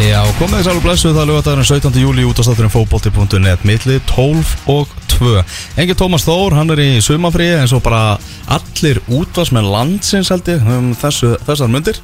Já, 0.00 0.22
komið 0.38 0.60
þess 0.62 0.70
alveg 0.70 0.84
blessuð. 0.86 1.16
Það 1.18 1.26
lögadagurinn 1.28 1.66
17. 1.68 1.98
júli 2.00 2.22
út 2.24 2.38
á 2.40 2.42
státturinn 2.46 2.72
fókbólti.net 2.72 3.64
milli 3.68 3.98
12 4.08 4.52
og 4.72 4.94
2 5.12 5.42
Engi 5.82 5.96
Tómas 5.98 6.24
Þór, 6.24 6.54
hann 6.56 6.72
er 6.72 6.80
í 6.80 6.88
sumafríi 7.04 7.58
eins 7.60 7.74
og 7.76 7.82
bara 7.84 8.16
allir 8.50 9.02
útvarsmenn 9.12 9.68
landsins 9.68 10.30
held 10.32 10.48
ég 10.48 10.64
um 10.72 10.94
þessu, 10.96 11.34
þessar 11.44 11.70
myndir 11.72 12.00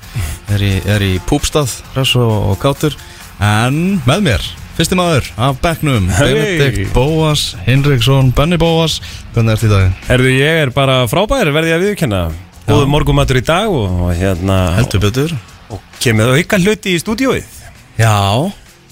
er 0.52 0.64
í, 0.66 0.70
er 0.84 1.04
í 1.06 1.14
púpstað, 1.24 1.72
hress 1.94 2.12
og, 2.20 2.52
kátur. 2.62 2.96
En 3.40 3.98
með 4.08 4.22
mér 4.28 4.46
Fyrsti 4.76 4.96
maður 4.98 5.30
af 5.40 5.56
bekknum, 5.64 6.10
Hey. 6.12 6.34
Benedikt 6.36 6.92
Bóas, 6.92 7.46
Hinriksson, 7.64 8.28
Benny 8.36 8.58
Bóas 8.60 8.98
Hvernig 9.32 9.54
er 9.54 9.60
þetta 9.62 9.66
í 9.66 9.72
dag? 9.72 10.06
Herðu, 10.10 10.32
ég 10.36 10.62
er 10.66 10.72
bara 10.76 11.02
frábær, 11.08 11.48
verði 11.56 11.72
ég 11.72 11.80
að 11.80 11.86
viðkjanna 11.88 12.22
Góðu 12.68 12.88
morgumatur 12.92 13.40
í 13.40 13.44
dag 13.46 13.72
og, 13.72 14.10
hérna 14.18 14.58
Heldur 14.76 15.04
betur. 15.06 15.36
Og 15.72 15.80
kemur 16.02 16.28
það 16.28 16.42
auka 16.42 16.60
hluti 16.64 16.92
í 16.96 17.00
stúdíóið 17.00 17.56
Já, 17.96 18.16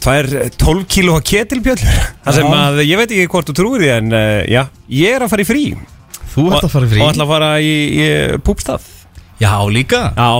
Tvær 0.04 0.28
12 0.60 0.84
kílóa 0.88 1.20
ketilbjöllur 1.24 2.00
Það 2.24 2.36
sem 2.38 2.50
að, 2.56 2.78
ég 2.84 3.00
veit 3.00 3.12
ekki 3.12 3.30
hvort 3.32 3.48
þú 3.50 3.54
trúir 3.56 3.84
því 3.84 3.90
En 3.95 4.16
uh, 4.16 4.40
já, 4.48 4.62
ég 4.92 5.16
er 5.16 5.24
að 5.24 5.32
fara 5.32 5.45
í 5.45 5.48
frí. 5.48 5.64
Þú 6.34 6.45
ert 6.50 6.66
að 6.66 6.72
fara 6.74 6.88
í 6.88 6.92
frí? 6.92 7.00
Og 7.04 7.12
ætla 7.12 7.26
að 7.26 7.32
fara 7.32 7.50
í, 7.62 7.72
í 7.95 8.06
púpstað. 8.45 8.86
Já, 9.40 9.52
líka, 9.70 10.00
Já, 10.16 10.30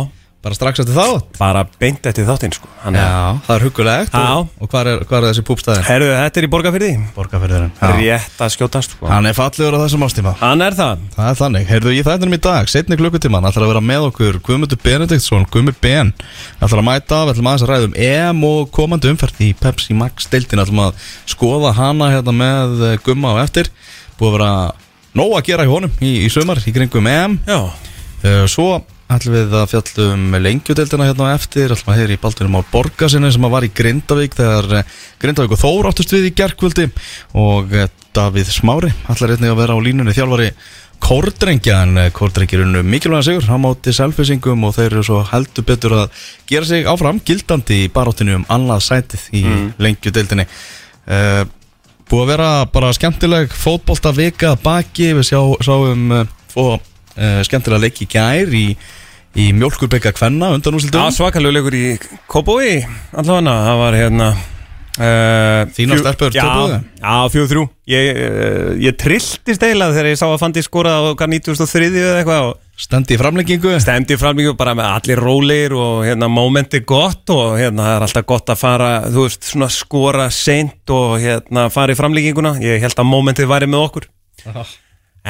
bara 0.45 0.57
strax 0.59 0.83
eftir 0.85 0.95
þátt? 0.97 1.31
Bara 1.41 1.63
beint 1.81 2.05
eftir 2.07 2.27
þáttinn 2.29 2.53
sko. 2.55 2.69
Þannig 2.85 3.01
að- 3.01 3.11
Já, 3.15 3.41
það 3.47 3.55
er 3.57 3.65
huggulegt. 3.65 4.13
Já. 4.15 4.35
og, 4.37 4.49
og 4.61 4.71
hvað 4.75 4.91
er, 4.93 5.03
hvar 5.09 5.19
er 5.25 5.27
þessi 5.33 5.45
púpstæðin? 5.49 5.85
Herðu, 5.89 6.09
þetta 6.21 6.41
er 6.43 6.47
í 6.47 6.51
borgarfyrði 6.53 6.91
Borgarfyrðurinn 7.17 7.73
Rétt 7.99 8.43
að 8.45 8.53
skjótast 8.55 8.95
sko. 8.97 9.09
Hann 9.09 9.27
er 9.31 9.37
fallegur 9.39 9.77
á 9.77 9.83
þessum 9.85 10.05
ástíma 10.07 10.35
Hann 10.43 10.63
er 10.67 10.77
það. 10.77 11.05
Það 11.17 11.31
er 11.33 11.39
þannig, 11.41 11.67
heyrðu 11.73 11.95
ég 11.97 12.07
þættinum 12.09 12.37
í 12.37 12.41
dag 12.45 12.69
Setni 12.75 12.99
klukkutíman, 13.01 13.49
ætlar 13.49 13.65
að 13.67 13.73
vera 13.75 13.85
með 13.89 14.09
okkur 14.11 14.39
Guðmundur 14.45 14.81
Benediktsson, 14.85 15.47
Guðmund 15.51 15.81
Ben. 15.81 16.13
Ætlar 16.61 16.83
að 16.85 16.89
mæta, 16.91 17.23
við 17.25 17.35
ætlum 17.35 17.51
aðeins 17.51 17.65
að 17.67 17.73
ræða 17.73 17.89
um 17.91 17.99
EM 18.05 18.45
og 18.51 18.71
komandi 18.77 19.11
umferð 19.15 19.41
í 19.47 19.51
Pepsi 19.59 19.97
Max 19.97 20.29
deildin 20.33 20.61
ætlum 20.65 20.85
að 20.85 21.09
skoða 21.31 21.73
hana 21.79 22.11
hérna 22.13 22.35
með 22.37 22.85
eh, 22.93 22.99
Gumma 23.05 23.33
á 23.35 23.43
eftir. 23.45 23.71
Búið 24.21 24.29
að 24.31 24.37
vera 24.39 24.51
nóg 25.15 25.37
að 25.39 25.45
gera 25.49 25.65
í 25.67 25.71
honum 25.71 25.93
í, 26.03 26.13
í 26.27 26.29
sumar 26.33 26.59
í 26.61 26.73
kringum 26.75 27.07
EM. 27.11 27.41
Já, 27.49 27.61
Uh, 28.25 28.47
Svo 28.49 28.79
ætlum 29.15 29.35
við 29.37 29.57
að 29.59 29.67
fjallum 29.73 30.37
lengjudeldina 30.45 31.09
hérna 31.09 31.31
á 31.31 31.37
eftir. 31.37 31.73
Ætlum 31.75 31.93
að 31.95 32.01
heyra 32.01 32.17
í 32.17 32.21
baltunum 32.23 32.59
á 32.59 32.69
Borgasinni 32.71 33.33
sem 33.35 33.47
að 33.47 33.55
var 33.57 33.67
í 33.67 33.73
Grindavík 33.81 34.37
þegar 34.39 34.71
eh, 34.81 34.95
Grindavík 35.23 35.57
og 35.57 35.61
Þór 35.63 35.91
áttust 35.91 36.15
við 36.15 36.31
í 36.31 36.33
gerkvöldi 36.39 36.87
og 37.41 37.75
eh, 37.75 37.91
Davíð 38.15 38.53
Smári 38.55 38.93
ætlar 39.11 39.35
einnig 39.35 39.51
að 39.53 39.61
vera 39.63 39.77
á 39.77 39.85
línunni 39.85 40.15
þjálfari 40.15 40.53
Kórdrengja 41.05 41.81
en 41.85 41.99
eh, 42.05 42.13
Kórdrengir 42.15 42.63
unnu 42.65 42.85
mikilvæga 42.87 43.27
sigur 43.29 43.51
hann 43.51 43.65
mátti 43.65 43.93
selfisingum 43.97 44.69
og 44.69 44.77
þeir 44.79 44.93
eru 44.93 45.05
svo 45.07 45.25
heldur 45.33 45.67
betur 45.69 45.99
að 46.05 46.25
gera 46.51 46.71
sig 46.71 46.89
áfram 46.89 47.21
gildandi 47.25 47.85
í 47.85 47.93
baróttinu 47.93 48.39
um 48.39 48.49
annað 48.53 48.87
sætið 48.87 49.29
í 49.35 49.45
mm. 49.45 49.69
lengjudeldinni 49.85 50.47
uh, 50.49 51.45
Búið 52.05 52.21
að 52.21 52.31
vera 52.35 52.49
bara 52.69 52.91
skemmtileg 52.93 53.55
fótbolta 53.57 54.11
vika 54.13 54.53
baki. 54.61 55.15
Við 55.17 55.31
sjá, 55.31 55.39
sáum 55.65 56.13
uh, 56.13 56.75
skemmtilega 57.47 57.81
leik 57.81 58.03
í 58.05 58.09
gær 58.13 58.53
í, 58.53 58.67
í 59.35 59.51
mjölkurbygga 59.57 60.15
kvenna 60.15 60.53
undan 60.55 60.75
Já, 60.75 60.79
úrslitum 60.81 61.15
svakalegu 61.17 61.57
leikur 61.57 61.77
í 61.79 61.87
Kópói 62.31 62.83
allavega, 63.13 63.55
það 63.69 63.81
var 63.83 63.97
hérna 63.99 64.29
uh, 64.35 65.63
Þínar 65.75 66.03
stelpur 66.03 66.35
Já, 66.37 66.45
töpuðu? 66.45 66.83
já 67.01 67.15
fjóð 67.35 67.49
þrjú. 67.53 67.65
Ég, 67.95 68.21
uh, 68.21 68.69
ég 68.85 68.99
trilltist 69.01 69.67
eiginlega 69.67 69.97
þegar 69.97 70.11
ég 70.13 70.21
sá 70.21 70.27
að 70.29 70.39
Fandi 70.45 70.65
skoraði 70.65 71.03
á 71.03 71.11
okkar 71.15 71.33
93 71.35 71.91
eða 71.91 72.21
eitthvað 72.23 72.51
og 72.53 72.61
Stendi 72.75 73.15
í 73.15 73.19
framlengingu? 73.21 73.71
Stemdi 73.79 74.17
framlíku 74.19 74.57
bara 74.59 74.73
með 74.75 74.89
allir 74.91 75.21
rólegir 75.23 75.77
og 75.79 76.01
hérna 76.09 76.27
momenti 76.27 76.81
gott 76.83 77.31
og 77.31 77.53
hérna 77.61 77.85
það 77.87 77.99
er 77.99 78.07
alltaf 78.09 78.25
gott 78.27 78.51
að 78.51 78.59
fara, 78.59 78.89
þú 79.15 79.27
veist, 79.29 79.47
svona 79.47 79.69
skora 79.71 80.25
seint 80.35 80.91
og 80.91 81.15
hérna 81.23 81.69
fara 81.71 81.95
í 81.95 81.99
framlíkinguna 82.01 82.57
ég 82.65 82.83
held 82.83 82.99
að 82.99 83.07
momentið 83.13 83.51
væri 83.53 83.69
með 83.71 83.85
okkur. 83.87 84.09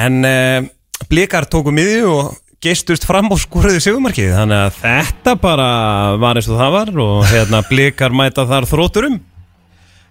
En 0.07 0.25
uh, 0.25 0.71
blikar 1.13 1.45
tóku 1.53 1.75
miðju 1.77 2.09
og 2.15 2.33
geistust 2.65 3.05
fram 3.07 3.29
og 3.35 3.41
skoruðu 3.43 3.83
sigumarkið 3.83 4.35
þannig 4.39 4.63
að 4.65 4.81
þetta 4.81 5.37
bara 5.43 5.69
var 6.21 6.41
eins 6.41 6.49
og 6.49 6.61
það 6.61 6.75
var 6.79 6.93
og 7.05 7.23
hérna 7.31 7.63
blikar 7.69 8.15
mæta 8.17 8.47
þar 8.49 8.69
þróturum 8.71 9.21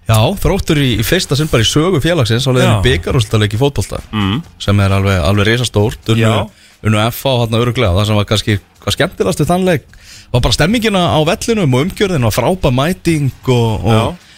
Já, 0.03 0.17
þróttur 0.35 0.81
í, 0.83 0.89
í 0.99 1.03
fyrsta 1.07 1.37
sinn 1.39 1.47
bara 1.47 1.63
í 1.63 1.67
sögu 1.67 2.01
félagsins 2.03 2.43
á 2.43 2.83
byggarúrslitaleik 2.83 3.55
í 3.55 3.59
fótbolta 3.59 4.01
mm. 4.11 4.41
sem 4.61 4.81
er 4.83 4.95
alveg, 4.97 5.15
alveg 5.23 5.47
risastórt 5.47 6.11
unnu, 6.11 7.05
FA 7.15 7.31
og 7.31 7.45
hann 7.45 7.59
öruglega 7.61 7.95
það 7.95 8.09
sem 8.09 8.19
var 8.19 8.27
kannski 8.27 8.57
hvað 8.83 8.97
skemmtilegast 8.97 9.43
við 9.43 9.51
þann 9.53 9.67
leik 9.69 9.85
var 10.33 10.43
bara 10.43 10.57
stemmingina 10.57 11.05
á 11.15 11.19
vellinum 11.29 11.77
og 11.77 11.85
umgjörðin 11.87 12.27
og 12.27 12.35
frábæð 12.35 12.75
mæting 12.75 13.31
og, 13.47 13.87
og, 13.87 14.33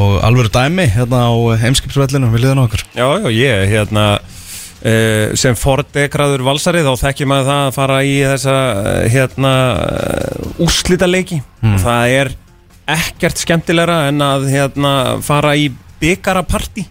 og 0.00 0.14
alveg 0.24 0.48
dæmi 0.54 0.88
hérna 0.94 1.26
á 1.28 1.32
heimskipsvellinu 1.60 2.32
við 2.32 2.46
liðan 2.46 2.64
okkur 2.64 2.86
Já, 2.96 3.06
já, 3.20 3.28
ég 3.36 3.68
hérna 3.74 4.06
sem 5.38 5.54
fordegraður 5.58 6.42
valsari 6.46 6.82
þá 6.82 6.92
þekki 7.04 7.28
maður 7.30 7.50
það 7.50 7.66
að 7.66 7.76
fara 7.76 7.98
í 8.02 8.16
þessa 8.26 8.56
uh, 8.72 8.94
hérna 9.12 9.52
uh, 9.72 10.64
úrslitaleiki. 10.66 11.38
Og 11.70 11.78
það 11.84 12.16
er 12.16 12.32
ekkert 12.92 13.38
skemmtilegra 13.38 14.08
en 14.10 14.24
að 14.26 14.48
hérna 14.50 14.94
fara 15.22 15.54
í 15.58 15.68
byggaraparti 16.02 16.88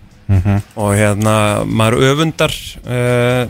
og 0.79 0.93
hérna 0.95 1.35
maður 1.67 2.05
öfundar 2.11 2.53
uh, 2.85 3.43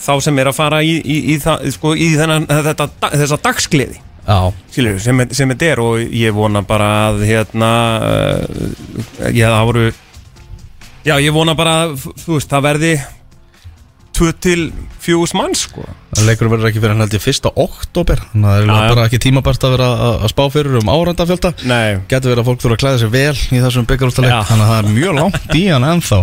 þá 0.00 0.12
sem 0.24 0.38
er 0.40 0.48
að 0.48 0.56
fara 0.56 0.80
í, 0.80 0.96
í, 1.02 1.18
í, 1.34 1.38
það, 1.42 1.66
sko, 1.74 1.92
í 1.96 2.14
þennan, 2.16 2.46
þetta, 2.48 2.88
þessa 3.12 3.40
dagsgleði 3.44 4.00
Já, 4.24 4.38
skilur, 4.72 4.96
sem, 5.04 5.20
sem 5.36 5.50
þetta 5.52 5.66
er 5.68 5.82
og 5.84 6.14
ég 6.16 6.32
vona 6.32 6.62
bara 6.64 6.88
að 7.10 7.26
hérna 7.28 7.72
uh, 8.00 9.34
það 9.36 9.66
voru 9.68 9.84
já 11.04 11.18
ég 11.20 11.34
vona 11.36 11.52
bara 11.58 11.74
að 11.90 12.06
það 12.24 12.64
verði 12.70 12.94
2 14.14 14.30
til 14.44 14.60
4 15.04 15.34
mann 15.38 15.54
sko. 15.58 15.82
Það 16.14 16.28
leikur 16.28 16.48
verður 16.52 16.68
ekki 16.68 16.78
fyrir 16.78 16.92
hann 16.94 17.02
held 17.02 17.14
ég 17.16 17.22
fyrsta 17.24 17.50
oktober 17.58 18.20
þannig 18.30 18.46
að 18.46 18.54
það 18.54 18.60
er 18.62 18.68
Já, 18.70 18.92
bara 18.94 19.06
ekki 19.08 19.18
tímabært 19.24 19.64
að 19.66 19.72
vera 19.74 19.88
að, 20.06 20.26
spá 20.30 20.42
fyrir 20.54 20.76
um 20.78 20.90
árandafjölda. 20.92 21.50
Getur 22.12 22.30
verið 22.30 22.42
að 22.44 22.48
fólk 22.50 22.60
þurfa 22.62 22.76
að 22.76 22.82
klæða 22.84 23.00
sér 23.02 23.10
vel 23.14 23.34
í 23.34 23.62
þessum 23.64 23.88
byggarúrslitaleik 23.90 24.34
Já. 24.36 24.46
þannig 24.52 24.64
að 24.64 24.70
það 24.70 24.78
er 24.78 24.94
mjög 25.00 25.18
langt 25.18 25.58
í 25.58 25.64
hann 25.66 25.88
ennþá. 25.90 26.20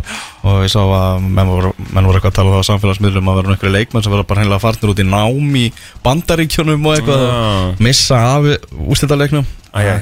Og 0.47 0.62
ég 0.63 0.72
sá 0.72 0.79
að 0.85 1.28
menn 1.28 1.52
voru, 1.52 1.74
menn 1.91 2.07
voru 2.07 2.22
eitthvað 2.22 2.31
að 2.31 2.40
tala 2.40 2.63
á 2.63 2.69
samfélagsmiðlum 2.72 3.34
að 3.34 3.41
vera 3.41 3.56
einhverju 3.57 3.75
leikmenn 3.75 4.08
sem 4.08 4.16
verður 4.16 4.29
bara 4.31 4.46
hreinlega 4.46 4.63
farnir 4.63 4.94
út 4.96 5.03
í 5.03 5.08
nám 5.12 5.59
í 5.59 5.66
bandaríkjunum 6.08 6.88
og 6.88 6.96
eitthvað 6.96 7.84
missa 7.84 8.23
af 8.38 8.50
úrslitaleiknum. 8.88 9.46
Æja, 9.75 10.00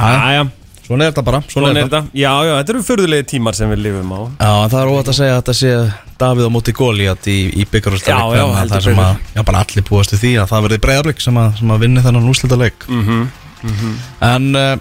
æja, 0.00 0.48
Svona 0.82 1.06
er 1.06 1.12
þetta 1.12 1.24
bara 1.26 1.40
svona 1.46 1.70
er 1.70 1.84
þetta. 1.86 2.00
Já, 2.18 2.32
já, 2.42 2.52
þetta 2.58 2.72
eru 2.74 2.84
fyrðulegi 2.88 3.26
tímar 3.32 3.54
sem 3.58 3.70
við 3.70 3.82
lifum 3.86 4.14
á. 4.18 4.20
Já, 4.42 4.52
það 4.72 4.78
er 4.80 4.92
óvægt 4.92 5.10
að 5.12 5.18
segja 5.20 5.34
að 5.36 5.42
þetta 5.42 5.54
sé 5.58 5.74
Davíð 6.22 6.48
á 6.48 6.54
móti 6.54 6.74
Góliat 6.74 7.28
í, 7.30 7.36
í 7.54 7.66
byggarúrslitaleik 7.70 8.34
Já, 8.34 8.40
já, 8.42 8.56
heldur 8.58 8.76
það 8.76 8.86
sem 8.88 9.02
að, 9.02 9.20
já, 9.36 9.42
bara 9.46 9.62
allir 9.62 9.86
búast 9.88 10.14
við 10.16 10.22
því 10.24 10.32
að 10.42 10.48
það 10.52 10.64
verði 10.66 10.80
breyðarblik 10.86 11.22
sem, 11.22 11.38
sem 11.60 11.74
að 11.76 11.84
vinni 11.86 12.02
þennan 12.06 12.32
úrslitaleik. 12.32 12.88
Mhm. 12.90 13.20
En 14.26 14.48
uh, 14.58 14.72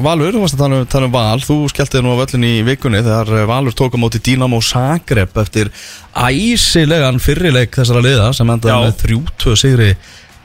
Valur, 0.00 0.32
þú 0.32 0.42
varst 0.44 0.54
að 0.56 0.62
tala 0.62 0.76
um, 0.80 0.86
tala 0.88 1.08
um 1.08 1.14
Val. 1.14 1.40
Þú 1.44 1.56
skelltið 1.72 2.04
nú 2.06 2.14
á 2.14 2.20
völlin 2.22 2.46
í 2.46 2.52
vikunni 2.64 3.02
Þegar 3.04 3.32
eh, 3.36 3.46
Valur 3.50 3.74
tók 3.76 3.96
á 3.96 3.98
móti 4.00 4.20
Dínamo 4.24 4.60
Zagreb 4.64 5.34
Eftir 5.42 5.68
æsilegan 6.16 7.18
fyrrileik 7.20 7.74
þessara 7.76 8.00
liða 8.04 8.30
Sem 8.36 8.48
endaði 8.54 8.86
með 8.86 8.96
3-2 9.02 9.56
sigri 9.60 9.90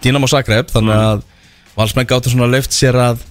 Dínamo 0.04 0.28
Zagreb. 0.28 0.68
Þannig 0.74 1.00
að 1.06 1.24
Valsmenn 1.78 2.10
gáttu 2.10 2.34
svona 2.34 2.50
leift 2.52 2.76
sér 2.76 2.98
að 3.00 3.24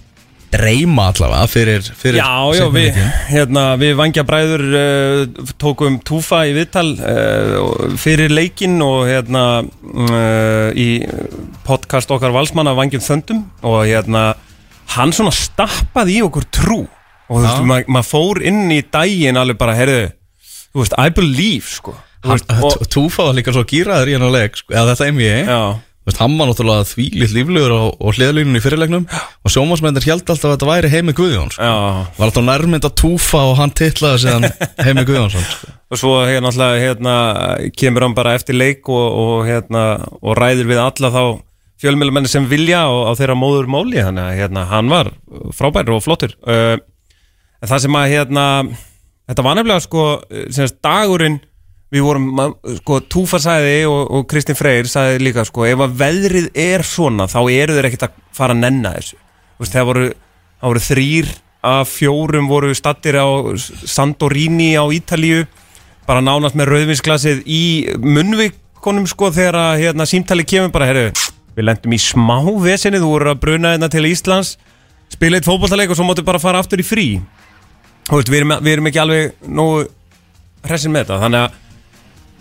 Dreyma 0.54 1.08
allavega 1.10 1.46
fyrir, 1.50 1.82
fyrir 1.98 2.18
Já, 2.20 2.30
já, 2.56 2.64
við, 2.72 2.98
hérna, 3.30 3.64
við 3.80 3.94
vangja 3.98 4.24
bræður 4.28 4.64
uh, 4.70 5.50
tókum 5.60 5.98
túfa 6.06 6.44
í 6.48 6.54
viðtal 6.56 6.86
uh, 6.94 7.94
fyrir 8.00 8.32
leikinn 8.34 8.78
og 8.84 9.04
hérna 9.10 9.44
uh, 9.64 10.68
í 10.78 10.88
podcast 11.66 12.12
okkar 12.14 12.34
valsmanna 12.34 12.74
vangjum 12.78 13.02
þöndum. 13.04 13.44
Og 13.66 13.82
hérna 13.88 14.32
hann 14.94 15.14
svona 15.16 15.32
stappaði 15.34 16.18
í 16.20 16.24
okkur 16.26 16.48
trú. 16.54 16.80
Og 17.24 17.38
þú 17.40 17.44
veist, 17.46 17.62
maður 17.70 17.94
ma 17.96 18.02
fór 18.04 18.42
inn 18.44 18.66
í 18.74 18.82
daginn 18.92 19.38
alveg 19.40 19.56
bara, 19.60 19.74
heyrðu, 19.78 20.02
þú 20.74 20.82
veist, 20.82 20.96
I 21.00 21.08
believe, 21.16 21.66
sko. 21.78 21.94
Hann- 22.24 22.40
Túfa 22.92 23.26
var 23.26 23.34
líka 23.36 23.52
svo 23.52 23.64
gýraður 23.68 24.08
í 24.08 24.14
hennar 24.16 24.30
leik 24.32 24.54
sko, 24.56 24.72
eða 24.72 24.94
þetta 24.94 25.08
NBA 25.12 25.34
Já, 25.44 25.58
Veist, 26.04 26.18
hann 26.20 26.34
var 26.36 26.50
náttúrulega 26.50 26.84
þvílitt 26.84 27.32
líflegur 27.32 27.72
á, 27.72 27.82
á 27.96 28.06
hliðalínunni 28.12 28.60
í 28.60 28.64
fyrirleiknum 28.64 29.06
og 29.08 29.52
sjómasmennir 29.52 30.04
held 30.04 30.20
alltaf 30.28 30.50
að 30.50 30.52
þetta 30.52 30.66
væri 30.68 30.90
Heimi 30.92 31.14
Guðjóns 31.16 31.56
já. 31.56 31.72
Var 32.18 32.26
alltaf 32.26 32.44
nærmynd 32.44 32.84
að 32.84 32.96
túfa 33.00 33.40
og 33.48 33.56
hann 33.56 33.72
titlaði 33.72 34.20
síðan 34.26 34.44
Heimi 34.84 35.06
Guðjónsson 35.08 35.46
sko. 35.48 35.72
og 35.88 36.00
svo 36.02 36.12
hérna, 36.28 36.68
hérna 36.76 37.14
kemur 37.72 38.04
hann 38.04 38.16
bara 38.18 38.34
eftir 38.36 38.58
leik 38.58 38.84
og, 38.92 39.06
og, 39.22 39.48
hérna, 39.48 39.86
og 40.20 40.36
ræður 40.36 40.68
við 40.74 40.82
alla 40.84 41.12
þá 41.14 41.22
fjölmjölamenni 41.80 42.28
sem 42.30 42.50
vilja 42.52 42.84
og 42.92 43.08
á 43.08 43.12
þeirra 43.16 43.38
móður 43.40 43.72
máli 43.72 44.04
þannig 44.04 44.28
að 44.28 44.38
hérna, 44.42 44.68
hann 44.68 44.92
var 44.92 45.10
frábær 45.56 45.88
og 45.96 46.04
flottur. 46.04 46.36
Uh, 46.44 46.76
en 47.64 47.70
það 47.70 47.84
sem 47.86 47.96
að 47.96 48.12
hérna, 48.12 48.44
þetta 49.32 49.48
var 49.48 49.56
nefnilega 49.56 49.88
sko, 49.88 50.06
dagurinn 50.84 51.40
við 51.94 52.02
vorum, 52.02 52.28
sko, 52.80 52.98
Túfa 53.10 53.38
sagði 53.42 53.84
og, 53.86 54.00
og 54.18 54.26
Kristinn 54.30 54.58
Freyr 54.58 54.88
sagði 54.90 55.22
líka 55.22 55.44
sko, 55.46 55.66
ef 55.68 55.84
að 55.84 55.96
veðrið 56.02 56.50
er 56.58 56.82
svona 56.86 57.28
þá 57.30 57.40
eru 57.52 57.76
þeir 57.76 57.90
ekkert 57.90 58.08
að 58.08 58.20
fara 58.34 58.56
að 58.56 58.64
nenna 58.64 58.94
þessu. 58.96 59.20
Þú 59.54 59.64
veist, 59.64 59.76
það 59.76 59.90
voru 59.90 60.06
það 60.64 60.72
voru 60.72 60.82
þrýr 60.88 61.30
af 61.64 61.90
fjórum 61.92 62.48
voru 62.48 62.74
stattir 62.76 63.18
á 63.20 63.28
Sandorini 63.60 64.74
á 64.80 64.84
Ítalíu 64.88 65.44
bara 66.08 66.24
nánast 66.24 66.56
með 66.56 66.70
rauðvinsglasið 66.72 67.42
í 67.48 67.62
munnvikonum 68.00 69.06
sko 69.08 69.30
þegar 69.32 69.58
að 69.60 69.82
hérna, 69.84 70.06
símtali 70.08 70.44
kemur 70.48 70.72
bara, 70.72 70.88
herru, 70.90 71.06
við 71.56 71.68
lendum 71.68 71.96
í 71.96 72.00
smá 72.00 72.38
vesinni, 72.60 73.00
þú 73.00 73.10
voru 73.12 73.32
að 73.32 73.42
bruna 73.44 73.74
hérna 73.74 73.90
til 73.92 74.04
Íslands 74.08 74.54
spila 75.12 75.38
eitt 75.38 75.48
fótballtaleik 75.48 75.92
og 75.92 75.98
svo 75.98 76.06
máttu 76.08 76.24
bara 76.26 76.40
fara 76.42 76.60
aftur 76.60 76.80
í 76.82 76.86
frí. 76.86 77.06
Þú 78.08 78.18
veist, 78.18 78.32
við 78.32 78.40
erum, 78.40 78.56
við 78.64 78.72
erum 78.74 78.88
ekki 78.90 79.00
alveg 79.00 79.36
nógu 79.48 79.84
hressin 80.64 80.92
með 80.92 81.06
þetta, 81.06 81.20
þannig 81.24 81.44
að 81.44 81.60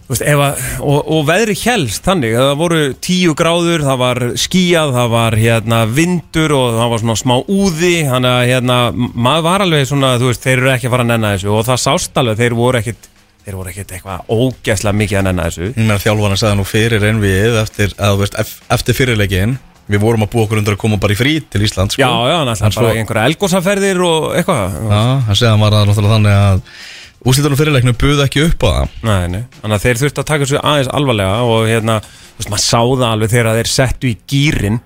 veist, 0.10 0.24
að, 0.28 0.64
og, 0.84 1.00
og 1.16 1.24
veðri 1.30 1.56
helst 1.64 2.04
þannig, 2.08 2.36
það 2.38 2.54
voru 2.60 2.82
tíu 3.04 3.34
gráður 3.40 3.86
það 3.88 4.02
var 4.04 4.22
skíjað, 4.44 4.94
það 4.98 5.10
var 5.16 5.38
hérna 5.40 5.80
vindur 5.90 6.56
og 6.58 6.78
það 6.80 6.92
var 6.94 7.04
svona 7.06 7.18
smá 7.24 7.36
úði 7.48 7.94
þannig 8.10 8.36
að 8.36 8.46
hérna, 8.52 8.78
maður 9.16 9.48
var 9.48 9.66
alveg 9.68 9.88
svona, 9.90 10.14
veist, 10.22 10.44
þeir 10.46 10.58
eru 10.62 10.72
ekki 10.76 10.90
að 10.90 10.96
fara 10.98 11.08
að 11.08 11.12
nenna 11.14 11.34
þessu 11.36 11.54
og 11.56 11.66
það 11.72 11.84
sást 11.88 12.22
alveg, 12.24 12.40
þeir 12.44 12.58
voru 12.60 12.82
ekkit 12.84 13.10
þeir 13.44 13.58
voru 13.60 13.74
ekkit 13.74 13.90
eitthvað 13.98 14.32
ógæslega 14.32 14.96
mikið 15.02 15.20
að 15.20 15.26
nenna 15.28 15.46
þessu 15.50 15.72
Mér 15.84 16.00
þjálfana 16.00 16.38
sagði 16.40 16.60
nú 16.62 16.66
fyrir 16.68 17.04
envið 17.10 17.58
eftir, 17.64 17.96
að, 18.00 18.14
þú 18.14 18.22
veist, 18.24 18.38
ef- 18.44 18.58
eftir 18.78 19.00
fyrirleikin 19.02 19.58
Við 19.92 20.00
vorum 20.00 20.22
að 20.24 20.30
búa 20.32 20.46
okkur 20.46 20.62
undir 20.62 20.78
að 20.78 20.80
koma 20.80 20.96
bara 20.96 21.12
í 21.12 21.18
frí 21.20 21.32
til 21.52 21.60
Ísland 21.66 21.92
sko. 21.92 22.00
Já, 22.00 22.08
já, 22.08 22.36
hann 22.40 22.48
ætlaði 22.54 22.70
En 22.70 22.72
svo- 22.72 22.84
bara 22.86 22.94
í 22.96 23.00
einhverja 23.02 23.24
elgósaferðir 23.34 23.98
og 24.08 24.28
eitthvað 24.40 24.78
Já, 24.80 25.02
hann 25.28 25.36
segði 25.36 25.50
að 25.50 25.52
hann 25.52 25.64
var 25.66 25.76
að 25.76 26.62
Úslitunum 27.24 27.60
fyrirleikinu 27.60 27.94
buði 27.96 28.26
ekki 28.26 28.42
upp 28.50 28.66
á 28.68 28.70
það. 28.70 28.96
Nei, 29.08 29.28
nei, 29.32 29.44
þannig 29.62 29.78
að 29.78 29.84
þeir 29.86 30.00
þurftu 30.02 30.24
að 30.24 30.30
taka 30.32 30.46
þessu 30.46 30.58
aðeins 30.60 30.90
alvarlega 30.92 31.36
og 31.48 31.68
hérna, 31.70 32.00
þú 32.04 32.42
veist, 32.42 32.50
maður 32.52 32.64
sá 32.66 32.82
það 32.82 33.06
alveg 33.10 33.32
þegar 33.32 33.60
þeir 33.60 33.72
settu 33.72 34.10
í 34.10 34.18
gýrin 34.28 34.82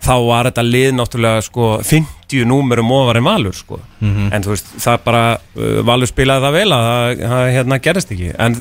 þá 0.00 0.12
var 0.24 0.48
þetta 0.48 0.64
lið 0.64 0.92
náttúrulega 0.96 1.44
sko 1.44 1.70
50 1.84 2.46
númerum 2.48 2.92
ofar 2.96 3.20
en 3.20 3.26
Valur 3.26 3.56
sko. 3.56 3.80
En 4.32 4.44
þú 4.44 4.54
veist, 4.54 4.70
það 4.80 5.02
bara 5.08 5.24
uh, 5.36 5.80
Valur 5.86 6.08
spilaði 6.08 6.46
það 6.46 6.56
vel 6.56 6.76
að 6.76 6.86
það, 7.24 7.42
hérna 7.56 7.80
gerist 7.84 8.14
ekki. 8.14 8.30
En 8.40 8.56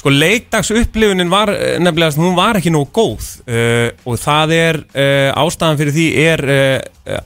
sko 0.00 0.12
leikdags 0.14 0.70
upplifunin 0.72 1.32
var 1.32 1.52
eh, 1.52 1.74
nefnilega, 1.82 2.16
hún 2.20 2.38
var 2.38 2.60
ekki 2.60 2.72
nógu 2.72 2.92
góð. 3.00 3.32
Uh, 3.48 3.88
og 4.04 4.20
það 4.22 4.54
er 4.58 4.80
uh, 4.84 5.42
ástæðan 5.42 5.80
fyrir 5.80 5.96
því 5.96 6.06
er 6.28 6.44
uh, 6.54 7.18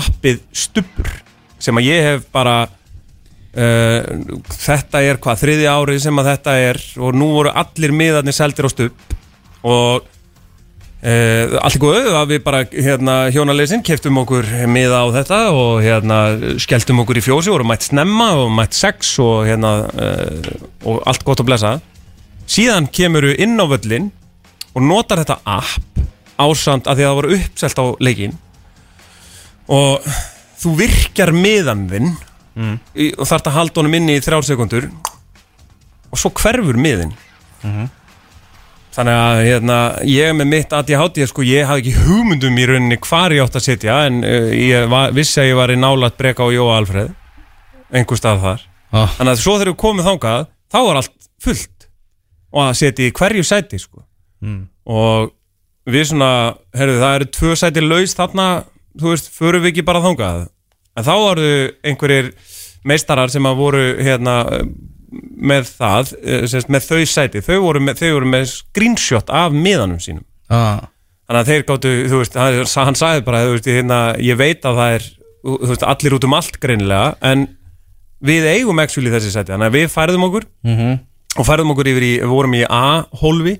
appið 0.00 0.42
Stubbur 0.52 1.14
sem 1.62 1.78
að 1.78 1.88
ég 1.88 2.04
hef 2.06 2.26
bara 2.34 2.66
Uh, 3.48 4.04
þetta 4.52 5.00
er 5.08 5.16
hvað, 5.24 5.38
þriði 5.40 5.68
árið 5.72 6.02
sem 6.04 6.20
að 6.20 6.26
þetta 6.34 6.56
er 6.66 6.78
og 7.00 7.16
nú 7.16 7.30
voru 7.32 7.52
allir 7.56 7.94
miðarnir 7.96 8.36
seldir 8.36 8.68
á 8.68 8.70
stupp 8.70 9.14
og 9.64 10.04
uh, 10.04 11.56
allt 11.56 11.78
er 11.78 11.80
góð 11.80 12.10
að 12.12 12.34
við 12.34 12.42
bara 12.44 12.60
hérna 12.68 13.14
hjónaleysin 13.32 13.80
keftum 13.88 14.20
okkur 14.20 14.50
miða 14.68 15.00
á 15.00 15.06
þetta 15.16 15.40
og 15.56 15.80
hérna 15.80 16.20
skelltum 16.60 17.00
okkur 17.06 17.22
í 17.22 17.24
fjósi, 17.24 17.48
voru 17.54 17.64
mætt 17.70 17.88
snemma 17.88 18.34
og 18.44 18.52
mætt 18.52 18.76
sex 18.76 19.16
og 19.24 19.48
hérna 19.48 19.72
uh, 19.96 20.52
og 20.84 21.00
allt 21.08 21.24
gott 21.24 21.40
að 21.40 21.48
blessa 21.48 21.74
síðan 22.44 22.92
kemur 22.92 23.30
við 23.30 23.42
inn 23.48 23.56
á 23.56 23.64
völlin 23.64 24.12
og 24.76 24.84
notar 24.84 25.24
þetta 25.24 25.40
app 25.56 26.04
ásamt 26.36 26.84
að 26.84 27.00
því 27.00 27.08
að 27.08 27.08
það 27.08 27.18
voru 27.22 27.36
uppselt 27.40 27.80
á 27.80 27.86
leikin 28.04 28.38
og 29.72 30.08
þú 30.60 30.78
virkjar 30.84 31.32
miðan 31.32 31.88
þinn 32.58 32.80
í, 32.94 33.12
og 33.14 33.28
þarf 33.30 33.48
að 33.48 33.56
halda 33.58 33.80
honum 33.80 33.96
inni 34.00 34.18
í 34.18 34.24
þrjár 34.24 34.46
sekundur 34.46 34.90
og 36.08 36.20
svo 36.20 36.32
hverfur 36.34 36.78
miðin 36.80 37.14
þannig 38.98 39.14
að 39.14 39.40
hérna, 39.46 39.78
ég 40.10 40.34
með 40.34 40.50
mitt 40.50 40.74
ADHD 40.74 41.22
sko, 41.30 41.44
ég 41.46 41.68
hafði 41.68 41.84
ekki 41.84 42.04
hugmyndum 42.08 42.58
í 42.58 42.66
rauninni 42.66 42.98
hvar 43.04 43.34
ég 43.34 43.44
átt 43.44 43.58
að 43.60 43.66
sitja 43.68 44.00
en 44.08 44.20
uh, 44.26 44.50
ég 44.50 44.88
var, 44.90 45.14
vissi 45.14 45.38
að 45.42 45.50
ég 45.52 45.58
var 45.60 45.72
í 45.72 45.78
nálat 45.78 46.18
breka 46.18 46.46
á 46.46 46.48
Jóa 46.50 46.78
Alfreð 46.80 47.12
einhver 47.94 48.20
stað 48.20 48.42
þar. 48.42 48.64
Ah, 48.92 49.12
þannig 49.16 49.34
að 49.34 49.42
svo 49.42 49.54
þegar 49.56 49.70
við 49.70 49.78
komum 49.80 50.04
þangað 50.04 50.48
þá 50.72 50.78
var 50.80 51.00
allt 51.00 51.28
fullt 51.44 51.86
og 52.48 52.62
að 52.64 52.76
setja 52.80 53.06
í 53.08 53.14
hverju 53.16 53.44
sæti 53.46 53.80
sko. 53.80 54.02
Mm. 54.38 54.68
og 54.86 55.32
við 55.90 56.04
svona 56.12 56.54
herru, 56.78 56.98
það 57.00 57.14
eru 57.16 57.26
tvö 57.34 57.54
sæti 57.58 57.82
laus 57.82 58.12
þarna 58.14 58.44
þú 58.94 59.10
veist, 59.10 59.30
förum 59.34 59.64
við 59.64 59.72
ekki 59.72 59.84
bara 59.88 60.02
þangað? 60.04 60.44
En 60.94 61.06
þá 61.06 61.14
varu 61.18 61.48
einhverjir 61.86 62.28
meistarar 62.86 63.32
sem 63.32 63.48
að 63.48 63.58
voru 63.58 63.82
hérna 63.98 64.36
með 65.38 65.70
það, 65.78 66.14
eh, 66.22 66.46
sem 66.46 66.60
sagt, 66.60 66.70
með 66.70 66.88
þau 66.90 67.02
sæti. 67.08 67.42
Þau 67.44 67.58
voru 67.64 67.80
með, 67.80 68.02
þau 68.02 68.12
voru 68.18 68.30
með 68.34 68.48
screenshot 68.52 69.30
af 69.32 69.54
miðanum 69.56 70.00
sínum. 70.02 70.24
Ah, 70.52 70.88
þannig 71.28 71.40
að 71.40 71.52
þeir 71.52 71.64
gáttu, 71.68 71.94
þú 72.08 72.22
veist, 72.22 72.38
hann, 72.40 72.58
hann 72.88 72.98
sagði 72.98 73.24
bara, 73.24 73.44
þú 73.46 73.54
veist, 73.56 73.70
hérna, 73.72 74.00
ég 74.22 74.38
veit 74.40 74.64
að 74.64 74.80
það 74.80 74.94
er 74.98 75.08
þú 75.44 75.70
veist, 75.70 75.86
allir 75.86 76.16
út 76.16 76.26
um 76.26 76.36
allt 76.38 76.58
greinilega 76.60 77.16
en 77.24 77.44
við 78.24 78.48
eigum 78.50 78.80
actually 78.82 79.12
þessi 79.12 79.30
sæti, 79.34 79.52
þannig 79.54 79.70
að 79.70 79.76
við 79.78 79.92
færðum 79.94 80.26
okkur 80.28 80.48
mm 80.66 80.96
og 81.38 81.46
færðum 81.46 81.74
okkur 81.74 81.90
yfir 81.92 82.02
í, 82.02 82.12
við 82.22 82.30
vorum 82.32 82.54
í 82.56 82.64
A-hólfi 82.66 83.52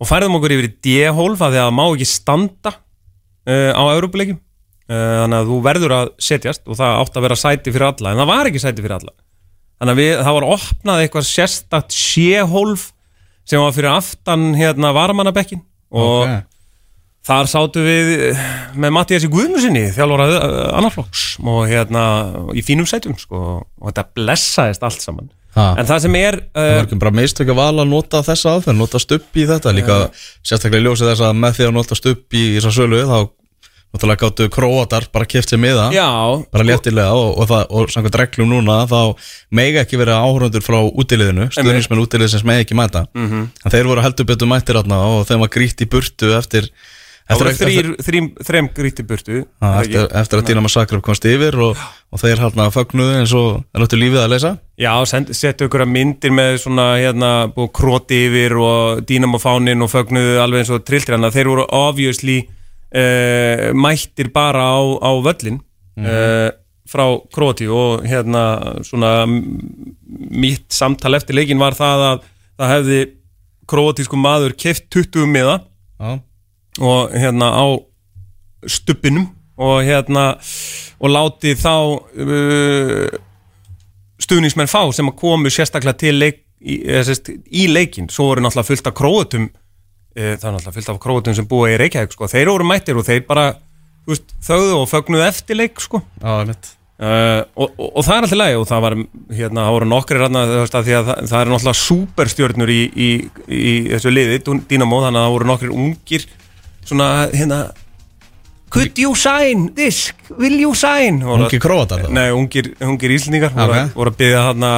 og 0.00 0.08
færðum 0.08 0.38
okkur 0.38 0.54
yfir 0.54 0.68
í 0.68 0.74
D-hólf 0.86 1.42
að 1.44 1.58
það 1.58 1.72
má 1.76 1.82
ekki 1.88 2.06
standa 2.08 2.72
uh, 2.72 3.72
á 3.76 3.82
Európuleikjum 3.92 4.38
uh, 4.38 4.44
þannig 4.90 5.36
að 5.38 5.50
þú 5.50 5.56
verður 5.62 5.96
að 5.96 6.08
setjast 6.26 6.64
og 6.66 6.78
það 6.80 7.00
átt 7.00 7.18
að 7.18 7.26
vera 7.28 7.38
sæti 7.38 7.74
fyrir 7.74 7.88
alla, 7.92 8.12
en 8.12 8.22
það 8.22 8.30
var 8.32 8.50
ekki 8.50 8.62
sæti 8.62 8.82
fyrir 8.82 8.96
alla 8.96 9.12
þannig 9.80 9.94
að 9.94 10.00
við, 10.02 10.12
það 10.20 10.36
var 10.36 10.46
opnað 10.56 11.02
eitthvað 11.04 11.26
sérstakt 11.30 11.96
sé-hólf 11.96 12.86
sem 13.48 13.62
var 13.62 13.74
fyrir 13.76 13.92
aftan 13.94 14.52
hérna 14.58 14.92
varmannabekkin 14.96 15.62
og 15.90 16.26
ok. 16.26 16.36
þar 17.30 17.50
sátu 17.50 17.84
við 17.86 18.12
eh, 18.28 18.46
með 18.78 18.94
Mattiasi 18.98 19.30
Guðmusinni 19.32 19.88
þjálfara 19.96 20.28
annarflokks 20.78 21.26
og 21.40 21.64
hérna 21.70 22.04
í 22.54 22.64
fínum 22.66 22.88
sætum 22.88 23.16
sko, 23.18 23.60
og 23.64 23.90
þetta 23.90 24.06
blessaðist 24.18 24.86
allt 24.86 25.06
saman 25.06 25.32
ah. 25.56 25.74
en 25.80 25.88
það 25.88 26.04
sem 26.06 26.20
er 26.20 26.40
Það 26.52 26.68
uh, 26.68 26.76
var 26.76 26.86
ekki 26.86 27.02
bara 27.06 27.16
mistök 27.22 27.54
að 27.54 27.60
vala 27.62 27.86
að 27.86 27.92
nota 27.94 28.22
þessa 28.26 28.56
aðferð, 28.56 28.80
nota 28.84 29.02
stupp 29.02 29.40
í 29.40 29.48
þetta 29.48 29.74
líka 29.74 30.00
sérstaklega 30.44 30.84
í 30.84 30.88
ljósið 30.88 31.12
þess 31.14 31.28
að 31.30 31.44
með 31.46 31.58
því 31.58 31.68
að 31.70 31.76
nota 31.80 31.98
stupp 31.98 32.36
í 32.36 32.46
þessa 32.58 32.74
sölu 32.76 33.04
þá 33.08 33.18
náttúrulega 33.90 34.22
gáttu 34.22 34.48
króatar 34.52 35.08
bara 35.12 35.26
kipt 35.26 35.50
sér 35.50 35.58
miða 35.58 35.88
bara 36.52 36.66
léttilega 36.66 37.10
og, 37.16 37.40
og, 37.40 37.48
það, 37.50 37.64
og 37.70 37.90
samkvæmt 37.90 38.20
reglum 38.20 38.52
núna 38.52 38.84
þá 38.90 39.00
mega 39.50 39.82
ekki 39.82 39.98
vera 39.98 40.20
áhörundur 40.22 40.62
frá 40.62 40.78
útiliðinu, 40.86 41.50
stuðnismenn 41.50 42.04
útiliðsins 42.04 42.46
mega 42.46 42.64
ekki 42.66 42.78
mæta. 42.78 43.06
Mhm. 43.14 43.50
en 43.64 43.74
þeir 43.74 43.90
voru 43.90 44.06
heldur 44.06 44.30
betur 44.30 44.50
mættir 44.50 44.78
átna 44.78 45.02
og 45.10 45.26
þeim 45.26 45.42
var 45.42 45.54
grýtt 45.56 45.82
í 45.82 45.90
burtu 45.90 46.34
eftir 46.38 46.70
það 47.30 47.40
voru 47.40 47.52
þrýr, 47.58 47.88
þrým, 48.06 48.28
þrem 48.46 48.68
gríti 48.74 49.04
burtu 49.06 49.42
það 49.62 49.80
eftir, 49.82 50.06
eftir 50.20 50.40
að 50.40 50.46
Dínama 50.48 50.70
Zagreb 50.72 51.02
komst 51.06 51.26
yfir 51.30 51.58
og, 51.62 51.82
og 52.10 52.22
þeir 52.22 52.42
hérna 52.42 52.68
fögnuðu 52.74 53.18
eins 53.20 53.34
og 53.38 53.60
er 53.74 53.82
náttúrulega 53.82 54.04
lífið 54.06 54.22
að 54.22 54.32
leysa 54.34 54.52
Já, 54.80 54.92
settu 55.36 55.68
ykkur 55.68 55.84
að 55.84 55.92
myndir 55.92 56.34
með 56.34 56.56
svona 56.62 56.86
hérna, 56.98 57.32
kroti 57.76 58.24
yfir 58.28 58.56
og 58.58 59.02
dínamofánin 59.08 59.84
og 59.84 59.92
fögnuðu 59.92 60.40
alveg 60.42 60.64
eins 60.64 60.72
og 60.74 60.86
að 61.20 61.36
þeir 61.36 61.52
voru 61.52 61.66
obviously 61.68 62.40
uh, 62.94 63.70
mættir 63.76 64.30
bara 64.34 64.66
á, 64.74 64.80
á 65.00 65.10
völlin 65.24 65.60
uh, 66.00 66.50
frá 66.90 67.06
kroti 67.32 67.68
og 67.70 68.04
hérna 68.08 68.82
svona 68.86 69.24
mitt 69.26 70.72
samtal 70.74 71.14
eftir 71.18 71.38
leikin 71.38 71.60
var 71.60 71.76
það 71.78 72.06
að 72.08 72.24
það 72.60 72.72
hefði 72.74 73.00
krotísku 73.70 74.18
maður 74.18 74.56
keft 74.58 74.88
20 74.90 75.30
miða 75.30 75.60
Já, 76.00 76.18
og 76.80 77.14
hérna 77.14 77.52
á 77.54 77.66
stuppinum 78.66 79.28
og 79.60 79.82
hérna 79.84 80.32
og 81.00 81.12
láti 81.12 81.54
þá 81.58 81.74
uh, 82.26 83.08
stuðningsmenn 84.20 84.70
fá 84.70 84.82
sem 84.92 85.08
að 85.08 85.18
komu 85.20 85.52
sérstaklega 85.52 85.98
til 86.00 86.16
leik, 86.18 86.42
í, 86.60 86.80
í 86.84 87.66
leikin 87.70 88.10
svo 88.12 88.30
voru 88.30 88.44
náttúrulega 88.44 88.68
fullt 88.68 88.90
af 88.90 88.96
króatum 88.98 89.48
uh, 90.16 90.34
það 90.36 90.48
er 90.50 90.56
náttúrulega 90.56 90.76
fullt 90.78 90.92
af 90.92 91.00
króatum 91.04 91.38
sem 91.38 91.48
búa 91.50 91.70
í 91.72 91.78
Reykjavík 91.80 92.16
sko. 92.16 92.28
þeir 92.30 92.52
voru 92.52 92.68
mættir 92.68 93.00
og 93.00 93.06
þeir 93.06 93.24
bara 93.28 93.46
veist, 94.08 94.36
þögðu 94.46 94.76
og 94.80 94.90
fögnuðu 94.90 95.26
eftir 95.28 95.58
leik 95.60 95.80
sko. 95.82 96.02
Uh, 96.20 97.46
og, 97.56 97.70
og, 97.80 97.86
og 97.96 98.04
það 98.04 98.16
er 98.16 98.24
alltaf 98.26 98.36
lægi 98.36 98.56
og 98.60 98.66
það 98.68 98.82
var 98.84 98.96
hérna, 99.32 99.62
það 99.64 99.74
voru 99.76 99.86
nokkri 99.88 100.18
veist 100.20 100.74
að 100.76 100.88
því 100.88 100.96
að 100.98 101.06
það, 101.08 101.36
er 101.38 101.52
náttúrulega 101.54 101.80
superstjörnur 101.80 102.72
í, 102.74 102.80
í, 102.92 103.10
í 103.48 103.76
þessu 103.94 104.12
liði, 104.12 104.40
Dynamo 104.68 104.98
þannig 105.06 105.20
að 105.22 105.24
það 105.24 105.36
voru 105.38 105.48
nokkri 105.48 105.70
ungir 105.72 106.26
svona 106.84 107.08
hérna 107.32 107.62
Could 108.70 108.98
you 109.02 109.16
sign 109.18 109.72
this? 109.74 110.12
Will 110.38 110.60
you 110.60 110.74
sign? 110.78 111.24
Voru- 111.24 111.48
Ungi 111.48 111.58
króatar 111.58 112.04
það 112.04 112.14
Nei, 112.14 112.28
ungir, 112.30 112.70
ungir 112.86 113.16
íslendingar 113.16 113.50
voru, 113.56 113.74
Ok. 113.74 113.94
voru 113.96 114.12
að 114.12 114.18
byggja 114.20 114.42
hérna 114.46 114.72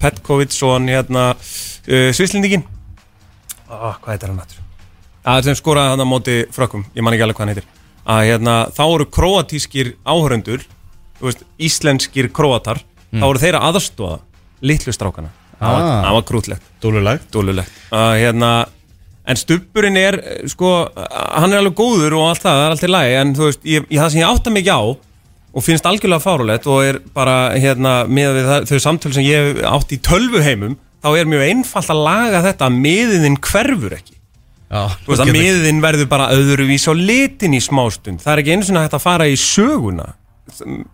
Petkovic 0.00 0.56
og 0.66 0.72
hann 0.74 0.88
hérna 0.90 1.26
uh, 1.36 2.10
Svislendingin 2.16 2.64
oh, 3.70 3.94
Hvað 4.02 4.14
heitir 4.16 4.32
hann 4.32 4.42
aftur? 4.42 4.65
Það 5.26 5.42
sem 5.48 5.58
skoraði 5.58 5.92
hann 5.94 6.04
á 6.06 6.08
móti 6.08 6.36
frökkum 6.54 6.84
Ég 6.94 7.02
man 7.02 7.16
ekki 7.16 7.24
alveg 7.26 7.36
hvað 7.38 7.46
hann 7.46 7.54
heitir. 7.54 7.66
Að 8.06 8.20
hérna, 8.30 8.54
þá 8.70 8.82
áhöröndur 10.06 10.62
þú 11.18 11.26
veist, 11.26 11.42
íslenskir 11.58 12.28
króatar 12.30 12.78
þá 13.10 13.24
voru 13.26 13.42
þeir 13.42 13.58
að 13.58 13.66
aðstóða 13.72 14.18
litlu 14.62 14.92
strákana. 14.94 15.32
Það 15.56 15.76
Ah. 15.82 16.12
var 16.12 16.22
krútlegt, 16.28 16.62
Dúlulegt 16.82 17.30
dúlulegt 17.32 17.70
að 17.90 18.20
hérna 18.20 18.66
En 19.26 19.34
stubburinn 19.34 19.96
er, 19.98 20.14
eh, 20.22 20.46
sko, 20.46 20.86
hann 20.94 21.52
er 21.52 21.58
alveg 21.58 21.74
góður 21.74 22.14
og 22.14 22.28
allt 22.28 22.42
það, 22.44 22.58
það 22.60 22.66
er 22.66 22.70
allt 22.70 22.84
í 22.86 22.90
lagi, 22.92 23.14
en 23.18 23.34
þú 23.34 23.44
veist, 23.48 23.62
ég, 23.66 23.86
ég, 23.90 23.98
það 23.98 24.10
sem 24.12 24.20
ég 24.20 24.28
átta 24.30 24.52
mikið 24.54 24.76
á 24.76 24.82
og 25.56 25.64
finnst 25.64 25.88
algjörlega 25.88 26.22
fárulegt 26.22 26.66
og 26.70 26.84
er 26.84 26.98
bara 27.16 27.34
hérna 27.58 27.94
með 28.06 28.38
það, 28.46 28.68
þau 28.70 28.78
samtöl 28.84 29.12
sem 29.16 29.24
ég 29.26 29.58
átt 29.66 29.90
í 29.90 29.98
tölvuheimum 29.98 30.76
þá 31.02 31.08
er 31.18 31.24
mjög 31.32 31.42
einfalt 31.48 31.90
að 31.90 32.04
laga 32.06 32.42
þetta 32.46 32.68
að 32.68 32.78
miðin 32.86 33.36
hverfur 33.40 33.96
ekki 33.98 34.15
Þú 34.70 35.12
veist 35.12 35.24
að 35.24 35.34
miðin 35.36 35.82
verður 35.84 36.08
bara 36.10 36.30
öðruvís 36.34 36.86
á 36.90 36.94
litin 36.98 37.54
í 37.54 37.60
smástund 37.62 38.22
Það 38.24 38.32
er 38.32 38.42
ekki 38.42 38.56
einu 38.56 38.66
svona 38.66 38.86
hægt 38.86 38.96
að 38.98 39.04
fara 39.04 39.28
í 39.30 39.36
söguna 39.38 40.08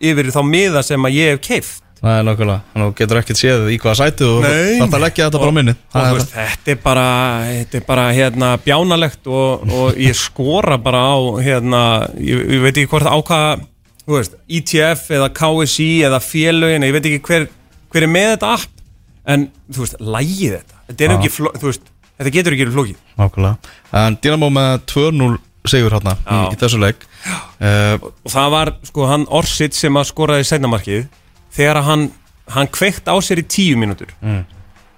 yfir 0.03 0.29
þá 0.33 0.43
miða 0.49 0.83
sem 0.85 1.09
að 1.09 1.17
ég 1.17 1.33
hef 1.33 1.43
keift 1.47 1.81
Það 2.03 2.17
er 2.19 2.25
nákvæmlega, 2.27 2.63
þannig 2.73 2.83
að 2.83 2.89
þú 2.89 2.95
getur 2.99 3.19
ekkert 3.21 3.39
séð 3.39 3.69
í 3.71 3.75
hvaða 3.79 3.99
sæti 4.01 4.25
og 4.27 4.39
þetta 4.43 4.99
leggja 5.05 5.27
þetta 5.29 5.41
bara 5.43 5.53
á 5.55 5.59
minni 5.59 5.75
og 5.79 6.23
þetta 6.33 6.73
er 6.73 6.81
bara, 6.83 7.05
þetta 7.47 7.79
er 7.79 7.85
bara 7.87 8.07
hérna, 8.17 8.49
bjánalegt 8.65 9.29
og, 9.31 9.63
og 9.71 10.01
ég 10.03 10.19
skora 10.19 10.81
bara 10.83 11.05
á 11.15 11.19
hérna, 11.47 11.83
ég, 12.19 12.43
ég 12.57 12.65
veit 12.65 12.73
ekki 12.75 12.91
hvort 12.91 13.07
á 13.07 13.15
hvað 13.23 13.63
þú 14.03 14.19
veist, 14.19 14.37
ETF 14.51 15.11
eða 15.17 15.31
KSI 15.37 15.89
eða 16.09 16.21
félögin, 16.23 16.87
ég 16.87 16.95
veit 16.97 17.09
ekki 17.09 17.23
hver, 17.29 17.49
hver 17.93 18.07
er 18.07 18.13
með 18.13 18.31
þetta 18.35 18.53
app. 18.59 18.85
En 19.33 19.49
þú 19.71 19.85
veist, 19.85 19.99
lægið 20.03 20.57
þetta. 20.59 20.81
Þetta, 20.89 21.05
er 21.05 21.13
Já. 21.13 21.17
ekki, 21.19 21.33
þú 21.63 21.69
veist, 21.69 21.92
þetta 22.23 22.35
getur 22.37 22.57
ekki 22.57 22.67
verið 22.67 22.77
flókið. 22.79 23.01
Nákvæmlega. 23.19 23.73
En 24.03 24.19
Dynamo 24.23 24.51
með 24.55 24.73
2-0 24.93 25.33
sigur 25.71 25.95
hérna 25.95 26.17
í, 26.17 26.23
Já. 26.27 26.41
í 26.51 26.59
þessu 26.61 26.81
leik. 26.83 27.05
Uh, 27.63 27.97
og 28.03 28.33
það 28.33 28.55
var 28.57 28.73
sko 28.89 29.07
hann 29.11 29.27
Orsitt 29.31 29.77
sem 29.79 29.99
að 29.99 30.09
skoraði 30.11 30.49
seinnamarkið 30.49 31.05
þegar 31.55 31.83
að 31.83 31.89
hann, 31.91 32.09
hann 32.57 32.71
kveikt 32.73 33.07
á 33.07 33.15
sér 33.23 33.43
í 33.43 33.47
tíu 33.47 33.79
mínútur. 33.79 34.11
Mm. 34.23 34.43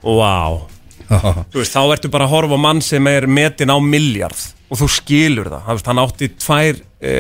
vá. 0.04 0.70
Þú 1.52 1.60
veist, 1.60 1.74
þá 1.74 1.82
ertu 1.92 2.08
bara 2.12 2.24
að 2.24 2.32
horfa 2.32 2.56
á 2.56 2.64
mann 2.64 2.80
sem 2.84 3.06
er 3.10 3.26
metin 3.28 3.72
á 3.72 3.76
miljard 3.76 4.38
og 4.72 4.80
þú 4.80 4.86
skilur 4.90 5.50
það, 5.52 5.66
það 5.66 5.76
veist, 5.76 5.88
hann 5.90 6.00
átti 6.00 6.28
tvær 6.40 6.78
e, 6.80 7.12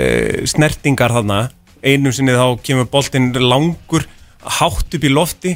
snertingar 0.48 1.12
þarna. 1.12 1.40
Einu 1.84 2.12
sinni 2.16 2.32
þá 2.32 2.56
kemur 2.64 2.88
boltinn 2.88 3.28
langur 3.44 4.06
hátt 4.58 4.96
upp 4.96 5.04
í 5.04 5.12
lofti 5.12 5.52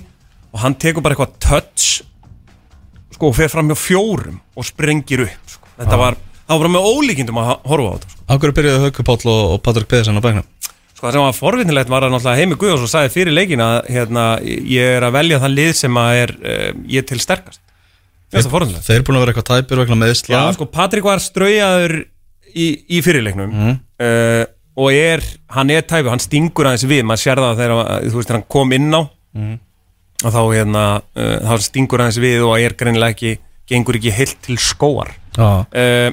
og 0.53 0.61
hann 0.61 0.77
tekur 0.81 1.05
bara 1.05 1.17
eitthvað 1.17 1.39
touch 1.41 2.03
sko, 3.19 3.33
og 3.33 3.37
fer 3.37 3.51
fram 3.53 3.69
hjá 3.73 3.77
fjórum 3.83 4.39
og 4.57 4.65
sprengir 4.69 5.27
upp 5.27 5.53
sko. 5.59 5.67
þetta 5.83 5.99
var, 6.01 6.17
það 6.49 6.63
var 6.65 6.73
með 6.79 6.89
ólíkindum 6.95 7.43
að 7.43 7.51
horfa 7.69 7.91
á 7.91 7.95
þetta 7.99 8.13
sko. 8.15 8.25
Akkur 8.39 8.55
byrjuði 8.57 8.83
Hauku 8.87 9.05
Páll 9.11 9.31
og, 9.35 9.43
og 9.57 9.63
Patrik 9.67 9.91
Pedersen 9.91 10.17
á 10.19 10.23
bæknum 10.25 10.47
Sko 10.99 11.07
það 11.07 11.15
sem 11.15 11.23
var 11.23 11.35
forvinnilegt 11.37 11.91
var 11.93 12.03
að 12.03 12.11
náttúrulega 12.11 12.41
Heimi 12.41 12.57
Guðjóns 12.59 12.83
og 12.83 12.91
sagði 12.91 13.13
fyrir 13.15 13.35
leikin 13.37 13.61
að 13.63 13.77
hérna, 13.95 14.23
ég 14.43 14.97
er 14.97 15.05
að 15.07 15.13
velja 15.15 15.39
þann 15.45 15.53
lið 15.55 15.69
sem 15.79 15.99
að 16.01 16.17
er 16.25 16.33
uh, 16.43 16.71
ég 16.91 17.07
til 17.07 17.21
sterkast 17.23 17.61
forvinnilegt 18.51 18.83
Þeir 18.89 18.97
eru 18.99 19.07
búin 19.07 19.19
að 19.21 19.23
vera 19.27 19.35
eitthvað 19.37 19.51
tæpir 19.53 19.79
vegna 19.85 19.99
meðsla 20.01 20.35
Já, 20.35 20.43
sko 20.57 20.67
Patrik 20.75 21.07
var 21.07 21.23
straujaður 21.23 21.95
í, 22.51 22.67
í 22.99 23.03
fyrirleiknum 23.07 23.53
Mhm. 23.55 23.77
uh, 24.03 24.45
og 24.79 24.93
er, 24.95 25.23
hann 25.51 25.71
er 25.75 25.83
tæpu, 25.87 26.07
hann 26.11 26.21
stingur 26.23 26.69
aðeins 26.71 26.85
við, 26.87 27.01
maður 27.07 27.23
sér 27.25 27.41
það 27.43 27.57
þegar, 27.63 27.89
þú 28.05 28.19
veist, 28.19 28.29
þegar 28.29 28.37
hann 28.39 28.45
kom 28.59 28.75
inn 28.77 28.91
á 28.95 29.03
Mhm. 29.39 29.57
Og 30.25 30.35
þá 30.35 30.41
hérna, 30.53 30.85
uh, 31.15 31.37
þá 31.47 31.67
stingur 31.69 32.03
aðeins 32.05 32.23
við 32.23 32.47
og 32.47 32.57
er 32.59 32.75
greinilega 32.79 33.15
ekki, 33.15 33.35
gengur 33.69 33.99
ekki 34.01 34.15
heilt 34.15 34.41
til 34.47 34.59
skóar 34.63 35.13
uh, 35.39 36.11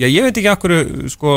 Já, 0.00 0.06
ég 0.08 0.24
veit 0.24 0.38
ekki 0.40 0.48
akkur, 0.48 0.72
sko, 1.12 1.32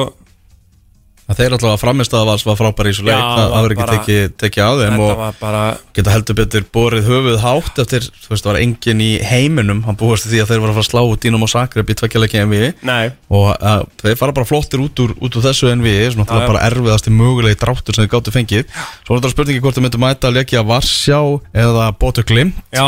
að 1.23 1.39
þeir 1.39 1.53
alltaf 1.55 1.69
að 1.71 1.79
framist 1.79 2.13
að 2.17 2.25
vals 2.27 2.43
var 2.43 2.57
frábær 2.59 2.89
í 2.89 2.91
þessu 2.91 3.05
leik 3.07 3.19
Það 3.23 3.43
það 3.43 3.53
verður 3.63 3.73
ekki 3.73 3.93
tekið 3.93 4.33
teki 4.43 4.63
á 4.63 4.71
þeim 4.81 5.03
og 5.03 5.13
var 5.21 5.37
bara 5.39 5.61
geta 5.95 6.13
heldur 6.13 6.37
betur 6.39 6.65
borið 6.75 7.07
höfuð 7.07 7.37
hátt 7.43 7.79
eftir, 7.83 8.07
þú 8.25 8.33
veist, 8.33 8.43
það 8.43 8.51
var 8.51 8.59
engin 8.59 9.03
í 9.05 9.09
heiminum 9.23 9.79
hann 9.87 9.99
búast 9.99 10.27
til 10.27 10.33
því 10.33 10.41
að 10.43 10.51
þeir 10.51 10.63
voru 10.63 10.73
að 10.73 10.77
fara 10.79 10.83
að 10.83 10.89
slá 10.91 11.01
út 11.13 11.23
Dínum 11.23 11.45
og 11.47 11.51
Sakrep 11.53 11.93
í 11.93 11.97
tvekkjaleiki 12.01 12.43
MV 12.43 12.69
Nei, 12.89 13.05
og 13.31 13.49
uh, 13.55 13.79
þeir 14.03 14.19
fara 14.19 14.35
bara 14.35 14.49
flottir 14.51 14.83
út 14.83 15.03
úr, 15.05 15.15
út 15.23 15.39
úr 15.39 15.47
þessu 15.47 15.71
NV 15.71 15.95
svona 16.17 16.27
Já, 16.27 16.43
já. 16.43 16.47
bara 16.51 16.63
erfiðasti 16.67 17.15
mögulegi 17.15 17.59
dráttur 17.63 17.95
sem 17.95 18.03
þeir 18.03 18.13
gáttu 18.17 18.33
fengið. 18.35 18.67
Svo 19.05 19.15
er 19.15 19.21
þetta 19.21 19.33
spurningi 19.33 19.63
hvort 19.63 19.77
þeir 19.79 19.87
myndu 19.87 20.01
mæta 20.03 20.29
að 20.29 20.39
leikja 20.41 20.63
Varsjá 20.67 21.19
eða 21.63 21.91
Botur 22.03 22.27
Glim 22.27 22.51
já. 22.73 22.87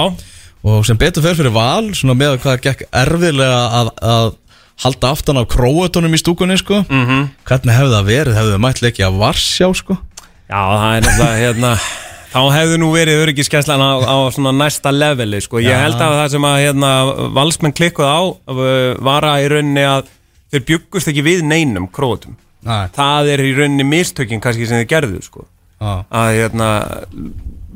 Og 0.66 0.82
sem 0.88 0.98
betur 0.98 1.22
fer 1.22 1.38
fyrir 1.38 1.54
val 1.54 1.92
svona 1.94 2.16
með 2.18 2.40
hvað 2.42 2.64
gekk 2.66 2.88
erfiðlega 2.90 3.60
að, 3.80 3.92
að 4.02 4.32
halda 4.84 5.12
aftan 5.16 5.38
af 5.40 5.48
króutunum 5.52 6.14
í 6.16 6.20
stúkunni 6.20 6.58
sko. 6.60 6.82
Mm 6.90 7.30
hvernig 7.48 7.76
hefði 7.78 7.94
það 7.96 8.10
verið, 8.10 8.36
hefði 8.40 8.56
það 8.56 8.64
mætt 8.66 8.82
leikja 8.84 9.12
Varsjá 9.16 9.70
sko? 9.78 9.98
Já, 10.50 10.60
það 10.60 10.90
er 10.98 11.06
náttúrulega 11.08 11.40
hérna 11.44 11.72
Þá 12.36 12.42
hefðu 12.52 12.78
nú 12.82 12.90
verið 12.92 13.22
öryggiskeslan 13.24 13.80
á, 13.80 13.92
á 14.12 14.16
svona 14.36 14.52
næsta 14.52 14.92
leveli 14.92 15.40
sko. 15.40 15.62
Ég 15.64 15.72
held 15.80 15.96
að 16.04 16.18
það 16.20 16.32
sem 16.34 16.48
að 16.50 16.58
hérna, 16.66 16.90
valsmenn 17.32 17.76
klikkuð 17.78 18.10
á 18.12 18.20
var 19.08 19.24
að 19.30 19.46
í 19.46 19.52
rauninni 19.54 19.86
að 19.88 20.10
þeir 20.52 20.66
bjuggust 20.68 21.12
ekki 21.14 21.24
við 21.24 21.46
neinum 21.48 21.88
krótum 21.88 22.36
Nei, 22.66 22.90
Það 22.98 23.30
er 23.32 23.44
í 23.46 23.54
rauninni 23.56 23.86
mistökin 23.88 24.42
kannski 24.44 24.68
sem 24.68 24.82
þeir 24.84 24.90
gerðu 24.92 25.22
sko. 25.24 25.46
já. 25.80 25.94
Að 26.12 26.32
hérna 26.42 26.70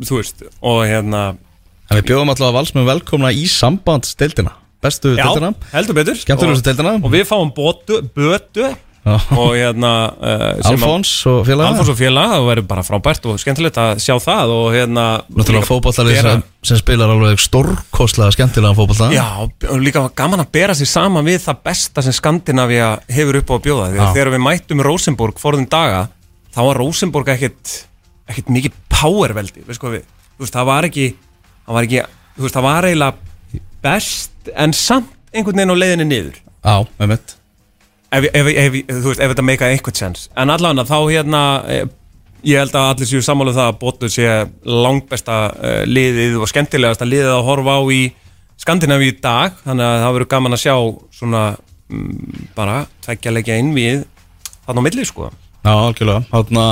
þú 0.03 0.19
veist 0.19 0.43
og 0.59 0.81
hérna 0.89 1.23
En 1.89 1.97
við 2.01 2.09
bjóðum 2.11 2.33
alltaf 2.33 2.49
að 2.51 2.57
valsmenn 2.59 2.89
velkomna 2.89 3.31
í 3.31 3.47
sambandsdeildina 3.49 4.57
Bestu 4.83 5.15
deildina 5.17 5.53
heldur 5.73 5.97
betur. 5.97 6.19
Og, 6.99 7.03
og 7.03 7.11
við 7.11 7.25
fáum 7.27 7.49
botu, 7.55 7.99
bötu 8.15 8.69
og 9.09 9.53
hérna 9.55 9.91
uh, 10.19 10.67
Alfons 10.69 11.11
og 11.29 11.45
félaga. 11.47 11.71
Alfons 11.71 11.89
og 11.91 11.97
félag, 11.97 12.33
það 12.33 12.45
verður 12.49 12.65
bara 12.69 12.83
frábært 12.85 13.27
og 13.31 13.39
skemmtilegt 13.41 13.79
að 13.79 14.01
sjá 14.03 14.13
það 14.21 14.51
og 14.53 14.67
hérna 14.75 15.05
Náttúrulega 15.31 15.67
bera- 16.11 16.33
sem, 16.35 16.43
sem 16.69 16.79
spilar 16.81 17.13
alveg 17.13 17.41
stórkostlega 17.41 18.35
skemmtilega 18.35 18.75
fótballa 18.77 19.09
Já, 19.15 19.25
og 19.71 19.79
líka 19.83 20.03
gaman 20.19 20.43
að 20.43 20.51
bera 20.59 20.75
sér 20.77 20.91
saman 20.91 21.27
við 21.27 21.39
það 21.47 21.61
besta 21.69 22.03
sem 22.05 22.15
Skandinavia 22.15 22.91
hefur 23.09 23.39
upp 23.39 23.49
á 23.49 23.55
að 23.55 23.63
bjóða. 23.69 23.87
Því 23.93 24.03
að 24.03 24.13
þegar 24.19 24.33
við 24.35 24.45
mættum 24.45 24.83
Rosenborg 24.89 25.41
forðum 25.41 25.69
daga, 25.71 26.03
þá 26.55 26.61
var 26.67 26.81
Rosenborg 26.83 27.33
ekkit, 27.35 27.75
ekkit 28.29 28.53
mikið 28.59 28.77
powerveldi 28.99 29.63
veist 29.65 29.81
hvað 29.81 29.97
við, 29.97 30.05
veist, 30.43 30.53
það 30.53 30.69
var 30.69 30.89
ekki 30.91 31.09
það 31.15 31.79
var 31.79 31.89
ekki, 31.89 32.05
það 32.51 32.67
var 32.67 32.89
eiginlega 32.91 33.28
best 33.85 34.51
en 34.55 34.73
samt 34.75 35.11
einhvern 35.33 35.61
veginn 35.61 35.75
á 35.75 35.81
leiðinni 35.81 36.09
niður. 36.09 36.41
Já, 36.65 36.75
með 36.99 37.13
mitt 37.13 37.35
ef, 38.09 38.25
ef, 38.33 38.47
ef, 38.49 38.77
þú 38.89 39.05
veist, 39.11 39.21
ef 39.21 39.31
þetta 39.31 39.45
meika 39.45 39.69
eitthvað 39.69 39.99
sens 40.01 40.29
en 40.33 40.49
allavega 40.49 40.87
þá 40.89 40.97
hérna 41.11 41.41
eh, 41.69 41.83
ég 42.47 42.61
held 42.61 42.75
að 42.77 42.89
allir 42.93 43.09
séu 43.09 43.23
sammála 43.23 43.53
um 43.53 43.57
það 43.57 43.69
að 43.69 43.79
Botu 43.81 44.09
sé 44.11 44.27
langbesta 44.63 45.37
uh, 45.51 45.81
liðið 45.87 46.37
og 46.39 46.49
skemmtilegasta 46.51 47.07
liðið 47.07 47.33
að 47.35 47.45
horfa 47.49 47.77
á 47.79 47.83
í 47.91 48.01
Skandinavíu 48.59 49.13
í 49.13 49.19
dag. 49.23 49.53
Þannig 49.63 49.85
að 49.85 50.01
það 50.03 50.15
verður 50.15 50.29
gaman 50.33 50.55
að 50.55 50.61
sjá 50.65 50.73
svona 51.15 51.43
mm, 51.87 52.47
bara 52.57 52.81
tveggja 53.05 53.31
leikja 53.31 53.59
inn 53.61 53.69
við 53.75 54.01
þarna 54.65 54.83
á 54.83 54.85
milli 54.87 55.05
sko. 55.07 55.29
Já, 55.63 55.71
algjörlega. 55.71 56.25
Þarna 56.31 56.65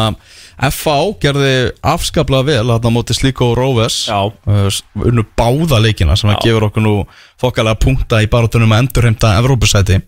FA 0.57 0.95
gerði 1.21 1.51
afskaplega 1.85 2.47
vel 2.47 2.71
Þarna 2.71 2.91
móti 2.95 3.13
Sliko 3.17 3.51
og 3.51 3.57
Róves 3.59 3.97
uh, 4.09 4.79
Unnu 4.97 5.25
báða 5.37 5.81
leikina 5.83 6.15
sem 6.17 6.31
að 6.33 6.47
gefur 6.47 6.69
okkur 6.69 6.85
nú 6.85 6.95
Fokkalega 7.41 7.77
punkta 7.83 8.23
í 8.25 8.29
barátunum 8.31 8.73
að 8.73 8.85
endurheimta 8.85 9.35
Evrópusæti. 9.41 9.99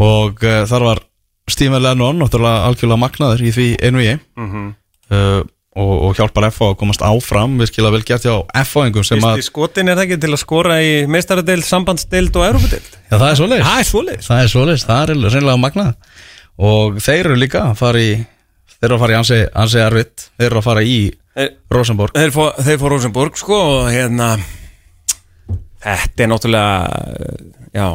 Og 0.00 0.44
uh, 0.44 0.58
þar 0.68 0.86
var 0.90 1.04
Stephen 1.50 1.82
Lennon 1.82 2.20
algjörlega 2.68 3.00
magnaður 3.00 3.46
í 3.48 3.54
því 3.56 3.70
einu 3.80 4.04
ég 4.04 4.20
Mm 4.36 4.68
uh, 5.10 5.40
og, 5.78 5.90
og 6.08 6.16
hjálpar 6.18 6.48
FA 6.50 6.72
að 6.72 6.78
komast 6.80 7.02
áfram 7.06 7.52
Virkilega 7.60 7.94
vel 7.94 8.02
gert 8.06 8.24
hjá 8.26 8.32
FA-ingum 8.66 9.04
skotin 9.46 9.90
er 9.90 9.98
það 9.98 10.06
ekki 10.08 10.18
til 10.24 10.32
að 10.34 10.42
skora 10.42 10.80
í 10.82 10.90
meistaradeild, 11.10 11.66
sambandsdeild 11.66 12.34
og 12.40 12.46
Europadild 12.48 12.96
Já, 13.06 13.14
það 13.14 13.28
er 13.28 13.38
svoleiðis. 13.38 13.64
Það 14.26 14.42
er 14.42 14.50
svoleiðis. 14.50 14.84
Það 14.88 15.02
er 15.02 15.12
er 15.14 15.34
reynilega 15.36 15.62
magnað. 15.62 15.94
Og 16.70 17.00
þeir 17.02 17.20
eru 17.20 17.38
líka 17.38 17.62
að 17.68 17.78
fara 17.80 18.02
í 18.02 18.10
Þeir 18.80 18.88
eru 18.88 18.96
að 18.96 19.02
fara 19.04 19.12
í 19.12 19.18
ansi, 19.20 19.40
ansi 19.60 19.80
erfitt. 19.84 20.28
Þeir 20.40 20.46
eru 20.50 20.60
að 20.62 20.68
fara 20.70 20.82
í 20.86 20.96
Þeir- 21.36 21.52
Rosenborg. 21.76 22.14
Þeir 22.16 22.32
fór, 22.34 22.54
þeir 22.64 22.78
fór 22.80 22.94
Rosenborg 22.96 23.36
sko 23.38 23.58
og 23.74 23.90
hérna 23.92 24.30
Þetta 25.80 26.24
er 26.24 26.28
náttúrulega 26.28 26.72
Já. 27.76 27.86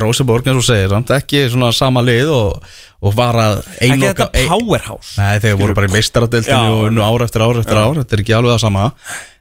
Rosenborg 0.00 0.46
eins 0.46 0.60
og 0.60 0.66
segir 0.66 0.90
samt 0.92 1.10
ekki 1.14 1.40
svona 1.50 1.72
sama 1.74 2.02
lið 2.06 2.28
og, 2.30 2.66
og 3.02 3.14
var 3.18 3.34
að 3.42 3.56
Ekki 3.82 3.88
einoka 3.96 4.28
þetta 4.30 4.44
powerhouse. 4.52 5.16
Nei, 5.18 5.40
þeir 5.42 5.56
voru 5.58 5.74
bara 5.74 5.88
í 5.88 5.90
Já. 5.90 5.94
meistaradeltinu 5.96 6.76
og 6.76 6.84
unnu 6.90 7.02
ár 7.02 7.24
eftir 7.26 7.42
ár 7.42 7.58
eftir 7.58 7.80
ár. 7.80 7.98
Þetta 7.98 8.16
er 8.16 8.22
ekki 8.24 8.36
alveg 8.38 8.54
það 8.54 8.62
sama. 8.64 8.84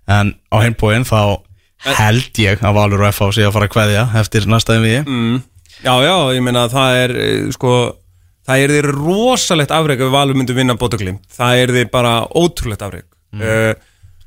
En 0.09 0.33
á 0.49 0.55
heimbóin 0.65 1.05
þá 1.05 1.21
held 1.99 2.41
ég 2.41 2.65
að 2.65 2.75
Valur 2.75 3.05
og 3.05 3.13
FH 3.13 3.29
sé 3.37 3.45
að 3.47 3.53
fara 3.55 3.69
að 3.69 3.73
kveðja 3.77 4.03
eftir 4.19 4.49
næsta 4.49 4.75
MV 4.81 4.95
mm. 5.05 5.37
Já, 5.79 5.93
já, 6.03 6.15
ég 6.35 6.43
meina 6.43 6.65
að 6.67 6.73
það 6.75 6.97
er 7.05 7.13
eh, 7.23 7.43
sko, 7.55 7.73
það 8.49 8.65
er 8.65 8.73
því 8.73 8.81
rosalegt 8.89 9.73
afreg 9.75 10.03
ef 10.03 10.11
Valur 10.13 10.39
myndi 10.39 10.57
vinna 10.57 10.77
Bótuglim 10.79 11.21
það 11.37 11.63
er 11.63 11.73
því 11.77 11.85
bara 11.93 12.13
ótrúlegt 12.27 12.85
afreg 12.85 13.05
mm. 13.05 13.81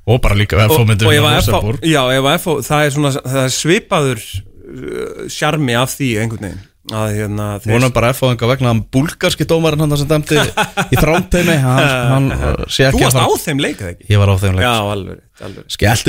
og 0.06 0.20
bara 0.24 0.38
líka 0.38 0.60
myndi 0.88 1.08
ef 1.08 1.14
vinna 1.16 1.30
að 1.30 1.38
FH, 1.38 1.52
Rosenborg 1.52 1.86
já, 1.90 2.02
ef 2.16 2.28
FH, 2.36 2.58
það 2.68 2.84
er 2.84 2.98
svona 2.98 3.14
það 3.18 3.40
er 3.44 3.56
svipaður 3.56 4.26
uh, 4.26 5.24
sjarmi 5.32 5.78
af 5.78 5.96
því 5.96 6.12
einhvern 6.22 6.48
veginn 6.50 6.68
að 6.90 7.12
hérna 7.14 7.44
þeir- 7.62 7.76
Vonum 7.76 7.92
bara 7.94 8.08
FH 8.10 8.32
enga 8.34 8.48
vegna 8.50 8.70
hann 8.72 8.80
búlgarski 8.94 9.46
dómarinn 9.46 9.84
hann 9.84 9.94
sem 10.00 10.08
dæmdi 10.10 10.34
í 10.34 10.98
þrámteimi 10.98 11.54
hann, 11.62 11.90
hann 12.10 12.26
uh, 12.34 12.64
sé 12.74 12.88
Þú 12.90 13.04
varst 13.04 13.20
á 13.22 13.30
þeim 13.44 13.62
leik 13.62 13.78
eða 13.78 13.92
ekki? 13.94 14.08
Ég 14.10 14.18
var 14.22 14.32
á 14.34 14.36
þeim 14.42 14.58
leik 14.58 14.66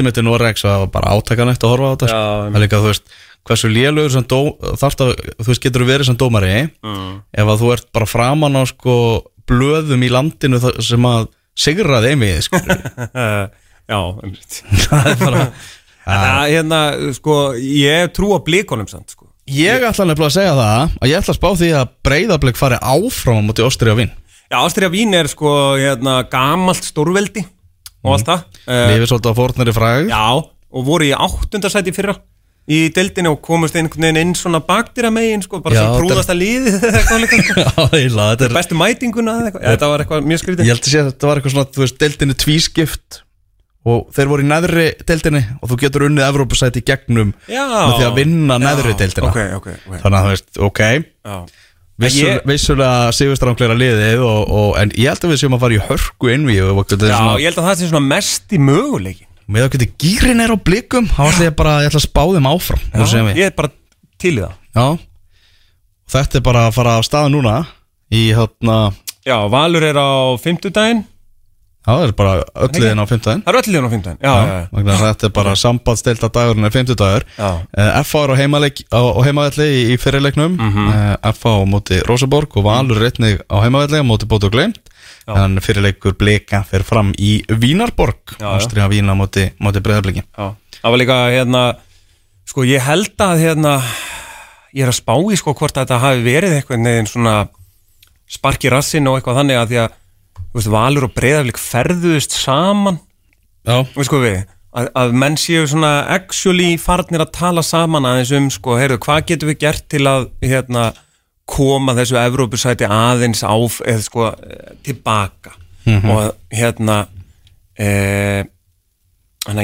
mig 0.07 0.15
til 0.17 0.25
Norex 0.25 0.65
og 0.65 0.71
það 0.71 0.81
var 0.85 0.89
bara 0.97 1.13
átakanægt 1.13 1.67
að 1.67 1.75
horfa 1.75 1.85
á 1.85 1.93
þetta 1.93 2.09
Já, 2.09 2.17
sko. 2.17 2.49
Það 2.55 2.65
líka, 2.65 2.81
þú 2.81 2.89
veist, 2.89 3.13
hversu 3.47 3.69
dó, 4.27 4.39
þarft 4.79 5.03
að, 5.03 5.13
þú 5.41 5.49
veist, 5.49 5.63
getur 5.63 5.85
verið 5.87 6.09
sem 6.09 6.17
dómari? 6.19 6.69
Mm. 6.83 7.21
ef 7.31 7.53
að 7.53 7.61
þú 7.63 7.71
ert 7.75 7.87
bara 7.95 8.09
framan 8.09 8.55
á 8.55 8.63
sko 8.69 8.95
blöðum 9.49 10.03
í 10.03 10.11
landinu 10.11 10.59
sem 10.79 11.05
að 11.09 11.27
sigraði 11.59 12.13
einvið 12.13 12.41
sko. 12.47 12.61
uh, 12.63 13.45
Já, 13.91 13.99
það 14.87 15.09
er 15.11 15.17
bara 15.19 15.47
Það, 16.03 16.41
hérna, 16.51 16.79
sko, 17.15 17.35
ég 17.55 18.09
trú 18.11 18.33
á 18.35 18.39
blikonum 18.43 18.89
samt, 18.91 19.13
sko. 19.15 19.29
Ég 19.47 19.83
ætla 19.87 20.03
nefnilega 20.07 20.31
að 20.31 20.35
segja 20.35 20.55
það 20.57 20.81
að 20.99 21.07
ég 21.11 21.21
ætla 21.21 21.31
að 21.31 21.37
spá 21.37 21.47
því 21.61 21.69
að 21.79 21.93
breyðablík 22.07 22.59
fari 22.59 22.79
áfram 22.79 23.39
á 23.39 23.43
móti 23.47 23.63
Óstri 23.63 23.91
og 23.91 23.99
Vín. 24.01 24.11
Já, 24.51 24.57
Ástriða 24.59 24.91
Vín 24.93 25.15
er 25.15 25.29
sko, 25.31 25.53
hérna, 25.79 26.17
gamalt 26.31 26.83
stórveldi 26.83 27.45
og 28.03 28.17
allt 28.17 28.27
það. 28.27 28.43
Uh, 28.67 28.83
Lifið 28.91 29.09
svolítið 29.13 29.31
á 29.31 29.39
fórnari 29.39 29.75
fræg 29.75 30.11
Já, 30.11 30.25
og 30.43 30.85
voru 30.87 31.07
í 31.07 31.15
áttundasæti 31.15 31.95
fyrra 31.95 32.17
í 32.63 32.79
deildinu 32.95 33.33
og 33.33 33.41
komast 33.43 33.75
einhvern 33.75 34.05
veginn 34.07 34.21
inn 34.21 34.37
svona 34.39 34.61
bakdýra 34.63 35.11
megin, 35.11 35.43
sko, 35.43 35.59
bara 35.63 35.75
Já, 35.75 35.81
sem 35.83 35.97
sko. 37.43 37.57
Já, 37.63 37.73
eiginlega, 37.89 38.29
þetta 38.31 38.47
er 38.47 38.55
bestu 38.55 38.77
mætinguna 38.79 39.35
eitthvað, 39.49 39.65
þetta 39.67 39.89
var 39.91 40.03
eitthvað 40.05 40.29
mjög 40.31 40.43
skrítið. 40.43 40.69
Ég 40.69 40.77
held 40.77 40.87
að 40.87 40.93
sé 40.93 41.01
að 41.01 41.09
þetta 41.11 41.29
var 41.29 41.41
eitthvað 41.41 41.55
svona, 41.57 41.71
þú 41.75 41.83
veist, 41.83 41.97
deildinni 42.03 42.37
tvískipt 42.45 43.19
og 43.83 44.13
þeir 44.15 44.31
voru 44.31 44.45
í 44.45 44.47
neðri 44.47 44.85
deildinni 45.03 45.41
og 45.59 45.73
þú 45.73 45.79
getur 45.81 46.05
unnið 46.07 46.27
Evrópusæti 46.29 46.79
í 46.79 46.87
gegnum 46.87 47.33
Já, 47.51 47.65
með 47.67 47.97
því 47.97 48.07
að 48.07 48.15
vinna 48.21 48.59
neðri 48.63 48.93
Já, 48.93 48.99
deildina. 49.01 49.33
Ok, 49.33 49.41
ok, 49.57 49.67
ok. 49.75 49.99
Þannig 50.05 50.17
að 50.19 50.23
þú 50.23 50.31
veist, 50.31 50.49
ok. 50.69 50.81
Vissulega 51.99 53.11
sigurstrangleira 53.13 53.75
liðið 53.77 54.23
og, 54.23 54.39
og, 54.47 54.69
en 54.79 54.95
ég 54.95 55.11
held 55.11 55.27
að 55.27 55.35
við 55.35 55.43
séum 55.43 55.57
að 55.59 55.65
fara 55.65 55.75
í 55.75 55.83
hörku 55.89 56.31
innví 56.31 56.57
og 56.63 56.79
þetta 56.87 57.09
er 57.09 57.11
Já, 57.11 57.43
ég 57.43 57.51
held 57.51 57.59
að 57.59 57.67
það 57.67 57.77
sé 57.81 57.91
svona 57.91 58.07
mest 58.07 58.55
í 58.55 58.61
möguleikin 58.63 59.29
með 59.47 59.65
að 59.67 59.71
geta 59.75 59.89
gýrin 60.03 60.43
er 60.43 60.53
á 60.53 60.57
blikum 60.57 61.07
þá 61.11 61.21
ætla 61.29 61.47
ég 61.49 61.55
bara, 61.59 61.77
ég 61.83 61.91
ætla 61.91 62.01
að 62.01 62.07
spá 62.09 62.23
þeim 62.33 62.49
áfram 62.51 62.83
við. 63.29 63.39
Ég 63.41 63.49
er 63.51 63.55
bara 63.57 63.71
til 64.21 64.35
í 64.37 64.41
það 64.43 64.53
Já, 64.73 64.85
þetta 66.13 66.39
er 66.39 66.45
bara 66.45 66.67
að 66.67 66.75
fara 66.77 66.97
á 66.97 67.01
staða 67.05 67.31
núna 67.33 67.55
í 68.13 68.27
hérna, 68.35 68.77
Já, 69.25 69.37
Valur 69.49 69.83
er 69.87 69.97
á 69.99 70.11
fimmtudaginn 70.41 71.03
já 71.83 71.91
það 71.97 72.03
er 72.05 72.11
bara 72.15 72.33
ölliðin 72.63 73.01
á 73.03 73.05
fimmtæðin 73.11 73.41
Það 73.43 73.49
eru 73.51 73.59
öll 73.59 73.71
liðan 73.73 73.87
á 73.87 73.91
fimmtudaginn 73.91 74.21
Já, 74.23 74.33
já, 74.33 74.53
já, 74.53 74.67
Vegna 74.71 74.93
þess 74.93 75.03
að 75.03 75.09
þetta 75.11 75.27
er 75.27 75.33
bara 75.35 75.55
sambandsdelta 75.59 76.29
dagurinn 76.37 76.67
er 76.69 76.71
50 76.77 76.95
dagur 77.01 77.25
já. 77.35 77.49
uh, 77.59 77.89
FH 78.07 78.21
er 78.23 78.31
á, 78.31 79.01
heimavelli 79.27 79.65
í, 79.67 79.81
í 79.91 79.97
fyrirleiknum 79.99 80.53
mm 80.55 80.69
Mhm. 80.71 80.93
FH 81.33 81.43
á 81.59 81.63
móti 81.67 81.99
Rosaborg 82.07 82.55
og 82.55 82.63
Valur 82.69 83.01
er 83.03 83.09
einnig 83.11 83.43
á 83.51 83.55
heimavelli 83.65 83.99
á 83.99 84.05
móti 84.07 84.29
Bóti 84.31 84.47
og 84.47 84.55
Gleimt 84.55 84.79
Já. 84.79 84.92
En 85.31 85.59
fyrirleikur 85.63 86.17
Blika 86.19 86.63
fer 86.67 86.83
fram 86.87 87.13
í 87.15 87.37
Vínarborg. 87.47 88.35
Ástriða 88.43 88.89
Vína 88.91 89.15
móti 89.15 89.49
Breiðabliki. 89.59 90.25
Já. 90.35 90.53
Það 90.81 90.95
var 90.95 91.01
líka, 91.01 91.19
hérna 91.31 91.63
Sko, 92.43 92.65
ég 92.67 92.83
held 92.83 93.21
að, 93.23 93.39
hérna 93.39 93.77
Ég 94.73 94.83
er 94.83 94.89
að 94.89 94.97
spá 94.97 95.13
í, 95.15 95.35
sko, 95.37 95.53
hvort 95.53 95.77
þetta 95.77 95.99
hafi 96.01 96.23
verið 96.25 96.55
eitthvað 96.57 96.81
neginn 96.81 97.07
svona 97.07 97.35
sparki 98.33 98.71
rassin 98.73 99.05
og 99.07 99.19
eitthvað 99.19 99.37
þannig 99.39 99.59
að 99.59 99.67
því 99.69 99.79
að 99.83 99.97
veist, 100.55 100.69
Valur 100.73 101.05
og 101.05 101.13
Breiðaflik 101.13 101.59
ferðuðust 101.61 102.33
saman. 102.33 102.97
Sko 103.93 104.21
við 104.23 104.39
að, 104.73 104.89
að 104.97 105.13
menn 105.21 105.37
séu 105.37 105.67
svona 105.69 105.91
actually 106.15 106.73
farnir 106.81 107.21
að 107.21 107.35
tala 107.37 107.63
saman 107.65 108.07
aðeins 108.09 108.33
um 108.33 108.49
sko, 108.53 108.79
heyrðu, 108.81 108.99
hvað 109.05 109.27
getum 109.29 109.51
við 109.51 109.59
gert 109.61 109.85
til 109.93 110.03
að 110.09 110.27
hérna, 110.41 110.89
koma 111.49 111.93
þessu 111.97 112.17
Evrópusæti 112.21 112.87
aðeins 112.87 113.43
áf 113.43 113.81
eða 113.85 114.03
sko 114.05 114.29
tilbaka. 114.85 115.55
Og 116.07 116.35
hérna 116.55 117.07
e, 117.77 118.45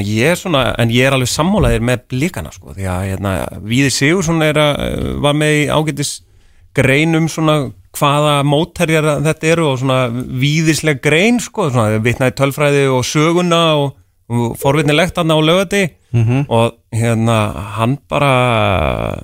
ég 0.04 0.32
er 0.32 0.36
svona 0.36 0.74
en 0.78 0.90
ég 0.92 1.06
er 1.08 1.16
alveg 1.16 1.30
sammálaðir 1.32 1.80
með 1.80 2.02
blikana 2.12 2.52
sko, 2.52 2.74
því 2.76 2.88
að 2.92 3.06
hérna, 3.08 3.30
Víði 3.64 3.90
Sigursson 3.90 4.42
er 4.44 4.58
að, 4.60 4.74
eh, 4.84 5.14
var 5.24 5.34
með 5.34 5.54
í 5.62 5.68
ágætis 5.72 6.20
greinum 6.76 7.28
svona 7.28 7.72
hvaða 7.96 8.44
mótherjar 8.46 9.22
þetta 9.24 9.48
eru 9.50 9.70
og 9.72 9.78
svona 9.80 10.10
víðisleg 10.12 11.00
grein 11.02 11.40
sko, 11.40 11.70
svona 11.70 11.98
vitnaði 11.98 12.36
tölfræði 12.38 12.84
og 12.92 13.02
söguna 13.04 13.62
og, 13.80 13.96
og 14.30 14.56
forvitnilegt 14.60 15.16
hann 15.18 15.32
á 15.34 15.38
lögati 15.40 15.88
og 16.48 16.76
hérna 16.92 17.38
hann 17.78 17.98
bara 18.08 19.22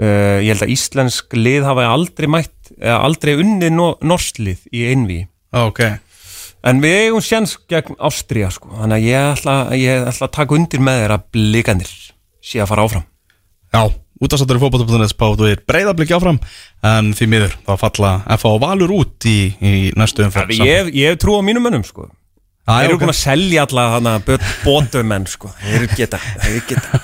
uh, 0.00 0.38
ég 0.40 0.52
held 0.52 0.66
að 0.66 0.74
íslensk 0.74 1.36
lið 1.38 1.66
hafa 1.68 1.88
aldrei 1.92 2.28
mætt, 2.32 2.72
eða 2.78 3.00
aldrei 3.06 3.34
unnið 3.38 3.74
no, 3.76 3.90
norsklið 4.02 4.66
í 4.72 4.86
einví 4.92 5.24
ok. 5.56 5.84
En 6.60 6.82
við 6.82 7.06
eigum 7.06 7.24
sjans 7.24 7.54
gegn 7.70 7.96
Ástría 8.04 8.50
sko, 8.52 8.68
þannig 8.76 8.98
að 8.98 9.06
ég 9.08 9.30
ætla, 9.30 9.54
ég 9.80 10.10
ætla 10.10 10.28
að 10.28 10.36
taka 10.36 10.56
undir 10.58 10.82
með 10.84 11.06
að 11.16 11.26
blikanir 11.32 11.92
sé 12.44 12.60
að 12.60 12.68
fara 12.68 12.84
áfram. 12.84 13.06
Já, 13.70 13.82
í 14.20 14.28
fótbolta.net 14.60 15.14
spáðu 15.14 15.48
er 15.48 15.62
Breiðabliki 15.64 16.12
áfram 16.12 16.40
en 16.84 17.12
því 17.16 17.28
miður 17.32 17.54
þá 17.64 17.72
falla 17.80 18.10
FH 18.36 18.50
og 18.50 18.62
Valur 18.64 18.92
út 18.98 19.28
í, 19.28 19.38
í 19.56 19.72
næstu 19.96 20.26
umferð 20.26 20.60
ég, 20.60 20.90
ég 20.92 21.16
trú 21.20 21.38
á 21.38 21.42
mínum 21.44 21.64
mönnum 21.64 21.86
sko 21.86 22.10
Þeir 22.68 22.90
eru 22.90 22.98
búin 23.00 23.10
að 23.10 23.18
selja 23.18 23.64
alla 23.64 23.84
hana 23.96 24.12
bótumenn 24.62 25.24
sko. 25.30 25.48
Þeir 25.62 25.86
geta, 25.96 26.20
þeir 26.44 26.60
geta. 26.68 27.00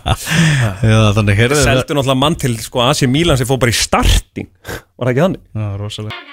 Já, 0.90 0.96
þannig 1.18 1.42
heyrðu 1.42 1.60
Seldu 1.60 1.98
náttúrulega 1.98 2.18
mann 2.22 2.38
til 2.40 2.56
sko 2.62 2.82
AC 2.86 3.04
Milan 3.10 3.38
sem 3.38 3.48
fór 3.48 3.60
bara 3.62 3.74
í 3.74 3.76
starting. 3.76 4.48
Var 4.96 5.06
það 5.06 5.12
ekki 5.12 5.24
þannig? 5.26 5.44
Já, 5.52 5.68
rosalega 5.82 6.24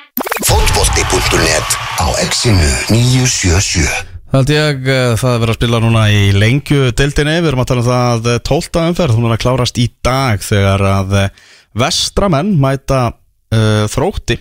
Fótbolti.net 0.47 1.77
á 2.01 2.07
exinu 2.23 2.71
977 2.89 4.13
Það 4.33 4.39
held 4.39 4.51
ég, 4.55 4.87
eh, 4.89 5.11
það 5.21 5.35
er 5.35 5.41
verið 5.43 5.53
að 5.53 5.57
spila 5.59 5.79
núna 5.83 6.03
í 6.09 6.21
lengju 6.33 6.87
deildinni, 6.97 7.35
við 7.37 7.51
erum 7.51 7.61
að 7.61 7.67
tala 7.69 7.83
um 7.83 7.85
það 7.85 8.29
að 8.31 8.39
12. 8.49 8.79
umferð, 8.89 9.17
hún 9.19 9.27
er 9.27 9.35
að 9.35 9.43
klárast 9.43 9.77
í 9.77 9.85
dag 10.01 10.41
þegar 10.41 10.83
að 10.89 11.13
eh, 11.19 11.43
vestramenn 11.77 12.49
mæta 12.61 13.01
uh, 13.13 13.85
þrótti 13.89 14.39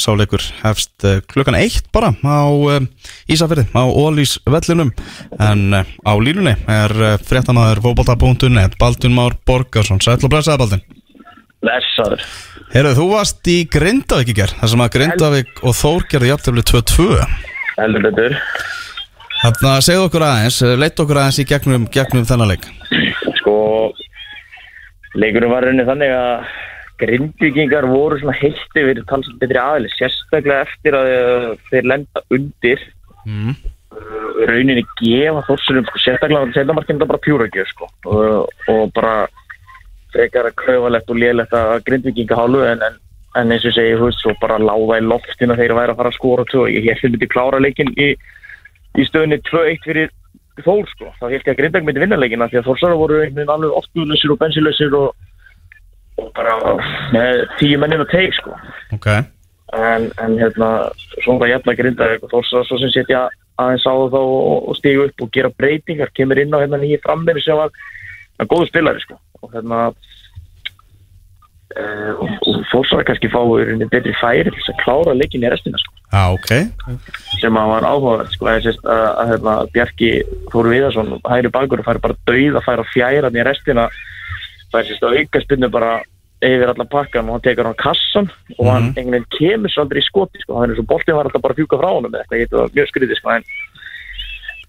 sáleikur 0.00 0.44
hefst 0.62 1.04
uh, 1.04 1.18
klukkan 1.28 1.58
eitt 1.58 1.90
bara 1.92 2.14
á 2.24 2.48
uh, 2.48 2.78
Ísafirði, 3.28 3.66
á 3.76 3.84
Ólís 3.84 4.38
vellinum 4.48 4.94
en 5.36 5.82
á 5.84 6.12
línunni 6.24 6.54
er 6.72 6.94
fréttamaður 7.28 7.82
fótbolta.net 7.84 8.78
Baldun 8.80 9.16
Már 9.16 9.36
Borgarsson, 9.44 10.00
sæll 10.00 10.22
og 10.22 10.32
blessaði 10.32 10.62
Baldun 10.62 10.86
Blessaður. 11.58 12.22
Herru, 12.70 12.94
þú 12.94 13.06
varst 13.10 13.48
í 13.50 13.58
Grindavík 13.68 14.30
í 14.30 14.36
ger, 14.38 14.52
þar 14.60 14.72
sem 14.72 14.82
að 14.84 14.92
Grindavík 14.94 15.62
og 15.66 15.74
Þór 15.74 16.04
gerði 16.12 16.30
jafntefli 16.30 16.64
2-2 16.70 17.06
Heldur 17.78 18.04
betur. 18.08 18.36
Þannig 19.38 19.68
að 19.70 19.84
segja 19.86 20.04
okkur 20.04 20.24
aðeins, 20.26 20.58
leitt 20.80 21.02
okkur 21.02 21.20
aðeins 21.20 21.38
í 21.38 21.46
gegnum, 21.46 21.84
gegnum 21.94 22.24
þennan 22.26 22.50
leik. 22.50 22.64
Sko, 23.38 23.54
leikurinn 25.14 25.52
var 25.52 25.66
raunin 25.66 25.86
þannig 25.86 26.14
að 26.14 26.48
grindvíkingar 27.00 27.86
voru 27.88 28.18
svona 28.18 28.36
heilt 28.38 28.78
yfir 28.78 29.02
talsað 29.08 29.40
betri 29.42 29.60
aðli, 29.62 29.90
sérstaklega 29.94 30.66
eftir 30.66 30.96
að 30.98 31.10
uh, 31.14 31.50
þeir 31.70 31.90
lenda 31.92 32.22
undir. 32.34 32.86
Mm. 33.28 33.56
uh, 33.92 34.38
rauninni 34.48 34.84
gefa 35.00 35.44
þórsunum, 35.48 35.88
sko, 35.88 36.02
sérstaklega 36.04 36.46
að 36.46 36.54
setjamarkinn 36.56 37.02
það 37.02 37.12
bara 37.12 37.24
pjúragjöf, 37.26 37.74
sko, 37.74 37.90
og, 38.12 38.54
og 38.72 38.94
bara 38.96 39.14
frekar 40.14 40.48
að 40.48 40.56
klauvalegt 40.62 41.12
og 41.12 41.20
lélegt 41.20 41.54
að 41.56 41.74
grindvíkinga 41.88 42.38
hálfu 42.38 42.64
en, 42.64 42.84
en, 42.86 43.00
en 43.36 43.52
eins 43.54 43.66
og 43.68 43.76
segi, 43.76 43.98
þú 43.98 44.08
veist, 44.08 44.22
svo 44.24 44.34
bara 44.40 44.60
láfa 44.62 45.00
í 45.00 45.04
loftin 45.04 45.52
að 45.52 45.62
þeir 45.62 45.76
væri 45.76 45.94
að 45.94 46.00
fara 46.00 46.12
að 46.14 46.18
skora 46.20 46.46
tvö, 46.48 46.68
ég 46.72 46.88
held 46.88 47.12
myndi 47.12 47.30
klára 47.34 47.60
leikin 47.60 47.92
í, 48.00 48.14
í 48.96 49.08
stöðunni 49.10 49.42
2-1 49.50 49.84
fyrir 49.84 50.14
Þór 50.64 50.88
sko, 50.90 51.12
þá 51.20 51.26
held 51.30 51.36
ég 51.44 51.50
að 51.52 51.58
Grindag 51.60 51.84
myndi 51.86 52.02
vinna 52.02 52.18
leikina 52.18 52.48
því 52.50 52.60
að 52.60 52.68
Þórsara 52.68 52.98
voru 52.98 53.18
einhvern 53.20 53.36
veginn 53.36 53.52
alveg 53.54 53.76
orkuðlösir 53.78 54.32
og 54.34 54.38
bensinlösir 54.40 54.96
og, 54.98 55.27
og 56.18 56.30
bara 56.36 56.54
með 57.14 57.44
tíu 57.60 57.78
mennin 57.80 58.04
að 58.04 58.12
teik 58.14 58.36
sko. 58.38 58.56
Ok, 58.96 59.08
en, 59.76 60.08
en 60.22 60.38
hérna, 60.40 60.70
svona 61.24 61.50
jæfna 61.50 61.76
Grindag 61.78 62.24
og 62.24 62.32
Þórsara 62.32 62.66
svo 62.66 62.80
sem 62.82 62.92
setja 62.94 63.26
aðeins 63.58 63.86
á 63.86 63.94
það 63.94 64.18
og, 64.18 64.74
stiga 64.78 65.08
upp 65.08 65.24
og 65.24 65.32
gera 65.34 65.54
breytingar 65.54 66.12
kemur 66.16 66.40
inn 66.40 66.54
á 66.54 66.62
hérna 66.62 66.80
nýja 66.80 67.02
frammeri 67.04 67.42
sem 67.44 67.58
var 67.58 67.72
að 68.38 68.52
góðu 68.52 68.70
spilari 68.70 69.04
sko. 69.04 69.18
Og 69.42 69.52
hérna 69.56 69.88
Uh, 71.76 72.16
og, 72.24 72.30
og 72.48 72.62
Þórsara 72.70 73.04
kannski 73.04 73.28
fáur 73.28 73.68
betri 73.92 74.14
færi 74.16 74.48
til 74.48 74.62
að 74.72 74.78
klára 74.80 75.12
leikin 75.12 75.42
í 75.44 75.50
restina 75.52 75.76
sko. 75.76 75.92
Já 76.08 76.22
ok. 76.32 76.52
Sem 77.42 77.58
að 77.60 77.72
var 77.74 77.84
áhugavert 77.84 78.32
sko, 78.32 78.48
að, 78.48 78.70
að, 78.70 78.78
að, 78.88 79.02
að 79.10 79.32
hérna, 79.32 79.56
Bjarki 79.74 80.08
Þóru 80.48 80.72
Viðarsson 80.72 81.12
hægri 81.28 81.50
bakur 81.52 81.82
og 81.82 81.86
færi 81.90 82.02
bara 82.06 82.16
dauð 82.30 82.56
að 82.56 82.64
færa 82.70 82.86
fjæra 82.88 83.30
í 83.30 83.44
restina 83.46 83.84
færi 84.72 84.90
sérst 84.90 85.06
að 85.06 85.18
auka 85.22 85.42
spinnu 85.44 85.70
bara 85.72 85.96
yfir 86.44 86.70
alla 86.70 86.86
pakkan 86.86 87.26
og 87.26 87.38
hann 87.38 87.46
tekur 87.46 87.66
hann 87.66 87.78
kassan 87.78 88.28
og 88.58 88.68
hann 88.70 88.92
einhvern 88.92 89.16
veginn 89.16 89.32
kemur 89.38 89.72
svo 89.72 89.84
aldrei 89.84 90.02
í 90.02 90.06
skoti 90.06 90.42
sko, 90.42 90.60
þannig 90.60 90.82
að 90.82 90.90
boltin 90.92 91.18
var 91.18 91.26
alltaf 91.26 91.42
bara 91.42 91.56
að 91.56 91.62
fjúka 91.62 91.80
frá 91.80 91.88
honum 91.90 92.14
eða 92.14 92.26
eitthvað, 92.28 92.52
það 92.52 92.62
var 92.62 92.76
mjög 92.76 92.92
skrítið 92.92 93.18
sko, 93.18 93.34
en, 93.34 93.48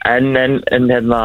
en, 0.10 0.32
en, 0.44 0.58
en 0.78 0.90
hérna 0.96 1.22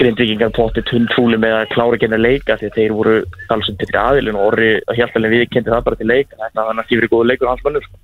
grindvikingar 0.00 0.52
potið 0.56 0.86
tundfúli 0.90 1.38
með 1.40 1.56
að 1.56 1.70
klára 1.74 1.96
ekki 1.96 2.08
henni 2.08 2.18
að 2.18 2.26
leika 2.26 2.56
því 2.60 2.68
að 2.68 2.76
þeir 2.76 2.94
voru 2.98 3.16
talsum 3.48 3.78
til 3.80 3.88
aðilin 3.96 4.38
og 4.38 4.46
orri 4.50 4.70
að 4.80 4.98
hjálpalinn 5.00 5.34
við 5.34 5.46
kynnti 5.54 5.72
það 5.72 5.84
bara 5.86 6.00
til 6.00 6.08
leika. 6.10 6.38
Þetta 6.40 6.66
var 6.66 6.76
nætti 6.78 6.98
verið 6.98 7.12
góða 7.14 7.28
leikur 7.30 7.50
hans 7.50 7.64
mönnur 7.66 7.86
sko. 7.86 8.00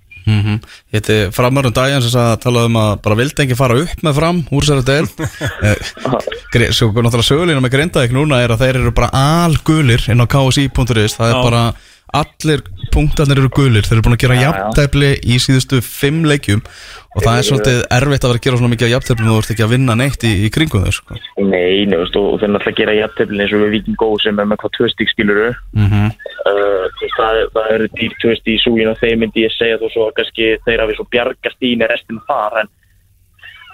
Ég 0.93 1.01
heiti 1.01 1.19
framar 1.35 1.69
um 1.69 1.75
daginn 1.77 2.05
sem 2.05 2.13
sagði 2.15 2.37
að 2.37 2.45
tala 2.45 2.65
um 2.69 2.79
að 2.83 2.93
bara 3.07 3.19
vildi 3.21 3.45
ekki 3.47 3.59
fara 3.59 3.79
upp 3.83 4.05
með 4.07 4.19
fram 4.21 4.43
úr 4.51 4.69
sér 4.69 4.83
að 4.83 4.89
del 4.93 5.07
Svo 6.73 6.89
náttúrulega 6.93 7.27
sögulínu 7.27 7.61
með 7.65 7.75
Grindavík 7.75 8.15
núna 8.17 8.41
er 8.45 8.55
að 8.55 8.65
þeir 8.65 8.81
eru 8.81 8.95
bara 8.97 9.11
algulir 9.45 10.07
inn 10.13 10.23
á 10.23 10.27
ksi.is 10.31 11.19
það 11.19 11.31
er 11.33 11.43
bara 11.43 11.63
allir 12.15 12.63
punktarnir 12.95 13.41
eru 13.41 13.51
gulir 13.51 13.87
Þeir 13.87 13.99
eru 13.99 14.05
búin 14.07 14.17
að 14.17 14.23
gera 14.25 14.39
jafntefli 14.39 15.11
í 15.27 15.39
síðustu 15.43 15.81
fimm 15.85 16.25
leikjum 16.29 16.63
Og 17.17 17.25
það 17.25 17.39
er 17.39 17.47
svolítið 17.49 17.79
erfitt 17.97 18.25
að 18.25 18.31
vera 18.31 18.41
að 18.41 18.47
gera 18.47 18.61
svona 18.61 18.73
mikið 18.75 18.93
jafntefli 18.93 19.27
Þú 19.27 19.37
ert 19.41 19.53
ekki 19.55 19.65
að 19.67 19.73
vinna 19.75 19.97
neitt 19.99 20.27
í, 20.29 20.33
í 20.47 20.51
kringum 20.53 20.85
þau 20.87 20.95
sko. 20.95 21.19
Nei, 21.41 21.87
veist, 21.91 22.19
og 22.21 22.39
þeir 22.41 22.53
náttúrulega 22.53 22.81
gera 22.81 22.97
jafnteflin 23.01 23.45
eins 23.45 23.55
og 23.57 23.65
við 23.65 23.75
Viking 23.77 23.99
Go 24.01 24.11
sem 24.23 24.39
er 24.39 24.49
með 24.49 24.63
hvað 24.63 24.75
tvö 24.77 24.91
stík 24.93 25.13
skiluru 25.13 25.51
mm 25.51 25.87
-hmm. 25.91 26.11
uh, 26.47 26.87
veist, 27.03 27.19
það, 27.19 27.43
það 27.57 27.71
eru 27.77 27.91
dýr 27.99 28.17
tvö 28.23 28.35
stík 28.41 28.57
í 28.57 28.63
súgin 28.65 28.93
og 28.93 28.99
þeir 29.03 29.21
myndi 29.21 29.47
ég 29.47 29.55
segja 29.57 29.81
þú 29.81 29.93
svo 29.93 30.11
kannski 30.17 30.51
þeir 30.67 30.83
hafi 30.85 30.99
svo 30.99 31.07
bjargast 31.11 31.67
í 31.67 31.73
með 31.77 31.93
restin 31.93 32.23
þar 32.29 32.61
en, 32.63 32.73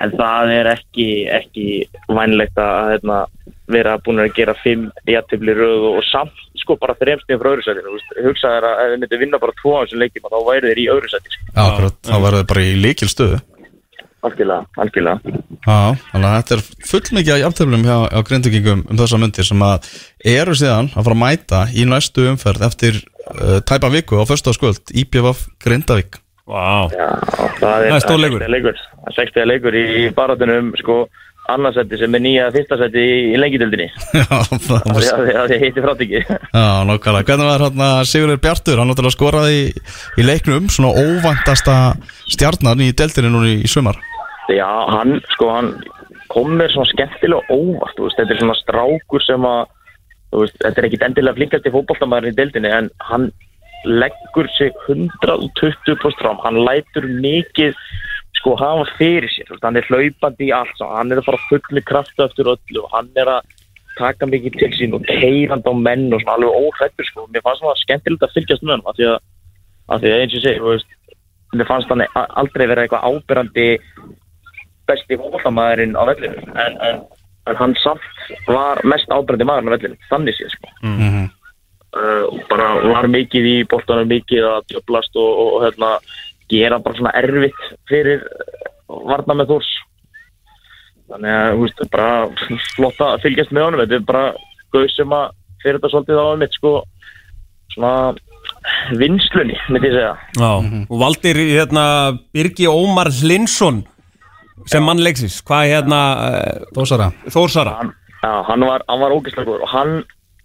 en 0.02 0.14
það 0.18 0.54
er 0.58 0.72
ekki, 0.76 1.08
ekki 1.40 1.66
vænlegt 2.08 2.58
að 2.58 2.94
hérna, 2.94 3.18
vera 3.72 3.98
búin 3.98 4.22
að 4.22 4.34
gera 4.38 4.54
fimm 4.62 4.90
jafntefli 5.06 5.54
röð 5.56 5.88
og 5.92 6.02
samt 6.10 6.38
sko 6.62 6.76
bara 6.80 6.96
þremstíðan 7.00 7.40
frá 7.42 7.50
öðru 7.52 7.66
sætinu 7.66 7.96
hugsa 8.26 8.52
þér 8.56 8.66
að 8.70 8.82
ef 8.82 8.90
þeir 8.92 9.00
myndi 9.04 9.22
vinna 9.22 9.42
bara 9.42 9.56
tvo 9.60 9.74
á 9.76 9.80
þessum 9.84 10.02
leikjum 10.02 10.28
þá 10.32 10.38
væri 10.48 10.70
þeir 10.72 10.82
í 10.82 10.90
öðru 10.96 11.12
sætinu 11.12 11.36
sko. 11.36 11.48
Já, 11.52 11.62
akkurat, 11.68 11.98
þá 12.08 12.16
verður 12.26 12.42
þau 12.44 12.50
bara 12.54 12.66
í 12.68 12.76
líkil 12.86 13.10
stöðu 13.12 13.40
algjörlega, 14.22 14.66
algjörlega. 14.78 15.32
Já, 15.66 15.78
þannig 16.12 16.26
að 16.28 16.36
þetta 16.36 16.56
er 16.56 16.64
fullmikið 16.90 17.32
af 17.34 17.40
jafnteflum 17.42 17.86
hjá, 17.88 17.96
hjá 18.12 18.20
grindugingum 18.28 18.82
um 18.86 19.00
þessa 19.00 19.18
myndir 19.18 19.48
sem 19.48 19.64
að 19.66 19.88
eru 20.32 20.54
síðan 20.58 20.90
að 20.92 21.06
fara 21.08 21.16
að 21.16 21.22
mæta 21.24 21.62
í 21.74 21.86
næstu 21.90 22.26
umferð 22.30 22.66
eftir 22.68 23.00
uh, 23.02 23.58
tæpa 23.66 23.90
viku 23.90 24.20
á 24.22 24.24
föstaskvöld 24.30 24.94
IPVF 25.02 25.42
Grindavík. 25.64 26.20
Vá, 26.46 26.86
Já, 26.94 27.08
það 27.58 27.88
Það 27.88 27.88
er 27.96 28.04
stór 28.06 28.22
leikur. 28.22 28.42
það 28.42 28.46
er 28.46 28.54
60 28.54 28.54
leikur, 28.54 28.80
það 29.02 29.18
60 29.18 29.50
leikur 29.50 29.78
í, 29.78 29.84
barátunum 30.16 30.72
sko 30.78 30.96
annarsætti 31.50 31.98
sem 31.98 32.14
er 32.14 32.22
nýja 32.22 32.50
fyrsta 32.54 32.78
sætti 32.78 33.02
í, 33.02 33.38
lengjadöldinni 33.40 33.88
það 34.68 35.54
heiti 35.58 35.82
frátíki 35.82 36.22
Já, 36.22 36.66
nokkala. 36.86 37.24
Hvernig 37.26 37.48
var 37.48 37.64
hérna 37.66 37.88
Sigurður 38.06 38.40
Bjartur? 38.44 38.78
Hann 38.78 38.92
náttúrulega 38.92 39.16
skoraði 39.16 39.58
í, 39.58 39.66
í 40.20 40.26
leiknum 40.26 40.68
svona 40.70 40.92
óvæntasta 40.94 41.76
stjarnan 42.30 42.84
í 42.84 42.92
deltinu 42.96 43.32
núna 43.32 43.50
í 43.56 43.70
sumar. 43.70 43.98
Já, 44.52 44.68
hann 44.92 45.18
sko 45.34 45.50
hann 45.52 45.72
kom 46.32 46.54
mér 46.58 46.72
svona 46.72 46.90
skemmtilega 46.92 47.42
óvart 47.52 47.96
þú 47.98 48.06
veist, 48.06 48.20
þetta 48.20 48.34
er 48.34 48.42
svona 48.42 48.58
strákur 48.60 49.24
sem 49.26 49.48
að 49.48 49.62
þú 50.32 50.44
veist, 50.44 50.60
þetta 50.62 50.80
er 50.80 50.88
ekkit 50.88 51.06
endilega 51.08 51.38
flinkast 51.38 51.68
í 51.68 51.74
fótboltamæðurinn 51.74 52.34
í 52.34 52.38
deildinni 52.38 52.72
en 52.72 52.92
hann 53.10 53.28
leggur 53.88 54.48
sig 54.56 54.72
120% 54.86 56.20
fram, 56.20 56.38
hann 56.44 56.62
lætur 56.62 57.08
mikið 57.10 57.74
sko 58.42 58.56
hafa 58.58 58.86
fyrir 58.98 59.30
sér, 59.30 59.50
hann 59.62 59.78
er 59.78 59.86
hlaupandi 59.86 60.48
í 60.50 60.54
allt, 60.54 60.80
hann 60.82 61.14
er 61.14 61.20
að 61.22 61.28
fara 61.30 61.42
fulli 61.48 61.82
kraftu 61.86 62.24
eftir 62.26 62.50
öllu 62.50 62.82
og 62.82 62.96
hann 62.96 63.10
er 63.14 63.30
að 63.38 63.52
taka 63.98 64.26
mikið 64.26 64.56
til 64.58 64.72
sín 64.74 64.96
og 64.96 65.04
keirand 65.06 65.68
á 65.68 65.72
menn 65.76 66.08
og 66.10 66.22
svona 66.24 66.34
alveg 66.38 66.56
óhrættur 66.58 67.06
sko, 67.06 67.28
mér 67.30 67.44
fannst 67.44 67.62
svona 67.62 67.78
skemmtilegt 67.84 68.26
að 68.26 68.34
fylgjast 68.34 68.64
með 68.66 68.74
hann 68.74 68.88
af 68.90 68.98
því 68.98 69.08
að, 69.12 69.18
af 69.94 70.02
því 70.02 70.12
að 70.12 70.22
eins 70.24 70.32
og 70.34 70.38
ég 70.38 70.46
segi, 70.46 70.62
þú 70.62 70.72
veist 70.72 71.58
mér 71.60 71.68
fannst 71.68 71.92
hann 71.92 72.04
aldrei 72.42 72.66
vera 72.70 72.86
eitthvað 72.86 73.06
ábyrrandi 73.12 73.68
besti 74.90 75.20
fólkamaðurinn 75.20 75.94
á 75.94 76.02
vellinu 76.08 76.42
en, 76.64 76.80
en, 76.88 77.04
en 77.46 77.60
hann 77.60 77.76
samt 77.82 78.08
var 78.48 78.82
mest 78.88 79.12
ábyrrandi 79.12 79.46
maðurinn 79.46 79.70
á 79.70 79.74
vellinu 79.76 80.10
þannig 80.10 80.38
séð 80.40 80.56
sko 80.56 80.72
Mm 80.82 80.98
-hmm. 80.98 81.26
uh, 82.00 82.24
og 82.32 82.40
bara 82.50 82.68
var 82.90 83.06
mikið 83.06 83.44
í 83.54 83.56
boltanum 83.70 84.08
mikið 84.08 84.48
að 84.48 84.60
djöblast 84.72 85.16
og, 85.16 85.30
og, 85.40 85.48
og 85.54 85.60
hérna, 85.66 85.90
gera 86.52 86.80
bara 86.84 86.98
svona 86.98 87.14
erfitt 87.18 87.62
fyrir 87.90 88.22
varna 88.88 89.38
með 89.40 89.54
þórs. 89.54 89.70
Þannig 91.12 91.36
að 91.36 91.52
þú 91.52 91.62
veist, 91.66 91.84
bara 91.92 92.10
flott 92.76 93.04
að 93.04 93.22
fylgjast 93.26 93.52
með 93.52 93.66
honum. 93.66 93.82
Þetta 93.82 93.98
er 93.98 94.10
bara 94.12 94.26
gauð 94.72 94.90
sem 94.94 95.16
að 95.16 95.32
fyrir 95.62 95.78
þetta 95.78 95.92
svolítið 95.92 96.20
á 96.20 96.26
mitt 96.40 96.58
sko 96.58 96.74
svona 97.72 97.94
vinslunni, 98.98 99.56
myndi 99.72 99.90
ég 99.90 99.96
segja. 99.96 100.12
Já 100.36 100.50
Og 100.92 100.96
valdir 101.00 101.38
hérna 101.40 101.84
Birgi 102.34 102.68
Ómar 102.68 103.10
Hlinsson 103.12 103.82
sem 104.70 104.84
mann 104.84 105.00
leiksis 105.02 105.40
Hvað 105.46 105.70
hérna 105.72 106.00
eh, 106.28 106.66
Dósara. 106.76 107.10
Þórsara. 107.32 107.76
Hann, 107.80 107.94
já, 108.22 108.32
hann 108.48 108.66
var, 108.68 108.84
hann 108.88 109.02
var 109.02 109.14
ógeðslega 109.16 109.48
góður 109.48 109.64
og 109.66 109.72
hann, 109.72 109.94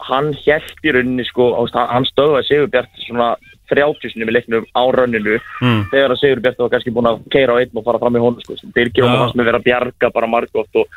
hann 0.07 0.31
held 0.45 0.87
í 0.87 0.95
rauninni 0.95 1.27
sko, 1.27 1.51
hann 1.59 1.91
hann 1.91 2.07
stöðvaði 2.09 2.49
Sigurbjart 2.49 3.03
svona 3.05 3.33
30 3.71 4.11
sinni 4.13 4.25
með 4.27 4.35
leiknum 4.37 4.65
á 4.75 4.83
rönninu 4.95 5.37
Mm. 5.61 5.83
þegar 5.91 6.11
að 6.15 6.19
Sigurbjart 6.21 6.57
var 6.63 6.69
kannski 6.75 6.93
búin 6.95 7.09
að 7.11 7.21
keira 7.33 7.53
á 7.55 7.59
einn 7.61 7.75
og 7.75 7.85
fara 7.85 7.99
fram 7.99 8.15
í 8.15 8.23
honum 8.23 8.41
sko, 8.41 8.55
Birgir 8.75 9.03
Já. 9.03 9.11
og 9.11 9.19
hans 9.23 9.35
með 9.35 9.45
vera 9.51 9.59
að 9.59 9.67
bjarga 9.69 10.11
bara 10.13 10.27
margótt 10.27 10.75
og 10.75 10.87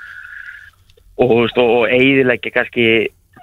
og, 1.20 1.30
og, 1.30 1.58
og 1.58 1.88
eiðilegja 1.92 2.52
kannski 2.54 2.84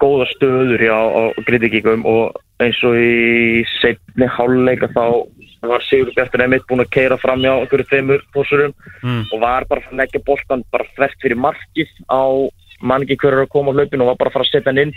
góða 0.01 0.27
stöður 0.35 0.81
hjá 0.81 0.97
Grindvíkingum 1.45 2.05
og 2.05 2.35
eins 2.61 2.77
og 2.85 2.95
í 2.97 3.63
setni 3.81 4.27
háluleika 4.29 4.89
þá 4.93 5.25
var 5.67 5.81
Sigurbjartur 5.85 6.41
einmitt 6.45 6.65
búin 6.69 6.83
að 6.85 6.91
keira 6.93 7.17
fram 7.21 7.41
hjá 7.41 7.53
einhverju 7.59 7.87
þeimur 7.91 8.21
pósurum 8.33 8.73
Mm. 9.03 9.25
og 9.33 9.39
var 9.41 9.65
bara 9.69 9.81
að 9.91 9.97
leggja 9.99 10.21
boltan 10.25 10.63
bara 10.71 10.85
þvert 10.95 11.21
fyrir 11.21 11.37
markið 11.37 11.89
á 12.09 12.23
mann 12.81 13.03
ekki 13.05 13.17
hverju 13.21 13.43
að 13.45 13.49
koma 13.53 13.71
á 13.71 13.75
hlaupinu 13.77 14.01
og 14.05 14.09
var 14.11 14.17
bara 14.21 14.29
að 14.29 14.33
fara 14.33 14.45
að 14.45 14.51
setja 14.51 14.69
hann 14.71 14.81
inn 14.81 14.93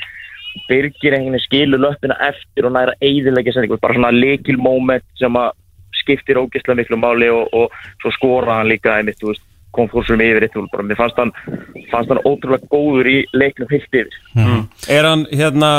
Birgir 0.68 1.14
einhvern 1.14 1.36
veginn 1.36 1.46
skilur 1.46 1.82
löppina 1.82 2.16
eftir 2.30 2.66
og 2.68 2.74
næra 2.74 2.96
eiðilegja 3.02 3.56
sendingu, 3.56 3.78
bara 3.82 3.96
svona 3.96 4.12
leikil 4.14 4.58
moment 4.60 5.06
sem 5.20 5.38
að 5.38 5.52
skiptir 6.00 6.40
ógeðslega 6.40 6.80
miklu 6.80 6.98
máli 7.00 7.30
og, 7.32 7.48
og 7.54 7.70
svo 8.02 8.12
skora 8.16 8.60
hann 8.60 8.70
líka 8.70 8.96
einmitt, 8.96 9.20
þú 9.20 9.32
veist, 9.32 9.44
kom 9.74 9.86
fórsum 9.90 10.18
yfir 10.22 10.42
eitt 10.42 10.56
bara, 10.72 10.82
mér 10.86 10.98
fannst 10.98 11.18
hann, 11.20 11.30
fannst 11.92 12.10
hann 12.10 12.20
ótrúlega 12.26 12.66
góður 12.72 13.06
í 13.10 13.16
leiknum 13.36 13.70
heilt 13.70 13.86
yfir. 13.86 14.16
Mm. 14.34 14.64
Er 14.90 15.06
hann 15.06 15.22
hérna 15.30 15.70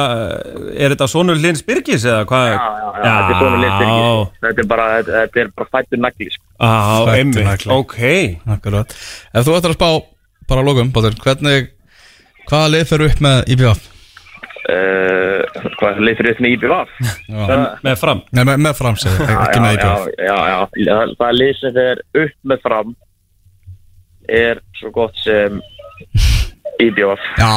Er 0.72 0.94
þetta 0.94 1.10
sonur 1.12 1.40
Hlins 1.40 1.64
Birgis 1.68 2.06
eða 2.08 2.24
hvað? 2.30 2.54
Já, 2.54 2.56
já, 2.56 2.88
já, 2.88 3.12
þetta 3.12 3.36
er 3.36 3.42
svona 3.42 3.60
litur 3.66 4.48
þetta 4.48 4.64
er 4.64 4.72
bara, 4.72 4.88
þetta, 4.96 5.18
þetta 5.18 5.44
er 5.44 5.54
bara 5.60 5.72
fættur 5.76 6.04
nagli 6.06 6.30
sko. 6.32 6.44
Á, 6.56 6.72
Fæddur 6.72 7.14
einmitt, 7.18 7.68
ok. 7.76 8.00
Akkurat. 8.56 8.98
Ef 9.36 9.48
þú 9.48 9.58
ættir 9.60 9.76
að 9.76 9.80
spá 9.80 9.90
bara 10.52 10.68
lókum, 10.68 10.92
Bátur, 10.96 11.18
hvernig, 11.24 11.72
hvaða 12.48 12.76
lið 12.78 12.88
fer 12.94 13.10
upp 13.10 13.26
með 13.28 13.44
IPVF? 13.56 13.90
Uh, 14.69 15.65
hvað 15.80 16.02
leitur 16.06 16.30
upp 16.34 16.41
með 16.43 16.56
IBVF 16.58 16.91
Með, 17.32 17.65
með 17.88 17.95
fram 18.02 18.21
Nei, 18.32 18.43
með, 18.45 18.56
með 18.67 18.78
framsið, 18.82 19.17
ekki 19.26 19.63
með 19.63 19.74
já, 19.74 19.80
IPVF. 19.80 20.06
já, 20.19 20.38
já, 20.52 20.58
já, 20.86 20.93
það, 20.93 21.15
það 21.24 21.38
lið 21.41 21.54
sem 21.62 21.76
fer 21.80 22.04
upp 22.26 22.36
með 22.54 22.63
fram 22.67 22.95
er 24.41 24.62
svo 24.80 24.91
gott 24.95 25.17
sem 25.26 25.62
IBVF 26.82 27.26
Já, 27.38 27.50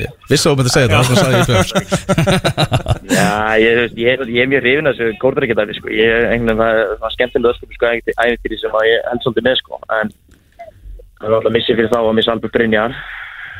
já. 0.00 0.10
Vissi 0.30 0.48
að 0.48 0.52
þú 0.52 0.56
myndi 0.60 0.72
segja 0.72 0.88
þetta, 0.88 1.14
að 1.20 1.34
IPVF. 1.40 1.66
sko. 1.68 1.80
Já, 3.12 3.32
ég, 3.60 3.80
ég, 4.00 4.22
ég 4.32 4.44
er 4.46 4.48
mjög 4.48 4.62
hrifin 4.64 4.88
að 4.88 4.96
þessu 5.00 5.18
kórdrækjadæmi, 5.20 5.74
sko. 5.76 5.90
Ég, 5.92 6.28
einhvern 6.32 6.56
veginn, 6.56 6.62
það, 6.62 6.94
það 7.02 7.08
er 7.08 7.14
skemmtilega 7.16 7.52
öskum, 7.56 7.74
sko, 7.76 7.90
æfintýri 8.24 8.58
sem 8.62 8.78
að 8.78 8.86
ég 8.88 9.04
held 9.10 9.26
svolítið 9.26 9.46
með, 9.48 9.58
sko. 9.60 9.80
En 9.98 10.12
það 10.62 11.26
er 11.28 11.36
alltaf 11.36 11.54
missið 11.58 11.78
fyrir 11.82 11.92
þá 11.92 11.98
að 12.00 12.16
missa 12.20 12.32
Albert 12.36 12.56
Brynjar. 12.56 12.96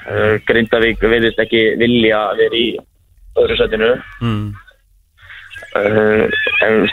Uh, 0.02 0.34
Grindavík 0.48 1.02
veðist 1.02 1.38
ekki 1.42 1.62
vilja 1.80 2.18
að 2.32 2.42
vera 2.42 2.58
í 2.58 2.68
öðru 3.42 3.58
sætinu. 3.60 3.94
mm. 4.20 4.44
Uh, 5.72 6.26
en, 6.66 6.88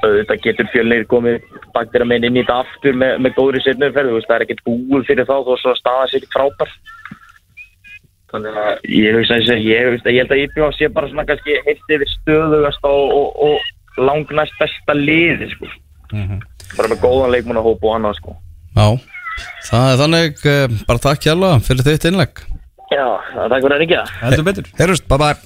auðvitað 0.00 0.42
getur 0.44 0.68
fjölnir 0.72 1.06
komið 1.10 1.40
baktir 1.74 2.04
að 2.04 2.10
meina 2.12 2.28
inn 2.28 2.38
í 2.38 2.42
þetta 2.42 2.60
aftur 2.62 2.96
með, 2.96 3.16
með 3.24 3.34
góðri 3.36 3.60
veist, 3.64 4.28
það 4.28 4.36
er 4.36 4.44
ekkert 4.46 4.62
búið 4.68 5.06
fyrir 5.08 5.28
þá 5.28 5.34
þó 5.44 5.52
svo 5.60 5.72
að 5.72 5.80
staða 5.80 6.06
sér 6.12 6.26
frábær. 6.32 6.72
Þannig 8.30 8.58
að 8.62 8.88
ég 8.94 9.18
hugsa 9.18 9.36
að 9.36 9.50
ég, 9.50 9.62
ég, 9.66 9.90
veist, 9.94 10.06
að 10.06 10.14
ég 10.14 10.22
held 10.22 10.34
að 10.36 10.42
IPVF 10.44 10.76
sé 10.78 10.88
bara 10.94 11.10
svona 11.10 11.26
kannski 11.28 11.56
heilt 11.66 11.94
yfir 11.96 12.12
stöðugast 12.14 12.88
og, 12.88 13.14
og, 13.16 13.40
og 13.48 14.04
langnæst 14.06 14.56
besta 14.60 14.96
liði 14.96 15.50
sko. 15.54 15.70
Mhm. 16.10 16.40
bara 16.76 16.88
með 16.90 17.02
góðan 17.02 17.32
leikmann 17.34 17.58
að 17.58 17.66
hópa 17.66 17.88
og 17.88 17.96
annað 17.96 18.16
sko. 18.20 18.36
Já, 18.78 18.86
það 19.68 19.92
er 19.92 20.00
þannig, 20.02 20.42
eh, 20.46 20.78
bara 20.88 21.02
takk 21.06 21.26
hjálpa 21.26 21.52
fyrir 21.66 21.86
þitt 21.86 22.08
innlegg. 22.10 22.42
Já, 22.90 23.04
er 23.06 23.52
takk 23.52 23.64
fyrir 23.64 23.76
að 23.76 23.82
ringja 23.84 24.00
Heldur 24.18 24.46
betur 24.48 24.70
Heyrjust, 24.80 25.04
bye 25.10 25.18
bye. 25.20 25.36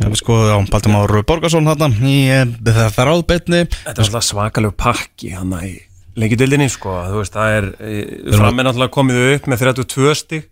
Hef 0.00 0.16
skoðið 0.18 0.54
á 0.54 0.58
Baltimár 0.72 1.12
Borgarsson 1.28 1.68
hérna 1.68 1.90
í 2.02 2.16
uh, 2.32 2.86
þráðbeitni. 2.96 3.66
Þetta 3.84 3.94
er 3.94 4.06
alltaf 4.06 4.24
svakalegu 4.26 4.74
pakki 4.80 5.34
hann 5.36 5.52
í 5.60 5.74
leikidildinni 6.18 6.70
sko 6.70 6.94
þú 7.10 7.20
veist 7.20 7.34
það 7.34 7.58
er 7.58 7.68
erum 7.82 8.40
fram 8.40 8.58
er 8.62 8.68
náttúrulega 8.68 8.94
komið 8.94 9.22
upp 9.34 9.48
með 9.50 9.64
32 9.66 10.16
stig 10.18 10.48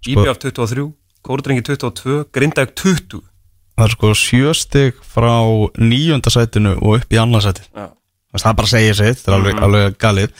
Sko- 0.00 0.14
IBF 0.14 0.40
23 0.46 0.86
Kórdrengi 1.26 1.62
22 1.66 2.22
Grindavík 2.34 2.74
20 2.78 3.20
Það 3.80 3.86
er 3.86 3.94
sko 3.94 4.10
sjöstig 4.12 4.98
frá 5.08 5.32
nýjönda 5.80 6.28
sætinu 6.28 6.74
og 6.82 6.98
upp 6.98 7.14
í 7.14 7.16
annarsæti. 7.16 7.62
Já. 7.72 7.86
Það 8.36 8.56
bara 8.58 8.68
segir 8.68 8.98
sitt, 8.98 9.22
það 9.24 9.30
er 9.30 9.36
alveg, 9.38 9.60
alveg 9.64 9.94
galið. 10.02 10.34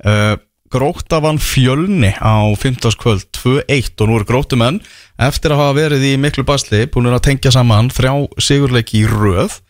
Uh, 0.00 0.32
Gróta 0.72 1.20
vann 1.22 1.38
fjölni 1.42 2.10
á 2.18 2.34
15. 2.58 2.96
kvöld 3.00 3.26
2-1 3.36 4.00
og 4.02 4.08
nú 4.10 4.16
er 4.20 4.24
grótumenn 4.28 4.80
eftir 5.22 5.54
að 5.54 5.60
hafa 5.62 5.76
verið 5.78 6.06
í 6.10 6.14
miklu 6.20 6.44
basli 6.48 6.84
búin 6.90 7.06
að 7.12 7.22
tengja 7.28 7.52
saman 7.54 7.88
þrjá 7.94 8.14
sigurleiki 8.42 9.04
í 9.04 9.06
röð. 9.10 9.60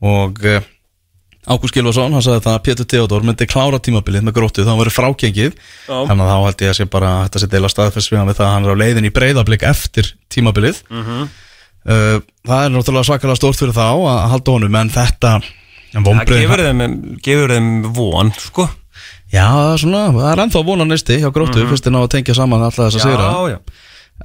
Og 0.00 0.40
uh, 0.48 0.62
Ágúst 1.44 1.74
Gilvason, 1.76 2.14
hann 2.16 2.24
sagði 2.24 2.40
það 2.46 2.54
að 2.56 2.62
Pétur 2.64 2.86
Theodor 2.88 3.24
myndi 3.28 3.44
klára 3.50 3.76
tímabilið 3.84 4.22
með 4.24 4.36
grótið 4.38 4.64
þá 4.64 4.70
hann 4.72 4.78
verið 4.80 4.94
frákengið 4.96 5.50
Já. 5.52 5.96
þannig 6.08 6.22
að 6.24 6.30
þá 6.30 6.38
held 6.46 6.62
ég 6.64 6.70
að 6.72 6.78
sé 6.78 6.86
bara 6.94 7.10
þetta 7.26 7.42
sé 7.42 7.48
deila 7.52 7.68
staðfest 7.68 8.12
við 8.14 8.22
það 8.38 8.46
að 8.46 8.54
hann 8.54 8.64
er 8.64 8.72
á 8.72 8.80
leiðin 8.80 9.08
í 9.10 9.12
breyðablík 9.12 9.66
eftir 9.68 10.08
tímabilið. 10.32 10.80
Uh, 11.84 12.22
Það 12.48 12.62
er 12.64 12.72
náttúrulega 12.72 13.08
svakalega 13.10 13.36
stórt 13.36 13.60
fyrir 13.60 13.76
þá 13.76 13.84
að 13.92 14.22
halda 14.32 14.54
honum 14.56 14.78
En 14.80 14.90
þetta 14.94 15.34
Það 15.92 16.06
vonbrigðin- 16.08 16.48
gefur 16.48 16.64
þeim, 16.64 16.96
gefur 17.28 17.52
þeim 17.54 17.68
von, 18.00 18.32
sko 18.40 18.64
Já, 19.34 19.46
svona, 19.82 20.06
það 20.14 20.28
er 20.30 20.42
ennþá 20.44 20.60
vona 20.66 20.86
næsti 20.88 21.18
hjá 21.22 21.30
gróttu 21.34 21.64
Fyrst 21.70 21.88
er 21.88 21.94
ná 21.94 22.00
að 22.04 22.12
tengja 22.16 22.36
saman 22.38 22.62
alltaf 22.62 22.86
þess 22.86 23.00
að 23.00 23.06
sigra. 23.08 23.30
já. 23.50 23.58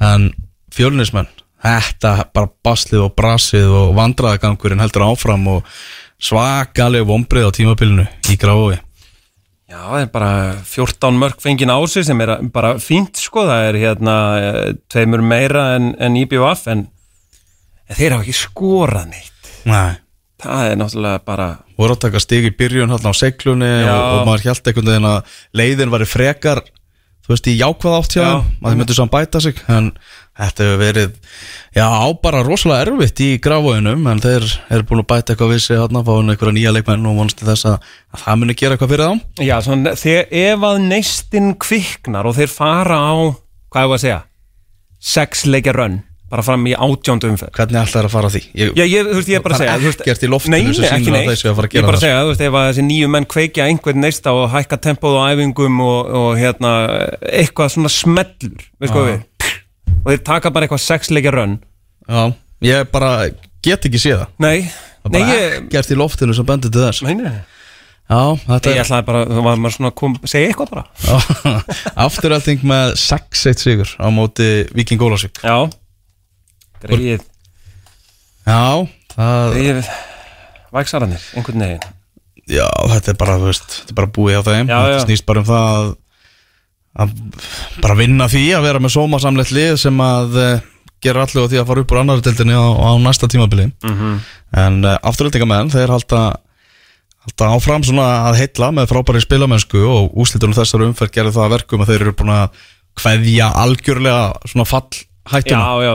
En 0.09 0.27
fjölunismenn 0.75 1.29
Þetta 1.59 2.11
bara 2.31 2.47
baslið 2.63 3.01
og 3.07 3.15
brasið 3.19 3.73
og 3.75 3.95
vandræðagangurinn 3.97 4.79
heldur 4.79 5.07
áfram 5.09 5.47
og 5.57 5.73
svakalega 6.21 7.07
vombrið 7.09 7.49
á 7.49 7.51
tímabilinu 7.57 8.05
í 8.31 8.37
gráfi 8.39 8.77
Já, 9.69 9.81
það 9.85 10.01
er 10.01 10.07
bara 10.13 10.29
14 10.65 11.17
mörg 11.21 11.41
fengin 11.43 11.69
á 11.69 11.77
sig 11.85 12.05
sem 12.07 12.21
er 12.25 12.31
bara 12.53 12.75
fínt 12.81 13.19
sko, 13.21 13.43
það 13.45 13.67
er 13.67 13.77
hérna 13.83 14.15
eh, 14.41 14.61
tveimur 14.89 15.21
meira 15.21 15.75
en, 15.75 15.91
en 16.01 16.15
IBF 16.17 16.63
en, 16.73 16.87
en 17.85 17.99
þeir 17.99 18.15
hafa 18.15 18.25
ekki 18.25 18.33
skorað 18.39 19.11
neitt. 19.11 19.51
Nei 19.69 19.99
það 20.39 20.71
er 20.71 20.79
náttúrulega 20.79 21.23
bara 21.27 21.47
voru 21.79 21.95
að 21.95 22.03
taka 22.05 22.23
stig 22.23 22.49
í 22.49 22.55
byrjun 22.59 22.91
hérna 22.93 23.11
á 23.11 23.21
seglunni 23.21 23.71
og, 23.83 24.03
og 24.19 24.27
maður 24.29 24.49
held 24.49 24.69
einhvern 24.69 24.91
veginn 24.93 25.09
að 25.09 25.39
leiðin 25.59 25.93
var 25.93 26.05
frekar 26.09 26.63
þú 27.29 27.35
veist 27.35 27.51
í 27.51 27.59
jákvæð 27.59 27.95
átt 27.99 28.15
hjá 28.15 28.23
Já. 28.23 28.31
þeim, 28.39 28.63
að 28.63 28.71
þið 28.71 28.79
myndu 28.81 28.97
saman 28.97 29.13
bæta 29.13 29.41
sig 29.43 29.59
en 29.69 29.89
þetta 30.39 30.65
hefur 30.65 30.79
verið 30.79 31.17
já 31.75 31.87
bara 32.23 32.43
rosalega 32.47 32.87
erfitt 32.87 33.21
í 33.21 33.27
grafóinum 33.43 34.07
en 34.09 34.21
þeir 34.23 34.47
eru 34.71 34.87
búin 34.89 35.03
að 35.03 35.09
bæta 35.11 35.35
eitthvað 35.35 35.51
við 35.53 35.61
sig 35.65 35.77
hérna, 35.77 36.01
fá 36.07 36.11
hann 36.15 36.33
einhverja 36.33 36.55
nýja 36.55 36.73
leikmenn 36.73 37.05
og 37.11 37.19
vonast 37.19 37.43
þess 37.43 37.67
að, 37.69 37.91
að 38.15 38.23
það 38.23 38.41
muni 38.41 38.55
gera 38.57 38.77
eitthvað 38.77 38.93
fyrir 38.95 39.05
þá 39.05 39.45
Já, 39.49 39.55
svona, 39.67 39.93
þegar, 39.99 40.25
ef 40.41 40.65
að 40.71 40.81
neistinn 40.87 41.51
kviknar 41.67 42.31
og 42.31 42.37
þeir 42.39 42.53
fara 42.55 42.97
á, 42.97 43.13
hvað 43.69 43.85
er 43.85 43.97
að 43.99 44.03
segja, 44.07 44.19
sex 45.13 45.45
leikja 45.45 45.75
rönn, 45.77 45.99
bara 46.29 46.43
fram 46.45 46.65
í 46.69 46.73
átjándu 46.77 47.29
umferð. 47.31 47.51
hvernig 47.57 47.79
alltaf 47.81 47.99
er 48.03 48.07
að 48.07 48.13
fara 48.13 48.27
að 48.29 48.35
því? 48.35 48.41
Ég, 48.61 48.71
Já, 48.77 48.83
ég, 48.85 49.07
þú 49.09 49.15
veist, 49.19 49.29
ég 49.33 49.39
er 49.39 49.43
bara 49.45 49.55
að 49.55 49.59
Það 49.59 49.65
segja 49.65 49.73
er 49.73 49.79
þú 49.79 49.89
veist- 49.89 50.01
ekkert 50.05 50.23
í 50.23 50.29
loftinu 50.29 50.51
Nei, 50.55 50.73
sem 50.73 50.83
ekki 50.85 51.13
að 51.13 51.39
séu 51.41 51.49
að 51.51 51.57
fara 51.59 51.67
að 51.67 51.69
Ég 51.69 51.73
gera 51.73 51.81
er 51.81 51.89
bara 51.89 51.97
að 51.97 51.99
það. 51.99 52.05
segja, 52.05 52.21
þú 52.21 52.29
veist, 52.33 52.43
ef 52.47 52.57
að 52.59 52.67
þessi 52.69 52.85
nýju 52.89 53.09
menn 53.15 53.25
kveikja 53.33 53.67
einhvern 53.69 54.01
neista 54.03 54.33
og 54.37 54.49
hækka 54.53 54.77
tempóð 54.85 55.17
á 55.17 55.23
æfingum 55.33 55.79
og, 55.81 56.11
og 56.21 56.29
hérna, 56.37 56.71
eitthvað 57.33 57.73
svona 57.75 57.89
smellur, 57.89 58.65
veist 58.79 58.93
hvað 58.93 59.09
við? 59.09 59.21
Og 60.05 60.11
þeir 60.13 60.23
taka 60.23 60.51
bara 60.53 60.65
eitthvað 60.67 60.85
sex 60.85 61.09
leikja 61.11 61.31
rönn. 61.35 61.57
Já, 62.09 62.33
ég 62.63 62.91
bara 62.91 63.29
get 63.65 63.85
ekki 63.89 63.99
séð 63.99 64.21
það. 64.23 64.27
Nei, 64.39 64.57
það 65.03 65.05
er 65.05 65.19
bara 65.19 65.39
ég 65.39 65.57
ekkert 65.65 65.91
í 65.91 65.97
loftinu 65.99 66.33
sem 66.37 66.45
bendur 66.45 66.71
til 66.71 66.81
þess. 66.85 67.01
Nei, 67.03 67.13
nei, 67.19 67.33
já, 68.09 68.21
þetta 68.47 68.71
ég 68.71 68.79
er 68.79 68.85
ætlaði 68.85 69.05
bara, 69.09 69.25
þú 69.29 69.43
var 69.45 69.59
maður 69.59 69.75
svona 69.75 69.91
kom, 69.99 70.15
segja 70.25 70.49
eitthvað 70.53 70.71
bara. 70.71 70.85
Afturölding 72.07 72.63
með 72.67 72.95
6-1 73.01 73.59
sigur 73.61 73.91
á 73.99 74.07
móti 74.13 74.47
Viking 74.75 75.01
Ólasvík 75.03 75.41
Já 75.43 75.69
Greið, 76.83 77.23
Já, 78.47 78.87
greið 79.17 79.89
Væksarannir, 80.73 81.23
einhvern 81.37 81.63
veginn 81.65 81.87
já, 82.49 82.65
þetta 82.93 83.11
er 83.13 83.17
bara, 83.19 83.35
þú 83.41 83.49
veist, 83.51 83.73
þetta 83.81 83.93
er 83.93 83.97
bara 83.99 84.11
búið 84.15 84.37
á 84.39 84.43
þeim 84.47 84.69
Já, 84.71 84.77
Þetta 84.79 84.95
já. 84.95 85.03
snýst 85.05 85.25
bara 85.29 85.41
um 85.43 85.47
það 85.49 85.67
að, 85.69 85.89
að 87.03 87.15
bara 87.83 87.97
vinna 87.99 88.27
því 88.31 88.43
að 88.57 88.65
vera 88.69 88.81
með 88.83 88.93
sómasamlegt 88.95 89.53
lið 89.53 89.73
sem 89.83 89.99
að 90.01 90.37
uh, 90.41 90.67
gera 91.05 91.23
allir 91.27 91.45
á 91.45 91.49
því 91.51 91.59
að 91.61 91.67
fara 91.69 91.83
upp 91.85 91.93
úr 91.93 91.99
annari 92.01 92.25
deildinni 92.25 92.57
á, 92.57 92.65
á 92.73 92.89
næsta 93.05 93.29
tímabili 93.31 93.67
Mhm. 93.85 94.15
en 94.63 94.79
uh, 94.85 94.95
afturöldingamenn, 95.05 95.69
þeir 95.73 95.93
halda 95.93 96.21
halda 97.27 97.51
áfram 97.53 97.83
svona 97.85 98.07
að 98.31 98.39
heilla 98.41 98.71
með 98.73 98.89
frábæri 98.93 99.21
spilamennsku 99.21 99.81
og 99.85 100.15
úslitunum 100.17 100.55
þessar 100.57 100.85
umferð 100.87 101.13
gerði 101.13 101.35
það 101.35 101.45
að 101.45 101.53
verkum 101.57 101.83
að 101.85 101.91
þeir 101.93 102.01
eru 102.07 102.15
búin 102.17 102.33
að 102.33 102.63
kveðja 102.99 103.51
algjörlega 103.61 104.23
svona 104.49 104.65
fallhættuna 105.29 105.59
Já, 105.59 105.83
já, 105.85 105.93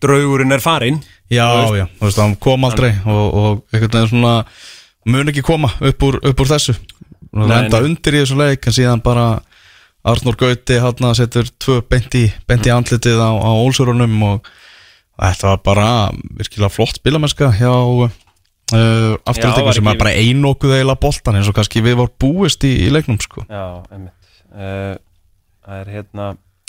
draugurinn 0.00 0.52
er 0.52 0.60
farinn. 0.60 1.00
Já, 1.30 1.46
já, 1.74 1.86
þú 1.98 2.06
veist, 2.06 2.20
hann 2.22 2.36
kom 2.38 2.66
aldrei 2.68 2.92
og, 3.04 3.24
og 3.34 3.74
einhvern 3.74 3.96
veginn 3.96 4.10
svona 4.12 4.34
mun 5.06 5.32
ekki 5.32 5.42
koma 5.46 5.70
upp 5.80 6.04
úr, 6.06 6.20
upp 6.22 6.42
úr 6.42 6.50
þessu. 6.52 6.76
Og 7.36 7.50
enda 7.50 7.82
undir 7.84 8.16
í 8.16 8.22
þessu 8.22 8.38
leik 8.38 8.66
en 8.66 8.76
síðan 8.76 9.02
bara 9.04 9.40
Arnur 10.06 10.36
Gauti 10.38 10.78
hann 10.78 11.16
setur 11.18 11.48
tvö 11.58 11.80
benti, 11.82 12.28
benti 12.46 12.70
andlitið 12.70 13.18
á, 13.18 13.30
á 13.34 13.50
Ólsörunum 13.58 14.14
og 14.28 14.52
þetta 15.16 15.50
var 15.50 15.64
bara 15.64 15.88
virkilega 16.38 16.70
flott 16.70 17.00
spilamennska 17.00 17.50
hjá 17.58 17.72
uh, 17.72 18.06
Já, 18.70 19.16
afturhaldingu 19.26 19.66
var 19.66 19.74
sem 19.74 19.90
er 19.90 19.98
bara 19.98 20.14
einokuð 20.14 20.76
eiginlega 20.76 21.02
boltan 21.02 21.40
eins 21.40 21.50
og 21.50 21.58
kannski 21.58 21.82
við 21.82 21.98
var 22.04 22.12
búist 22.22 22.62
í, 22.68 22.72
í 22.86 22.92
leiknum 22.94 23.18
sko. 23.22 23.42
Já, 23.50 23.82
einmitt. 23.90 24.14
Uh, 24.54 24.94
Það 25.66 25.80
er 25.82 25.88
hérna 25.96 26.26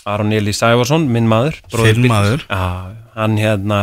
Aron 0.07 0.33
Eli 0.35 0.53
Sævarsson, 0.55 1.07
minn 1.11 1.29
maður 1.29 1.59
Þinn 1.73 2.07
maður. 2.09 2.45
Já, 2.47 2.95
hann 3.17 3.37
hérna 3.41 3.79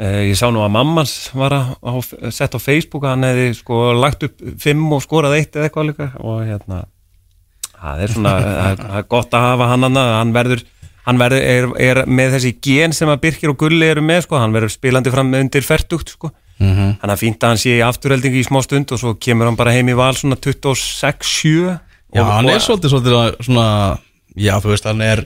uh, 0.00 0.22
Ég 0.24 0.36
sá 0.38 0.48
nú 0.52 0.64
að 0.64 0.74
mammans 0.78 1.14
var 1.36 1.56
að, 1.58 2.00
sett 2.32 2.56
á 2.56 2.60
Facebook 2.60 3.06
að 3.06 3.16
hann 3.16 3.28
hefði 3.28 3.52
sko 3.60 3.82
lagt 3.98 4.26
upp 4.28 4.44
fimm 4.62 4.88
og 4.96 5.04
skorað 5.04 5.38
eitt 5.38 5.56
eða 5.56 5.68
eitthvað 5.68 5.90
líka. 5.92 6.10
Og 6.24 6.42
hérna 6.48 6.84
það 7.80 8.04
er 8.04 8.14
svona, 8.16 8.36
það 8.82 9.00
er 9.00 9.08
gott 9.16 9.34
að 9.36 9.48
hafa 9.48 9.72
hann 9.72 9.88
hann, 9.88 10.04
hann 10.04 10.36
verður 10.36 10.66
hann 11.06 11.20
verður, 11.20 11.42
er, 11.42 11.68
er 11.80 12.02
með 12.10 12.36
þessi 12.36 12.52
gen 12.62 12.94
sem 12.94 13.10
að 13.10 13.22
Birkir 13.24 13.52
og 13.52 13.58
Gulli 13.60 13.88
eru 13.88 14.02
með 14.04 14.26
sko, 14.26 14.38
hann 14.40 14.54
verður 14.54 14.72
spilandi 14.74 15.12
fram 15.12 15.32
undir 15.38 15.64
fertugt 15.64 16.14
sko. 16.16 16.30
Þannig 16.60 17.14
að 17.14 17.20
fínt 17.22 17.44
að 17.44 17.54
hann 17.54 17.60
sé 17.62 17.78
í 17.78 17.84
afturheldingu 17.84 18.36
í 18.36 18.44
smá 18.44 18.58
stund 18.60 18.90
og 18.92 19.00
svo 19.00 19.14
kemur 19.16 19.48
hann 19.48 19.56
bara 19.56 19.72
heim 19.72 19.88
í 19.88 19.96
val 19.96 20.12
svona 20.16 20.36
26-7 20.36 21.78
Já, 22.10 22.24
hann 22.26 22.50
er 22.50 22.60
svolítið, 22.60 22.92
svolítið 22.92 23.16
að 23.16 23.28
svona, 23.46 23.66
já 24.38 24.52
þú 24.62 24.72
veist, 24.72 24.86
hann 24.86 25.02
er 25.04 25.22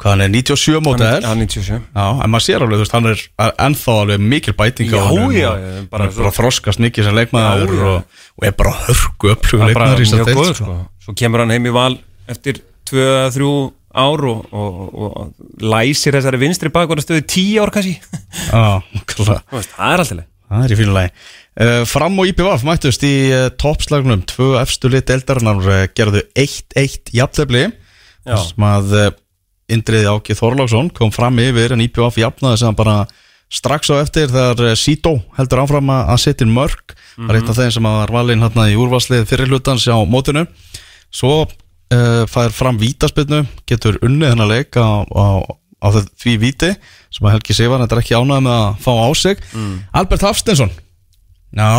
hvað 0.00 0.14
hann 0.14 0.24
er 0.26 0.32
97 0.34 0.82
mótel 0.84 1.24
Hann 1.24 1.44
er 1.44 1.48
97 1.48 1.78
Já, 1.78 2.06
en 2.24 2.32
maður 2.32 2.46
sér 2.46 2.64
alveg, 2.64 2.80
þú 2.80 2.84
veist, 2.84 2.96
hann 2.96 3.10
er 3.10 3.22
ennþá 3.66 3.98
alveg 4.04 4.24
mikil 4.32 4.56
bæting 4.58 4.92
á 4.92 5.00
honum 5.08 5.34
já, 5.34 5.50
já, 5.56 5.84
bara, 5.92 6.08
bara 6.16 6.32
þroskast 6.38 6.82
mikið 6.82 7.08
sem 7.08 7.18
leikmaður 7.20 7.76
Já, 7.76 7.84
og, 7.92 8.18
og 8.38 8.48
er 8.48 8.56
bara 8.58 8.74
er 8.88 9.04
bara 9.22 9.70
leikmaður 9.70 10.02
í 10.04 10.08
þess 10.08 10.18
að 10.18 10.34
góður 10.40 10.58
sko. 10.60 10.80
Svo 11.02 11.16
kemur 11.18 11.44
hann 11.44 11.54
heim 11.54 11.70
í 11.70 11.74
val 11.74 11.94
eftir 12.30 12.62
2-3 12.90 13.52
ár 13.92 14.24
og, 14.24 14.44
og, 14.56 14.82
og 14.96 15.62
læsir 15.64 16.16
þessari 16.16 16.40
vinstri 16.40 16.72
bakvara 16.72 17.04
stöðu 17.04 17.24
10 17.28 17.60
ár 17.60 17.72
kannski. 17.74 17.96
Það 18.48 19.92
er 19.92 20.04
alltaf 20.04 20.28
það 20.52 20.66
er 20.66 20.74
í 20.74 20.78
fínu 20.80 20.96
lagi. 20.96 21.12
Uh, 21.52 21.82
Fram 21.88 22.16
og 22.20 22.28
IPVF 22.30 22.64
mættust 22.64 23.04
í 23.04 23.14
uh, 23.32 23.46
toppslagnum 23.60 24.24
tvö 24.28 24.54
efstu 24.60 24.88
lit 24.92 25.10
eldarinnar 25.12 25.60
uh, 25.60 25.84
gerðu 25.96 26.24
1-1 26.38 27.12
jafntefli. 27.16 27.66
Já. 27.68 27.81
Sem 28.26 28.66
að 28.68 28.94
uh, 28.98 29.10
Indriði 29.72 30.10
Áki 30.10 30.36
Þorláksson 30.36 30.90
kom 30.94 31.12
fram 31.14 31.38
yfir 31.42 31.74
en 31.74 31.82
IPVF 31.84 32.18
jafnaði 32.20 32.60
sem 32.62 32.76
bara 32.78 33.02
strax 33.52 33.90
á 33.92 34.00
eftir 34.00 34.30
þegar 34.32 34.62
uh, 34.68 34.76
Sító 34.78 35.16
heldur 35.38 35.62
áfram 35.64 35.90
að 35.94 36.20
setja 36.22 36.48
mörg 36.48 36.94
það 37.16 37.32
er 37.32 37.40
eitt 37.40 37.50
af 37.52 37.58
þeim 37.58 37.74
sem 37.76 37.88
að 37.88 37.98
var 38.00 38.14
valinn 38.18 38.44
hérna 38.44 38.68
í 38.72 38.78
úrvarslið 38.80 39.26
fyrir 39.28 39.50
hlutans 39.52 39.84
á 39.88 39.98
mótinu. 40.08 40.46
Svo 41.12 41.42
uh, 41.44 42.22
fær 42.30 42.54
fram 42.56 42.78
vítaspilnu 42.80 43.42
getur 43.68 43.98
unnið 44.04 44.32
hennar 44.32 44.48
leik 44.48 44.78
á, 44.80 45.04
á, 45.04 45.26
á 45.82 45.86
því 45.92 46.38
víti 46.40 46.72
sem 47.12 47.28
að 47.28 47.36
Helgi 47.36 47.58
Sivar 47.58 47.82
þetta 47.84 47.98
er 47.98 48.04
ekki 48.04 48.16
ánægð 48.16 48.46
með 48.46 48.56
að 48.56 48.80
fá 48.86 48.92
á 48.96 49.08
sig. 49.18 49.44
Albert 49.92 50.24
Hafstensson 50.28 50.72
já 51.52 51.72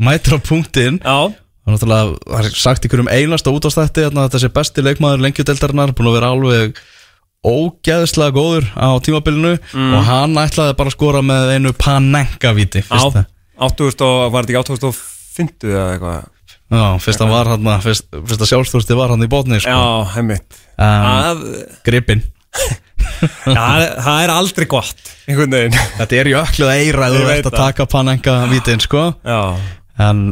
mætir 0.00 0.36
á 0.36 0.38
punktinn. 0.40 1.00
Já, 1.04 1.32
Það 1.66 1.72
er 1.72 1.74
náttúrulega, 1.74 2.18
það 2.30 2.44
er 2.46 2.58
sagt 2.62 2.84
ykkur 2.86 3.00
um 3.02 3.08
einasta 3.10 3.50
útastætti 3.50 4.04
að 4.06 4.18
þetta 4.20 4.40
sé 4.44 4.50
besti 4.54 4.84
leikmaður 4.86 5.24
lengjudeldarinnar 5.24 5.92
búin 5.98 6.10
að 6.12 6.14
vera 6.20 6.28
alveg 6.30 6.78
ógeðslega 7.46 8.34
góður 8.36 8.68
á 8.78 8.88
tímabilinu 9.02 9.56
og 9.74 10.06
hann 10.06 10.38
ætlaði 10.38 10.76
bara 10.78 10.92
að 10.92 10.94
skora 10.94 11.24
með 11.26 11.50
einu 11.56 11.72
panengavíti 11.74 12.84
á 12.86 13.02
fyrst, 13.02 13.26
8000 13.58 14.06
og 14.06 14.32
var 14.34 14.46
þetta 14.46 14.54
ekki 14.54 14.62
8050 14.62 15.74
eða 15.74 15.90
eitthvað? 15.96 16.32
Já, 16.66 16.86
fyrst 17.02 17.22
hann 17.22 17.34
var 17.34 17.50
hann 17.50 17.68
fyrst, 17.82 18.08
fyrst 18.14 18.46
að 18.46 18.50
sjálfstúrsti 18.52 18.96
var 18.98 19.12
hann 19.14 19.26
í 19.26 19.30
botni 19.30 19.60
sko. 19.62 19.74
Já, 19.74 20.14
heimitt 20.16 20.58
um, 20.78 21.04
Það 21.10 21.44
gripinn. 21.86 22.24
Já, 23.56 23.66
það 24.02 24.22
er 24.24 24.32
aldrei 24.34 24.66
gott 24.70 25.12
einhvern 25.26 25.54
veginn. 25.54 25.78
Þetta 25.98 26.18
er 26.18 26.30
jökluð 26.32 26.72
eira 26.74 27.06
að 27.06 27.14
þú 27.18 27.22
ert 27.26 27.46
að 27.46 27.52
það. 27.52 27.60
taka 27.60 27.86
panengavítin 27.90 28.82
sko. 28.82 29.06
Já. 29.26 29.40
En 30.06 30.24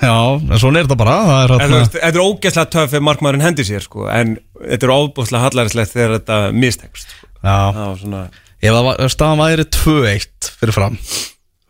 já, 0.00 0.16
en 0.38 0.58
svona 0.60 0.80
er 0.80 0.88
þetta 0.88 0.98
bara 1.00 1.18
það 1.28 1.42
er 1.42 1.54
En 1.54 1.62
hérna 1.64 1.82
veist, 1.82 1.98
þetta 1.98 2.18
er 2.18 2.24
ógeðslega 2.24 2.72
töff 2.74 2.96
ef 2.96 3.04
markmaðurinn 3.04 3.46
hendir 3.46 3.68
sér 3.68 3.84
sko, 3.84 4.08
en 4.10 4.38
þetta 4.62 4.88
er 4.88 4.94
óbúslega 4.94 5.46
hallarinslegt 5.46 5.94
þegar 5.94 6.18
þetta 6.18 6.40
mistekst 6.56 7.14
sko. 7.14 7.30
já, 7.44 7.86
svona 8.00 8.26
ef 8.64 8.72
það 8.72 8.84
var, 8.88 9.06
staðan 9.12 9.42
væri 9.44 9.68
2-1 9.76 10.52
fyrir 10.60 10.76
fram 10.76 11.00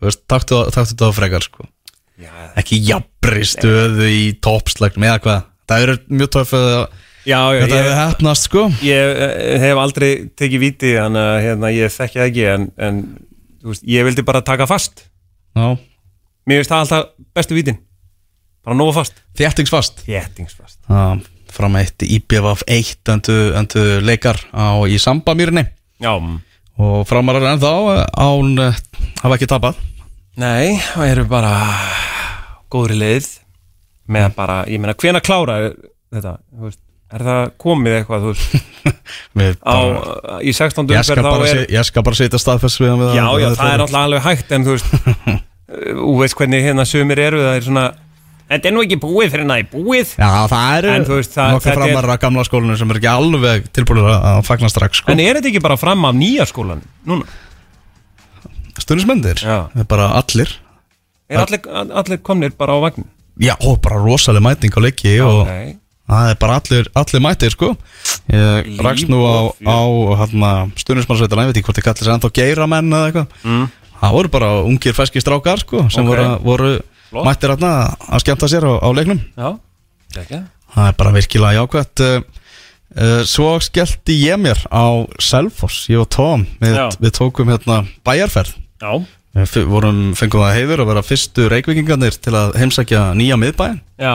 veist, 0.03 0.23
taktu 0.29 0.61
þetta 0.73 1.09
á 1.09 1.11
frekar 1.15 1.45
sko. 1.45 1.67
Já, 2.21 2.31
ekki 2.59 2.79
jafnri 2.85 3.43
stöðu 3.47 4.07
í 4.07 4.27
toppslagnum 4.43 5.07
eða 5.09 5.21
hvað. 5.23 5.49
Það 5.67 5.85
eru 5.85 5.95
mjög 6.21 6.31
töff 6.35 6.53
að 6.55 6.67
já, 7.25 7.39
já 7.39 7.61
þetta 7.63 7.79
hefur 7.79 7.97
hefnast 7.99 8.47
sko. 8.47 8.65
Ég 8.85 9.23
eh, 9.25 9.55
hef 9.65 9.81
aldrei 9.81 10.11
tekið 10.37 10.63
viti 10.63 10.93
að 10.99 11.17
hérna, 11.43 11.73
ég 11.75 11.91
þekki 11.91 12.21
það 12.21 12.29
ekki 12.29 12.45
en, 12.53 12.69
en 12.87 13.01
veist, 13.65 13.83
ég 13.89 14.07
vildi 14.07 14.25
bara 14.27 14.45
taka 14.45 14.69
fast. 14.69 15.07
Já, 15.55 15.75
Mér 16.45 16.61
finnst 16.61 16.71
það 16.71 16.83
alltaf 16.83 17.05
bestu 17.35 17.57
vítin 17.57 17.81
bara 18.65 18.77
nóga 18.79 18.95
fast. 18.99 19.19
Þéttingsfast. 19.37 20.03
Jéttingsfast 20.09 20.79
Já, 20.89 21.03
fram 21.55 21.75
eitt 21.79 22.03
IPVF 22.05 22.63
1 22.67 23.11
endu, 23.13 23.35
endu 23.59 23.83
leikar 24.03 24.39
á, 24.51 24.75
í 24.89 24.97
Sambamýrni 25.01 25.65
Já, 26.03 26.11
og 26.75 27.05
framarar 27.07 27.45
ennþá 27.53 27.73
eh, 27.93 28.01
án 28.19 28.57
eh, 28.65 28.79
hafa 29.21 29.37
ekki 29.37 29.47
tapað. 29.47 29.77
Nei, 30.41 30.75
það 30.91 31.11
eru 31.13 31.23
bara 31.31 31.53
góðri 32.73 32.97
leið 32.99 33.29
með 34.11 34.33
bara, 34.35 34.57
ég 34.69 34.81
meina, 34.83 34.93
hvena 34.99 35.21
klára 35.23 35.55
þetta, 36.11 36.33
þú 36.51 36.67
veist, 36.67 36.81
er 37.15 37.23
það 37.25 37.43
komið 37.63 37.95
eitthvað, 38.01 38.25
þú 38.25 38.33
veist, 38.35 39.63
á, 39.71 39.77
í 40.43 40.51
16. 40.53 40.91
ég, 40.91 41.05
skal 41.07 41.21
umferð 41.23 41.45
þá 41.45 41.53
er 41.53 41.61
ég 41.77 41.87
skal 41.87 42.03
bara 42.05 42.19
setja 42.19 42.41
staðfest 42.41 42.81
við 42.83 42.91
hann 42.91 43.01
við 43.05 43.15
Já, 43.15 43.23
að- 43.29 43.39
já, 43.41 43.47
að 43.47 43.57
það 43.61 43.71
er 43.77 43.83
alltaf 43.85 44.01
alveg 44.09 44.25
hægt 44.27 44.51
en 44.57 44.67
þú 44.67 44.75
veist, 44.75 44.91
þú 46.03 46.17
veist 46.19 46.37
hvernig 46.41 46.67
hérna 46.67 46.85
sumir 46.89 47.21
eru, 47.29 47.41
það 47.47 47.57
er 47.61 47.65
svona 47.69 47.85
Þetta 48.49 48.69
er 48.69 48.73
nú 48.75 48.81
ekki 48.85 48.97
búið 49.01 49.31
fyrir 49.33 49.45
næ, 49.49 49.55
búið 49.71 50.11
Já, 50.21 50.29
það 50.51 50.75
eru 50.77 50.89
En 50.93 51.05
þú 51.07 51.15
veist, 51.17 51.31
það- 51.33 51.53
nokkuð 51.55 51.63
þetta 51.65 51.71
er- 51.73 51.79
framarar 51.81 52.11
að 52.15 52.19
gamla 52.21 52.43
skólinu 52.45 52.77
sem 52.77 52.91
er 52.91 52.99
ekki 52.99 53.09
alveg 53.09 53.63
tilbúinir 53.73 54.09
að 54.13 54.43
fagna 54.45 54.69
strax 54.69 54.97
sko. 55.01 55.11
En 55.11 55.19
er 55.19 55.33
þetta 55.39 55.49
ekki 55.49 55.61
bara 55.65 55.77
fram 55.77 56.05
af 56.05 56.13
nýja 56.13 56.45
skólan 56.45 56.81
núna? 57.07 57.25
Stundismendir, 58.79 59.39
Já. 59.39 59.69
það 59.73 59.81
er 59.81 59.87
bara 59.89 60.09
allir 60.19 60.51
Er 61.29 61.39
allir, 61.41 61.59
allir 61.95 62.19
komnir 62.21 62.51
bara 62.57 62.75
á 62.77 62.79
vagn? 62.83 63.05
Já, 63.41 63.55
og 63.65 63.79
bara 63.81 63.97
rosaleg 63.97 64.43
mæting 64.45 64.71
á 64.75 64.79
leiki 64.83 65.15
og 65.25 65.47
Ok, 65.47 65.77
það 66.11 66.29
er 66.29 66.35
bara 66.43 66.59
allir, 66.59 66.89
allir 67.01 67.23
mætir 67.25 67.55
sko 67.55 67.71
Ég 68.29 68.67
Líf 68.75 68.83
rakst 68.85 69.09
nú 69.09 69.23
á, 69.25 69.49
og 69.49 69.55
fjör. 69.57 69.73
á 69.73 69.79
hérna, 70.21 70.51
stundismannsveitina, 70.77 71.45
ég 71.47 71.49
veit 71.53 71.57
ekki 71.57 71.65
hvort 71.71 71.79
þið 71.79 71.87
kallir 71.87 72.05
sér 72.05 72.13
ennþá 72.19 72.31
geiramenn 72.37 72.93
eða 72.93 73.09
eitthvað 73.09 73.27
Mm. 73.45 73.71
Það 73.95 74.11
voru 74.11 74.29
bara 74.29 74.47
ungir 74.67 74.93
feski 74.93 75.21
strákar 75.23 75.57
sko 75.63 75.89
sem 75.89 76.05
Ok. 76.05 76.11
voru, 76.13 76.39
voru. 76.43 76.79
Mættir 77.13 77.53
hérna 77.53 77.71
að 78.09 78.23
skemmta 78.25 78.49
sér 78.51 78.65
á, 78.65 78.73
á 78.81 78.89
leiknum. 78.95 79.21
Já, 79.37 79.49
ekki 80.17 80.41
Það 80.75 80.87
er 80.89 80.95
bara 80.99 81.11
virkilega 81.15 81.55
jákvæmt 81.61 82.01
uh, 82.03 82.15
uh, 82.99 83.21
Svo 83.23 83.51
skellti 83.63 84.17
ég 84.25 84.39
mér 84.41 84.59
á 84.67 85.07
Selfoss, 85.23 85.85
ég 85.91 86.01
og 86.01 86.09
Tom. 86.11 86.43
Við, 86.59 86.79
við 86.99 87.13
tókum 87.15 87.51
hérna 87.53 87.83
bæjarferð. 88.03 88.57
Já, 88.83 88.91
Við 89.35 89.45
f- 89.51 89.67
vorum, 89.67 89.97
fengum 90.15 90.43
það 90.45 90.53
heiður 90.55 90.81
að 90.83 90.89
vera 90.93 91.01
fyrstu 91.03 91.45
reykvikingarnir 91.51 92.15
til 92.23 92.31
að 92.39 92.53
heimsækja 92.59 93.01
nýja 93.19 93.35
miðbæin 93.39 93.81
já, 93.99 94.13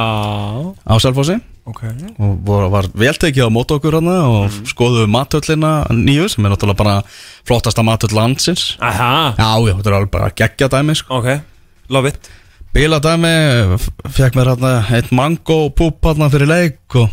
á 0.81 0.95
Selfossi. 1.01 1.37
Ok. 1.69 1.83
Og 2.17 2.39
var, 2.49 2.65
var 2.73 2.89
veltekið 2.97 3.45
á 3.47 3.51
mót 3.53 3.71
okkur 3.77 3.99
hana 3.99 4.15
og 4.27 4.47
mm. 4.49 4.65
skoðuðu 4.73 5.11
matöllina 5.13 5.73
nýju 5.93 6.25
sem 6.33 6.45
er 6.49 6.55
náttúrulega 6.55 6.81
bara 6.81 6.95
flottasta 7.47 7.85
matöll 7.87 8.17
landsins. 8.17 8.75
Aha, 8.81 9.37
Já, 9.37 9.51
já, 9.69 9.75
þetta 9.77 9.93
er 9.93 9.99
alveg 9.99 10.13
bara 10.17 10.31
geggja 10.41 10.71
dæmi 10.73 10.97
sko. 10.99 11.21
ok, 11.21 11.29
love 11.93 12.09
it 12.15 12.31
Bíla 12.71 13.01
dæmi, 13.03 13.31
fekk 14.15 14.37
mér 14.39 14.53
hérna 14.53 14.77
eitt 14.95 15.09
mango 15.11 15.73
púp 15.75 16.05
hérna 16.07 16.29
fyrir 16.31 16.47
leik 16.47 16.95
og 16.95 17.11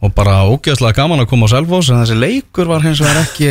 og 0.00 0.14
bara 0.16 0.38
ógeðslega 0.48 0.96
gaman 0.96 1.20
að 1.20 1.28
koma 1.28 1.44
á 1.44 1.52
Selfoss 1.52 1.90
en 1.92 2.00
þessi 2.00 2.16
leikur 2.16 2.70
var 2.70 2.80
hins 2.80 3.02
vegar 3.04 3.20
ekki 3.20 3.50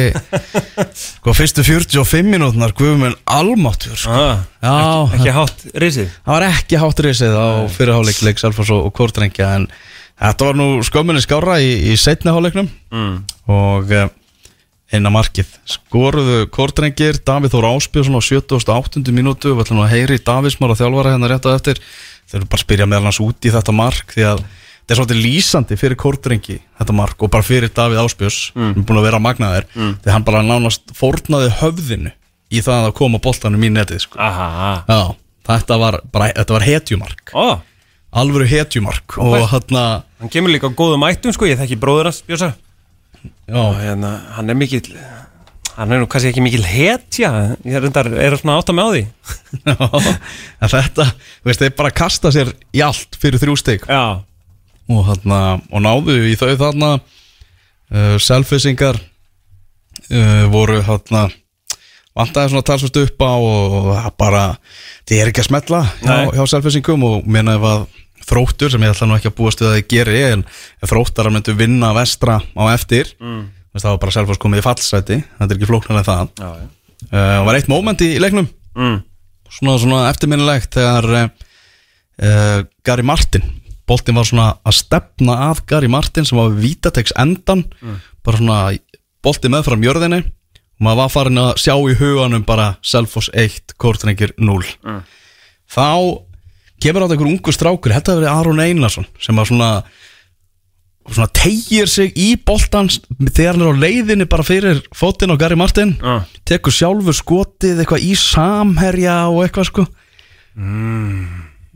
sko 1.20 1.36
fyrstu 1.38 1.62
45 1.68 2.26
minútnar 2.26 2.74
guðum 2.78 3.06
en 3.12 3.18
almáttur 3.30 3.94
sko. 4.02 4.18
ah, 4.18 4.42
já, 4.66 5.20
ekki 5.20 5.36
hátt 5.36 5.66
risið 5.86 6.10
það 6.16 6.34
var 6.34 6.48
ekki 6.48 6.82
hátt 6.82 7.04
risið 7.06 7.38
á 7.38 7.48
fyrirháleik 7.76 8.24
leik 8.26 8.42
Selfoss 8.42 8.74
og, 8.74 8.90
og 8.90 8.96
Kortrengja 8.98 9.52
en 9.60 9.70
þetta 10.18 10.50
var 10.50 10.58
nú 10.58 10.72
skömminni 10.90 11.22
skára 11.22 11.60
í, 11.62 11.70
í 11.94 12.00
setni 12.02 12.34
háleiknum 12.34 12.66
mm. 12.90 13.22
og 13.54 13.94
eina 14.94 15.12
markið 15.14 15.52
skoruðu 15.70 16.46
Kortrengir, 16.54 17.20
Davíð 17.26 17.54
Þór 17.54 17.68
Áspjörsson 17.76 18.18
á 18.18 18.22
78. 18.26 19.04
minútu 19.14 19.54
við 19.54 19.66
ætlum 19.66 19.84
að 19.84 19.94
heyri 19.94 20.18
Davíðsmar 20.26 20.74
og 20.74 20.80
þjálfara 20.80 21.14
hérna 21.14 21.30
rétt 21.30 21.46
á 21.46 21.54
eftir 21.54 21.82
þau 22.30 22.40
eru 22.40 22.50
bara 22.50 22.60
að 22.60 22.64
spyrja 22.66 22.90
meðal 22.90 23.10
hans 23.10 23.22
út 23.24 23.46
í 23.46 23.54
þetta 23.54 23.76
mark 23.76 24.16
því 24.16 24.26
að 24.32 24.42
þetta 24.44 24.96
er 24.96 25.00
svolítið 25.00 25.22
lýsandi 25.26 25.78
fyrir 25.78 26.00
Kortrengi 26.02 26.58
þetta 26.80 26.96
mark 26.98 27.22
og 27.22 27.34
bara 27.34 27.46
fyrir 27.46 27.70
Davíð 27.70 28.02
Áspjörs 28.02 28.40
mm. 28.56 28.72
sem 28.74 28.82
er 28.82 28.88
búin 28.90 29.02
að 29.02 29.10
vera 29.12 29.22
magnaður 29.22 29.68
mm. 29.76 29.96
því 30.02 30.16
hann 30.16 30.26
bara 30.26 30.46
nánast 30.46 30.96
fórnaði 30.98 31.52
höfðinu 31.62 32.14
í 32.50 32.64
það 32.66 32.88
að 32.90 32.96
koma 32.98 33.22
boltanum 33.22 33.66
í 33.66 33.70
netið 33.74 34.06
sko. 34.08 34.18
Aha, 34.26 34.72
Já, 34.90 35.02
þetta 35.52 35.78
var, 35.82 36.00
bara, 36.10 36.32
þetta 36.34 36.56
var 36.56 36.66
hetjumark 36.66 37.34
ó, 37.38 37.62
alvöru 38.18 38.50
hetjumark 38.50 39.20
og 39.22 39.38
hérna 39.52 39.84
hann 40.18 40.34
kemur 40.34 40.54
líka 40.54 40.70
á 40.70 40.74
góðum 40.74 41.06
mættum 41.06 41.36
sko, 41.36 41.46
ég 41.46 41.62
þekki 41.62 41.78
bróður 41.78 42.10
já, 42.10 42.34
og 42.34 42.58
hérna, 43.80 44.14
hann 44.36 44.52
er 44.52 44.58
mikill 44.58 44.92
hann 45.80 45.94
er 45.96 46.02
nú 46.02 46.08
kannski 46.12 46.34
ekki 46.34 46.44
mikill 46.44 46.66
hetja 46.68 47.30
ég 47.64 47.78
er 47.78 47.86
reyndar, 47.86 48.10
er 48.20 48.36
svona 48.40 48.58
átt 48.60 48.72
að 48.72 48.78
með 48.80 48.90
á 48.90 48.92
því. 48.94 49.04
Já, 49.70 49.76
en 50.60 50.74
þetta, 50.74 51.06
veist, 51.48 51.64
þeir 51.64 51.78
bara 51.78 51.94
kasta 51.96 52.34
sér 52.36 52.52
í 52.76 52.84
allt 52.84 53.20
fyrir 53.20 53.42
þrjú 53.42 53.56
stygg 53.62 53.88
og, 53.90 55.04
þarna, 55.08 55.40
og 55.72 55.86
náðu 55.86 56.18
í 56.32 56.36
þau 56.40 56.52
þarna 56.60 56.92
uh, 57.00 58.18
selfisingar 58.22 59.00
uh, 59.00 60.46
voru 60.52 60.82
þarna 60.86 61.30
vantaði 62.20 62.52
svona 62.52 62.66
talsvist 62.68 63.00
upp 63.00 63.24
á 63.24 63.34
og, 63.38 63.80
og 63.80 64.12
bara, 64.20 64.44
það 65.08 65.22
er 65.22 65.32
ekki 65.32 65.46
að 65.46 65.50
smetla 65.52 65.84
hjá, 66.02 66.16
hjá 66.36 66.44
selfisingum 66.52 67.06
og 67.08 67.40
ef 67.40 67.68
að 67.72 67.88
þróttur 68.28 68.74
sem 68.74 68.84
ég 68.84 68.94
ætla 68.94 69.08
nú 69.10 69.18
ekki 69.18 69.30
að 69.32 69.38
búast 69.38 69.62
við 69.62 69.70
að 69.70 69.78
þið 69.78 69.88
geri 69.94 70.24
en 70.30 70.44
þróttar 70.86 71.30
myndu 71.34 71.56
vinna 71.58 71.92
vestra 71.98 72.40
á 72.42 72.64
eftir 72.74 73.14
mm. 73.20 73.44
það 73.78 73.92
var 73.92 74.02
bara 74.04 74.16
selfis 74.16 74.42
komið 74.42 74.62
í 74.62 74.66
fallsæti. 74.66 75.20
Þetta 75.38 75.48
er 75.50 75.58
ekki 75.58 75.70
flóknar 75.70 76.02
en 76.02 76.08
það. 76.08 76.34
Já, 76.40 76.50
já. 76.64 76.68
Uh, 77.10 77.36
og 77.40 77.46
var 77.48 77.60
eitt 77.60 77.72
moment 77.72 78.04
í 78.04 78.10
leiknum. 78.20 78.50
Mm. 78.80 78.98
svona, 79.50 79.78
svona 79.82 80.02
eftirminnilegt 80.12 80.76
þegar 80.78 81.08
uh, 81.20 82.60
Gary 82.86 83.06
Martin 83.08 83.46
boltin 83.90 84.20
var 84.20 84.28
svona 84.30 84.50
að 84.68 84.76
stefna 84.84 85.38
að 85.50 85.64
Gary 85.72 85.90
Martin 85.90 86.28
sem 86.28 86.38
var 86.38 86.54
vítategs 86.54 87.16
endan. 87.18 87.66
Bara 88.26 88.42
svona 88.42 88.60
bolti 89.26 89.50
með 89.52 89.66
fram 89.72 89.86
jörðinni. 89.86 90.22
Og 90.80 90.86
maður 90.86 91.02
var 91.02 91.16
farin 91.16 91.42
að 91.42 91.56
sjá 91.60 91.74
í 91.76 91.96
huganum 92.00 92.46
bara 92.48 92.74
Selfoss 92.86 93.32
1, 93.34 93.74
Kortrengir 93.82 94.36
0 94.40 94.62
þá 95.70 95.90
kemur 96.82 97.06
átt 97.06 97.16
einhver 97.16 97.30
ungu 97.32 97.54
strákur, 97.56 97.94
þetta 97.96 98.14
hefur 98.16 98.24
verið 98.24 98.36
Aron 98.36 98.64
Einarsson 98.64 99.08
sem 99.20 99.36
var 99.40 99.50
svona 99.50 99.72
svona 101.10 101.30
tegir 101.34 101.88
sig 101.90 102.12
í 102.22 102.36
boltan 102.46 102.86
þegar 102.92 103.56
hann 103.56 103.64
er 103.66 103.72
á 103.74 103.82
leiðinni 103.82 104.28
bara 104.30 104.44
fyrir 104.46 104.84
fótinn 104.94 105.32
á 105.34 105.40
Gary 105.42 105.58
Martin 105.58 105.96
Ah. 106.06 106.22
tekur 106.46 106.70
sjálfur 106.76 107.16
skotið 107.18 107.82
eitthvað 107.82 108.04
í 108.06 108.12
samherja 108.20 109.16
og 109.32 109.42
eitthvað 109.48 109.70
sko. 109.72 109.86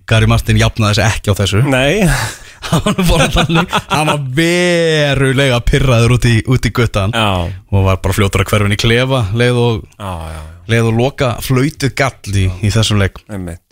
Gary 0.06 0.28
Martin 0.30 0.60
jafnaði 0.60 1.00
þessi 1.00 1.06
ekki 1.08 1.32
á 1.32 1.36
þessu. 1.40 1.62
Nei, 1.72 2.04
hann 2.70 2.98
var 3.08 3.24
þannig 3.34 3.74
hann 3.90 4.10
var 4.12 4.24
verulega 4.38 5.62
pyrraður 5.66 6.18
út 6.18 6.28
í, 6.30 6.36
út 6.52 6.68
í 6.68 6.72
guttan 6.76 7.16
já, 7.16 7.48
og 7.72 7.86
var 7.88 8.02
bara 8.04 8.16
fljótur 8.18 8.44
að 8.44 8.52
hverfin 8.52 8.76
í 8.76 8.80
klefa 8.84 9.24
leið 9.34 9.60
og, 9.64 9.82
já, 9.98 10.12
já, 10.36 10.42
leið 10.76 10.90
og 10.92 11.00
loka 11.00 11.32
flöytið 11.44 11.96
gall 12.04 12.36
í, 12.44 12.46
í 12.62 12.72
þessum 12.76 13.00
leik. 13.02 13.24
Einmitt 13.32 13.63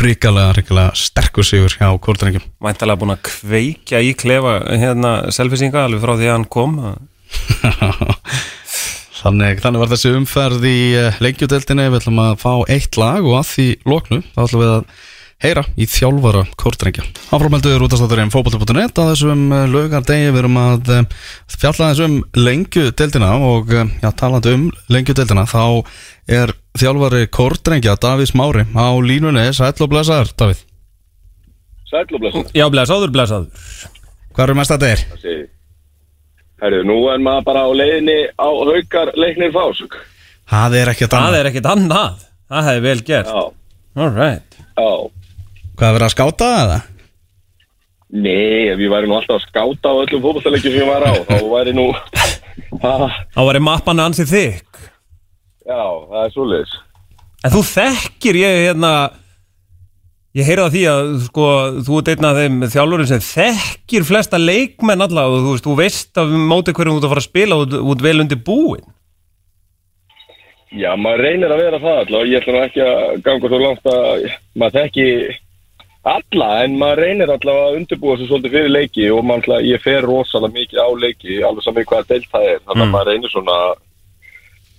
ríkalega, 0.00 0.54
ríkalega 0.58 0.94
sterkur 0.98 1.46
sigur 1.46 1.74
hjá 1.76 1.88
Kortrengjum 2.00 2.44
Væntalega 2.64 3.00
búin 3.00 3.14
að 3.14 3.24
kveikja 3.28 4.00
í 4.04 4.14
klefa 4.18 4.58
hérna 4.70 5.16
selfisinga 5.34 5.84
alveg 5.84 6.02
frá 6.04 6.14
því 6.16 6.28
að 6.28 6.36
hann 6.36 6.48
kom. 6.50 6.78
Þannig, 9.24 9.62
þannig 9.64 9.80
var 9.80 9.88
þessi 9.88 10.10
umferð 10.12 10.64
í 10.68 10.78
uh, 11.00 11.18
leikjudeldinni, 11.24 11.86
við 11.88 12.02
ætlum 12.02 12.18
að 12.20 12.34
fá 12.42 12.52
eitt 12.68 12.98
lag 13.00 13.24
og 13.24 13.38
að 13.38 13.46
því 13.54 13.68
loknu, 13.88 14.18
þá 14.34 14.40
ætlum 14.42 14.60
við 14.60 14.72
að 14.74 14.82
heyra 15.44 15.62
í 15.80 15.86
þjálfara 15.88 16.42
kórtrengja. 16.60 17.04
Áframelduður 17.32 17.86
útastátturinn 17.86 18.32
fókbalti.net 18.32 19.00
á 19.00 19.04
þessum 19.10 19.46
uh, 19.48 19.64
laugardegi 19.70 20.28
við 20.28 20.42
erum 20.42 20.60
að 20.60 20.92
uh, 20.92 21.00
fjalla 21.54 21.90
þessum 21.92 22.18
lengjudeldina 22.36 23.32
og 23.48 23.72
uh, 23.72 23.88
já, 24.04 24.10
talandi 24.12 24.54
um 24.58 24.68
lengjudeldina 24.92 25.46
þá 25.48 25.64
er 26.28 26.54
þjálfari 26.78 27.26
kórtrengja 27.30 27.94
Davís 28.02 28.32
Mári 28.34 28.64
á 28.74 28.86
línunni, 28.98 29.44
sæll 29.54 29.76
og 29.84 29.90
blessaður 29.92 30.32
Davíð. 30.40 30.62
Sæll 31.90 32.08
og 32.16 32.22
blessun. 32.24 32.46
Já, 32.56 32.64
blesaður, 32.72 33.12
blesaður 33.14 33.68
Hvað 34.34 34.44
eru 34.48 34.56
mest 34.58 34.72
að 34.74 34.82
þetta 34.82 34.90
er? 34.90 35.02
Það 35.12 35.20
segir. 35.22 35.44
Herru, 36.64 36.80
nú 36.88 36.96
er 37.12 37.20
maður 37.22 37.44
bara 37.46 37.62
á 37.66 37.70
leiðinni 37.78 38.16
á 38.34 38.48
haukar 38.50 39.12
leiknir 39.20 39.52
fásuk. 39.54 39.94
Það 40.50 40.76
er 40.80 40.90
ekki 40.94 41.06
að 41.06 41.14
Það 41.14 41.36
er 41.38 41.48
ekkit 41.50 41.68
annað 41.70 42.24
Það 42.50 42.66
hefði 42.68 42.82
vel 42.84 42.98
gert 43.08 43.30
Já, 43.30 43.44
Alright 43.94 44.58
já. 44.58 44.90
Hvað 45.74 45.86
er 45.88 45.94
verið 45.96 46.06
að 46.08 46.14
skáta 46.14 46.48
það? 46.54 46.74
Nei, 48.14 48.70
ef 48.70 48.82
ég 48.82 48.90
væri 48.92 49.08
nú 49.10 49.16
alltaf 49.18 49.38
að 49.40 49.46
skáta 49.48 49.90
á 49.90 49.94
öllum 50.02 50.22
fótballtaleikjum 50.22 50.74
sem 50.74 50.82
ég 50.82 50.90
var 50.90 51.06
á, 51.06 51.12
þá 51.30 51.38
væri 51.54 51.76
nú... 51.76 51.86
Ha, 52.84 53.08
Þá 53.34 53.40
var 53.46 53.56
ég 53.58 53.62
mappan 53.66 54.00
ansið 54.02 54.28
þig 54.30 54.58
já, 55.68 55.82
það 56.10 56.22
er 56.22 56.32
svoleiðis. 56.36 56.78
En 57.44 57.54
þú 57.54 57.62
þekkir 57.74 58.40
ég 58.40 58.62
hérna 58.68 58.94
Ég 60.34 60.48
heyrði 60.48 60.62
að 60.64 60.72
því 60.74 60.80
að 60.90 61.08
sko, 61.28 61.48
þú 61.86 61.98
ert 62.00 62.08
einn 62.10 62.26
af 62.26 62.38
þeim 62.40 62.62
þjálfurum 62.72 63.06
sem 63.06 63.20
þekkir 63.22 64.06
flesta 64.08 64.40
leikmenn 64.40 65.04
alla 65.04 65.28
og 65.30 65.36
þú 65.44 65.52
veist, 65.52 65.68
þú 65.68 65.74
veist 65.78 66.18
að 66.18 66.32
móti 66.50 66.74
hverjum 66.74 66.96
þú 66.96 66.98
ert 66.98 67.06
að 67.06 67.12
fara 67.12 67.22
að 67.22 67.28
spila 67.28 67.58
og 67.60 67.68
þú 67.70 67.92
ert 67.94 68.02
vel 68.02 68.14
undir 68.24 68.40
búin 68.48 68.82
Já, 70.74 70.90
maður 70.98 71.22
reynir 71.22 71.54
að 71.54 71.62
vera 71.62 71.78
það 71.78 72.00
alltaf. 72.00 72.26
Ég 72.26 72.42
ætla 72.42 72.62
ekki 72.66 72.82
að 72.82 73.22
ganga 73.28 73.50
svo 73.52 73.58
langt 73.62 73.84
að 73.92 74.24
maður 74.58 74.76
þekki 74.80 75.06
alla, 76.14 76.48
en 76.64 76.74
maður 76.80 77.02
reynir 77.04 77.30
alltaf 77.30 77.60
að 77.60 77.78
undirbúa 77.78 78.16
sig 78.18 78.30
svolítið 78.30 78.56
fyrir 78.56 78.74
leiki 78.74 79.04
og 79.14 79.22
maður 79.22 79.44
alltaf, 79.44 79.68
ég 79.70 79.84
fer 79.84 80.02
rosalega 80.02 80.56
mikið 80.58 80.82
á 80.82 80.88
leiki, 81.04 81.36
alveg 81.46 81.68
saman 81.68 81.84
í 81.84 81.88
hvaða 81.92 82.08
deilt 82.10 82.30
það 82.32 82.48
er. 82.50 82.58
Þannig 82.64 82.88
að 82.88 82.94
maður 82.96 83.10
reynir 83.12 83.34
svona 83.36 83.60
að 83.68 83.76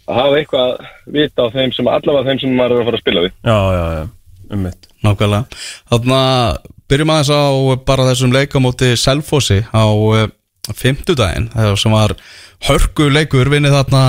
hafa 0.07 0.39
eitthvað 0.39 0.71
að 0.71 1.17
vita 1.17 1.45
á 1.45 1.53
þeim 1.55 1.73
sem 1.75 1.89
allavega 1.89 2.29
þeim 2.29 2.41
sem 2.43 2.55
maður 2.57 2.77
er 2.77 2.83
að 2.83 2.89
fara 2.89 2.99
að 2.99 3.03
spila 3.03 3.25
við. 3.25 3.35
Já, 3.45 3.57
já, 3.75 3.85
já, 3.95 4.05
um 4.51 4.65
mitt 4.65 4.89
Nákvæmlega. 5.05 5.59
Þannig 5.91 6.15
að 6.17 6.71
byrjum 6.89 7.13
aðeins 7.13 7.33
á 7.33 7.43
bara 7.85 8.07
þessum 8.09 8.33
leik 8.33 8.55
á 8.57 8.59
móti 8.61 8.89
Selfossi 8.97 9.59
á 9.69 9.85
uh, 9.85 10.25
fimmtudaginn 10.73 11.51
þegar 11.53 11.77
sem 11.81 11.93
var 11.93 12.15
hörku 12.65 13.09
leikur 13.13 13.51
vinnið 13.53 13.77
þarna 13.77 14.03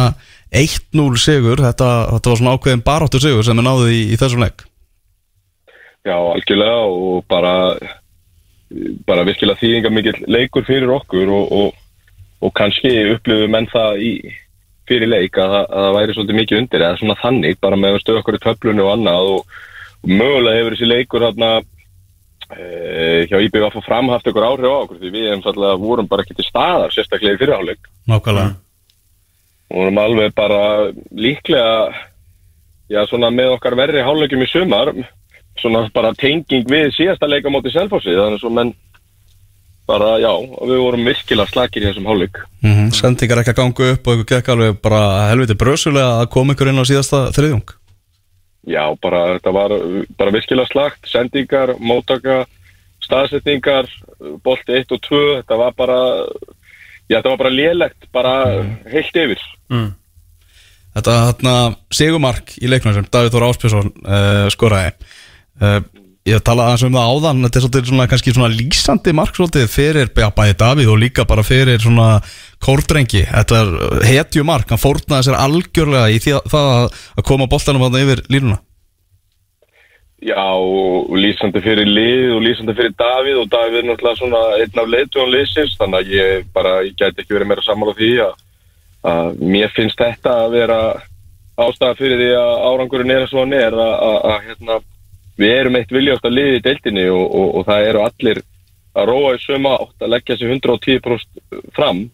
1-0 0.56 1.20
sigur. 1.20 1.60
Þetta, 1.60 1.90
þetta 2.14 2.32
var 2.32 2.40
svona 2.40 2.56
ákveðin 2.56 2.86
baráttu 2.86 3.20
sigur 3.20 3.44
sem 3.44 3.60
er 3.60 3.68
náðið 3.68 3.92
í, 3.92 4.02
í 4.14 4.20
þessum 4.20 4.44
leik. 4.46 4.64
Já, 6.06 6.16
algjörlega 6.16 6.82
og 6.86 7.24
bara 7.28 7.54
bara 9.06 9.24
virkilega 9.26 9.60
þýðinga 9.60 9.92
mikill 9.94 10.16
leikur 10.30 10.64
fyrir 10.66 10.90
okkur 10.90 11.30
og, 11.30 11.52
og, 11.54 11.76
og 12.42 12.54
kannski 12.58 12.90
upplifum 13.12 13.52
menn 13.54 13.68
það 13.70 14.02
í 14.02 14.12
fyrir 14.88 15.10
leik 15.10 15.38
að, 15.42 15.54
að 15.64 15.86
það 15.86 15.96
væri 15.96 16.16
svolítið 16.16 16.38
mikið 16.40 16.60
undir 16.60 16.84
eða 16.86 16.98
svona 17.00 17.16
þannig, 17.22 17.58
bara 17.62 17.78
með 17.80 17.96
að 17.96 18.02
stöða 18.04 18.22
okkur 18.22 18.38
í 18.38 18.42
töflunni 18.44 18.84
og 18.84 18.92
annað 18.94 19.30
og, 19.32 19.56
og 20.02 20.12
mögulega 20.12 20.60
hefur 20.60 20.76
þessi 20.76 20.90
leikur 20.90 21.26
þarna 21.26 21.50
e, 21.60 22.66
hjá 23.30 23.38
IBF 23.46 23.80
og 23.80 23.86
framhaft 23.86 24.30
ykkur 24.30 24.48
áhrif 24.48 24.70
á 24.70 24.76
okkur 24.82 25.00
því 25.02 25.14
við 25.14 25.32
einfallega 25.34 25.82
vorum 25.82 26.10
bara 26.10 26.26
ekki 26.26 26.38
til 26.38 26.48
staðar 26.48 26.94
sérstaklega 26.94 27.38
í 27.38 27.42
fyrirháleik. 27.42 27.90
Nákvæmlega. 28.10 28.56
Og 29.66 29.80
vorum 29.80 30.02
alveg 30.04 30.34
bara 30.36 30.62
líklega 31.10 31.72
já 32.92 33.02
svona 33.10 33.32
með 33.34 33.56
okkar 33.56 33.74
verri 33.78 34.04
hálfleikum 34.06 34.44
í 34.44 34.50
sumar 34.50 34.92
svona 35.60 35.86
bara 35.94 36.12
tenging 36.18 36.66
við 36.68 36.92
síðasta 36.94 37.28
leika 37.28 37.50
móti 37.52 37.72
Selfossi 37.74 38.14
þannig 38.14 38.42
svo 38.42 38.52
menn 38.52 38.72
bara 39.86 40.16
já, 40.18 40.32
við 40.66 40.82
vorum 40.82 41.06
virkilega 41.06 41.50
slakir 41.50 41.84
í 41.84 41.88
þessum 41.90 42.08
hálfleik. 42.10 42.40
Mm 42.62 42.72
-hmm. 42.74 42.92
Sendingar 42.94 43.42
ekki 43.42 43.54
að 43.54 43.60
ganga 43.60 43.90
upp 43.92 44.06
og 44.06 44.14
ykkur 44.14 44.30
gekk 44.34 44.48
alveg 44.54 44.80
bara 44.82 45.02
helviti 45.30 45.54
brösulega 45.54 46.20
að 46.22 46.30
koma 46.34 46.54
ykkur 46.54 46.70
inn 46.72 46.82
á 46.82 46.84
síðasta 46.90 47.30
þriðjung. 47.36 47.74
Já, 48.66 48.84
bara 49.02 49.20
þetta 49.36 49.52
var 49.54 49.70
bara 50.18 50.34
virkilega 50.34 50.66
slakt, 50.66 51.06
sendingar, 51.06 51.76
mótaka 51.78 52.46
staðsetningar 53.06 53.86
bolti 54.42 54.74
1 54.74 54.94
og 54.96 55.02
2, 55.06 55.20
þetta 55.40 55.58
var 55.60 55.76
bara 55.78 56.00
já, 57.06 57.18
þetta 57.18 57.30
var 57.30 57.38
bara 57.44 57.54
lélegt 57.54 58.08
bara 58.12 58.34
heilt 58.90 59.16
yfir. 59.22 59.44
Þetta 60.96 61.14
hérna 61.26 61.54
Sigumark 61.92 62.56
í 62.58 62.70
leiknum 62.72 62.94
sem 62.96 63.06
Davíð 63.12 63.34
Þór 63.34 63.46
Áspjösson 63.50 63.92
uh, 64.02 64.46
skoraði. 64.52 64.94
Uh, 65.60 65.80
Ég 66.26 66.40
talaði 66.42 66.72
aðeins 66.72 66.84
um 66.88 66.96
það 66.96 67.10
áðan 67.12 67.42
Þetta 67.46 67.58
er 67.58 67.64
svolítið 67.64 67.90
svona, 67.92 68.06
kannski 68.10 68.32
svona 68.34 68.48
lýsandi 68.50 69.12
mark 69.14 69.36
svolítið 69.38 69.66
fyrir 69.70 70.08
bæði 70.16 70.56
Davíð 70.58 70.88
og 70.90 70.98
líka 70.98 71.26
bara 71.28 71.44
fyrir 71.46 71.78
svona 71.82 72.08
kórdrengi. 72.66 73.22
Þetta 73.30 73.60
er 73.62 74.06
hetju 74.08 74.42
mark, 74.48 74.70
hann 74.72 74.80
fórnaði 74.82 75.28
sér 75.28 75.36
algjörlega 75.38 76.08
í 76.10 76.18
því 76.24 76.34
að, 76.38 76.48
það 76.50 76.70
að- 76.72 76.96
að 77.20 77.26
koma 77.30 77.46
boltanum 77.52 77.84
þarna 77.86 78.02
yfir 78.02 78.24
línuna. 78.34 78.58
Já, 80.26 80.40
og 80.42 81.12
lýsandi 81.12 81.60
fyrir 81.62 81.86
lið 81.86 82.32
og 82.34 82.42
lýsandi 82.42 82.74
fyrir 82.74 82.94
Davíð 82.98 83.38
og 83.44 83.50
Davíð 83.52 83.78
er 83.82 83.86
náttúrulega 83.90 84.18
svona 84.18 84.40
einn 84.58 84.80
af 84.82 84.88
leiðtugum 84.90 85.30
liðsins 85.30 85.76
þannig 85.78 86.00
að 86.00 86.14
ég 86.16 86.46
bara, 86.56 86.72
ég 86.88 86.96
gæti 86.96 87.22
ekki 87.22 87.36
verið 87.36 87.50
meira 87.52 87.62
sammála 87.66 87.94
því 87.98 88.10
að, 88.24 88.32
að 89.12 89.28
mér 89.54 89.74
finnst 89.76 90.00
þetta 90.00 90.32
að 90.46 90.56
vera 90.56 90.78
ástæða 91.60 91.98
fyrir 92.00 92.18
því 92.24 92.30
að 92.40 92.52
árangurinn 92.70 93.12
er 93.14 93.26
og 93.28 93.36
hann 93.44 93.54
er 93.60 93.76
að, 93.76 93.92
að, 94.08 94.16
að 94.32 94.48
hérna, 94.48 94.78
við 95.36 95.52
erum 95.60 95.76
eitt 95.80 95.92
viljast 95.92 96.24
að 96.24 96.36
liði 96.38 96.58
í 96.60 96.64
deildinni 96.64 97.06
og, 97.12 97.24
og, 97.26 97.48
og 97.60 97.66
það 97.68 97.88
eru 97.90 98.02
allir 98.06 98.42
að 98.96 99.08
róa 99.10 99.34
í 99.36 99.40
söma 99.44 99.74
átt 99.76 100.04
að 100.06 100.12
leggja 100.14 100.36
sér 100.40 100.54
110% 100.56 101.64
fram. 101.76 102.04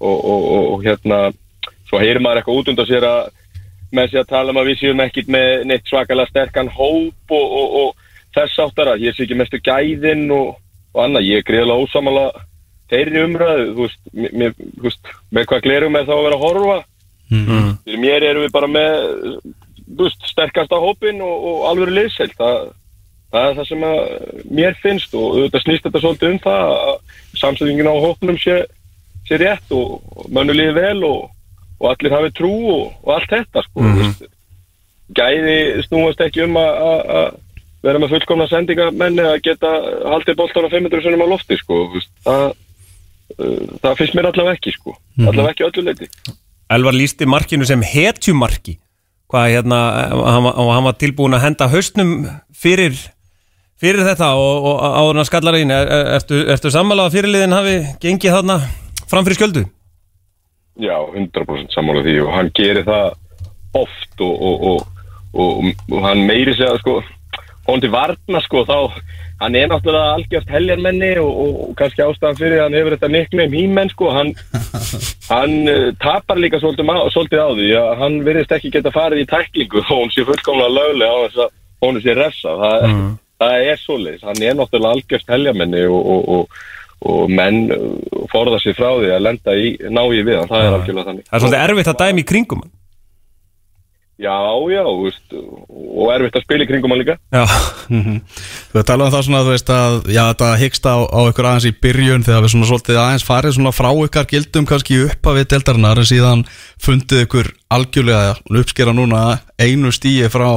Og, 0.00 0.16
og, 0.16 0.44
og, 0.54 0.66
og 0.74 0.84
hérna 0.86 1.16
svo 1.90 1.98
heyrir 2.00 2.22
maður 2.24 2.40
eitthvað 2.40 2.60
út 2.62 2.68
undan 2.72 2.86
sér 2.88 3.04
að 3.04 3.32
með 3.92 4.12
sér 4.12 4.22
að 4.22 4.28
tala 4.30 4.52
um 4.54 4.60
að 4.62 4.68
við 4.70 4.78
séum 4.84 5.00
ekkit 5.02 5.28
með 5.34 5.64
neitt 5.66 5.88
svakalega 5.90 6.30
sterkan 6.30 6.70
hóp 6.72 7.34
og, 7.34 7.56
og, 7.60 7.74
og 7.80 8.06
þess 8.36 8.60
áttara, 8.62 8.94
ég 9.02 9.16
sé 9.16 9.26
ekki 9.26 9.36
mestu 9.36 9.58
gæðin 9.66 10.28
og, 10.32 10.54
og 10.94 11.02
annað, 11.04 11.26
ég 11.26 11.42
er 11.42 11.46
greiðlega 11.50 11.82
ósamala 11.84 12.24
þeirri 12.90 13.24
umræðu, 13.26 13.66
þú 13.74 13.82
veist, 13.88 14.00
mér- 14.14 14.54
þú 14.60 14.86
veist, 14.86 15.10
með 15.34 15.48
hvað 15.50 15.64
glerum 15.66 15.98
við 15.98 16.06
þá 16.08 16.14
að 16.16 16.24
vera 16.28 16.38
að 16.38 16.44
horfa? 16.46 16.78
Fyrir 17.84 18.00
mér 18.06 18.24
erum 18.30 18.46
við 18.46 18.54
bara 18.56 18.70
með 18.70 18.94
þú 19.96 20.06
veist, 20.06 20.26
sterkasta 20.30 20.78
hópin 20.80 21.20
og, 21.24 21.44
og 21.50 21.64
alveg 21.70 21.92
liðseld 21.96 22.34
það, 22.38 22.58
það 23.32 23.48
er 23.50 23.58
það 23.58 23.68
sem 23.70 23.84
að 23.88 23.98
mér 24.60 24.78
finnst 24.82 25.14
og 25.18 25.26
auðvitað 25.36 25.64
snýst 25.66 25.86
þetta 25.88 26.02
svolítið 26.04 26.32
um 26.34 26.40
það 26.46 26.72
að 26.76 26.96
samsæðingin 27.42 27.90
á 27.90 27.94
hópnum 28.04 28.38
sé, 28.42 28.56
sé 29.28 29.38
rétt 29.42 29.74
og, 29.76 30.00
og 30.16 30.30
mönnu 30.34 30.56
líði 30.56 30.74
vel 30.78 31.04
og, 31.08 31.28
og 31.80 31.86
allir 31.94 32.14
hafi 32.16 32.32
trú 32.38 32.52
og, 32.74 32.84
og 33.04 33.14
allt 33.16 33.30
þetta 33.36 33.64
sko, 33.68 33.84
mm 33.86 34.00
veist, 34.02 34.26
gæði 35.16 35.54
snúast 35.88 36.20
ekki 36.22 36.44
um 36.46 36.54
að- 36.60 36.76
að 36.86 37.00
að 37.18 37.30
vera 37.82 37.98
með 38.02 38.10
fullkomna 38.12 38.44
sendingamenn 38.50 39.16
eða 39.18 39.38
geta 39.42 39.70
haldið 40.12 40.36
boltan 40.38 40.66
á 40.68 40.70
500 40.70 41.02
sunnum 41.02 41.24
á 41.24 41.32
lofti 41.32 41.56
sko, 41.58 41.78
það 42.26 42.44
uh, 42.50 43.64
það 43.82 43.96
finnst 44.02 44.14
mér 44.18 44.28
allavega 44.30 44.58
ekki 44.58 44.74
sko, 44.76 44.94
allavega 45.24 45.50
ekki 45.56 45.66
öllu 45.70 45.86
leiti 45.88 46.10
Elvar 46.70 46.94
lísti 46.94 47.26
markinu 47.26 47.66
sem 47.66 47.80
hetjumarki 47.82 48.76
hvað 49.30 49.54
hérna, 49.54 49.78
hann, 50.10 50.50
hann 50.50 50.86
var 50.88 50.98
tilbúin 51.00 51.36
að 51.38 51.44
henda 51.46 51.70
haustnum 51.70 52.14
fyrir 52.50 52.98
fyrir 53.80 54.04
þetta 54.04 54.34
og, 54.36 54.66
og 54.68 54.80
áður 54.84 55.14
en 55.14 55.22
að 55.22 55.28
skallar 55.30 55.58
einn 55.58 55.72
er, 55.72 55.88
er, 55.88 56.08
ertu, 56.18 56.40
ertu 56.52 56.72
sammála 56.72 57.08
að 57.08 57.16
fyrirliðin 57.16 57.56
hafi 57.56 57.76
gengið 58.02 58.36
þarna 58.36 58.58
fram 59.08 59.26
fyrir 59.26 59.38
skjöldu? 59.38 59.62
Já, 60.80 60.96
100% 61.00 61.74
sammála 61.74 62.04
því 62.04 62.18
og 62.24 62.34
hann 62.34 62.50
gerir 62.56 62.84
það 62.88 63.08
oft 63.80 64.24
og, 64.24 64.44
og, 64.44 64.84
og, 65.32 65.70
hann 66.04 66.22
meiri 66.28 66.54
segja 66.58 66.76
sko, 66.82 66.98
hún 67.68 67.82
til 67.82 67.92
varna 67.94 68.42
sko 68.44 68.64
þá, 68.68 68.78
hann 69.40 69.56
er 69.56 69.70
náttúrulega 69.70 70.16
algjört 70.16 70.50
heljarmenni 70.52 71.10
og, 71.22 71.30
og, 71.30 71.60
og 71.64 71.76
kannski 71.78 72.04
ástæðan 72.04 72.40
fyrir 72.40 72.58
að 72.58 72.66
hann 72.66 72.76
hefur 72.78 72.96
þetta 72.96 73.12
nickname 73.14 73.60
hímenn 73.60 73.92
sko, 73.92 74.10
hann, 74.14 74.34
hann 75.32 75.54
uh, 75.70 75.86
tapar 76.02 76.40
líka 76.40 76.60
svolítið, 76.60 76.92
svolítið 77.14 77.44
á 77.44 77.48
því 77.60 77.70
að 77.80 77.94
hann 78.02 78.18
virðist 78.26 78.52
ekki 78.56 78.74
geta 78.76 78.92
farið 78.94 79.24
í 79.24 79.30
tæklingu 79.30 79.84
og 79.86 79.94
hún 79.94 80.12
sé 80.14 80.26
fullkomlega 80.28 80.76
löglega 80.76 81.14
á 81.16 81.20
þess 81.24 81.44
að 81.46 81.56
hún 81.86 82.02
sé 82.04 82.16
refsa, 82.18 82.58
það, 82.60 82.90
það 83.40 83.70
er 83.70 83.80
svoleiðis, 83.80 84.26
hann 84.28 84.44
er 84.44 84.60
náttúrulega 84.60 84.98
algjört 84.98 85.34
heljarmenni 85.36 85.86
og, 85.88 86.12
og, 86.16 86.28
og 86.36 86.68
og 87.00 87.30
menn 87.32 87.70
uh, 87.72 88.26
forða 88.28 88.58
sér 88.60 88.74
frá 88.76 88.90
því 88.98 89.14
að 89.14 89.22
lenda 89.24 89.54
í, 89.56 89.70
ná 89.88 90.02
í 90.04 90.20
við 90.20 90.36
hann, 90.36 90.50
það 90.50 90.64
er 90.66 90.74
algjörlega 90.76 91.06
þannig. 91.06 91.24
Það 91.24 91.36
er 91.38 91.42
svolítið 91.44 91.62
erfitt 91.64 91.90
að 91.92 92.02
dæmi 92.02 92.20
í 92.20 92.26
kringum 92.28 92.60
hann. 92.60 92.72
Já, 94.20 94.36
já, 94.68 94.82
þú 94.84 95.04
veist, 95.06 95.32
og 95.32 96.10
erfitt 96.12 96.34
að 96.36 96.42
spila 96.44 96.64
í 96.64 96.68
kringum 96.68 96.92
hann 96.92 97.00
líka. 97.00 97.14
Já, 97.32 97.44
Þú 97.88 98.76
veist 98.76 98.88
talað 98.90 99.06
um 99.06 99.14
það 99.14 99.24
svona, 99.26 99.40
þú 99.46 99.54
veist 99.54 99.72
að 99.72 99.94
já, 100.12 100.20
þetta 100.28 100.50
hyggst 100.60 100.88
á, 100.92 100.96
á 101.08 101.20
ykkur 101.30 101.48
aðeins 101.48 101.68
í 101.70 101.72
byrjun 101.86 102.26
þegar 102.26 102.44
við 102.44 102.52
svona 102.52 102.68
svolítið 102.68 103.00
aðeins 103.00 103.24
farið 103.24 103.56
svona 103.56 103.72
frá 103.72 103.88
ykkar 104.04 104.28
gildum 104.30 104.68
kannski 104.68 104.98
upp 105.06 105.30
að 105.30 105.38
við 105.40 105.48
deildarinnar 105.54 106.02
en 106.02 106.10
síðan 106.10 106.44
fundið 106.84 107.24
ykkur 107.24 107.50
algjörlega 107.72 108.34
uppskera 108.60 108.94
núna 108.96 109.22
einu 109.56 109.92
stíi 109.96 110.28
frá 110.32 110.50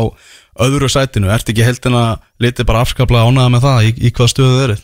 öðru 0.67 0.89
sætinu, 0.91 1.31
ert 1.31 1.49
ekki 1.49 1.65
heldina 1.65 2.03
litið 2.43 2.67
bara 2.67 2.83
afskaplega 2.83 3.31
ánaða 3.31 3.53
með 3.55 3.63
það? 3.69 3.87
Í, 3.87 3.93
í 3.95 4.11
hvað 4.13 4.33
stöðu 4.33 4.57
þið 4.57 4.65
eruð? 4.67 4.83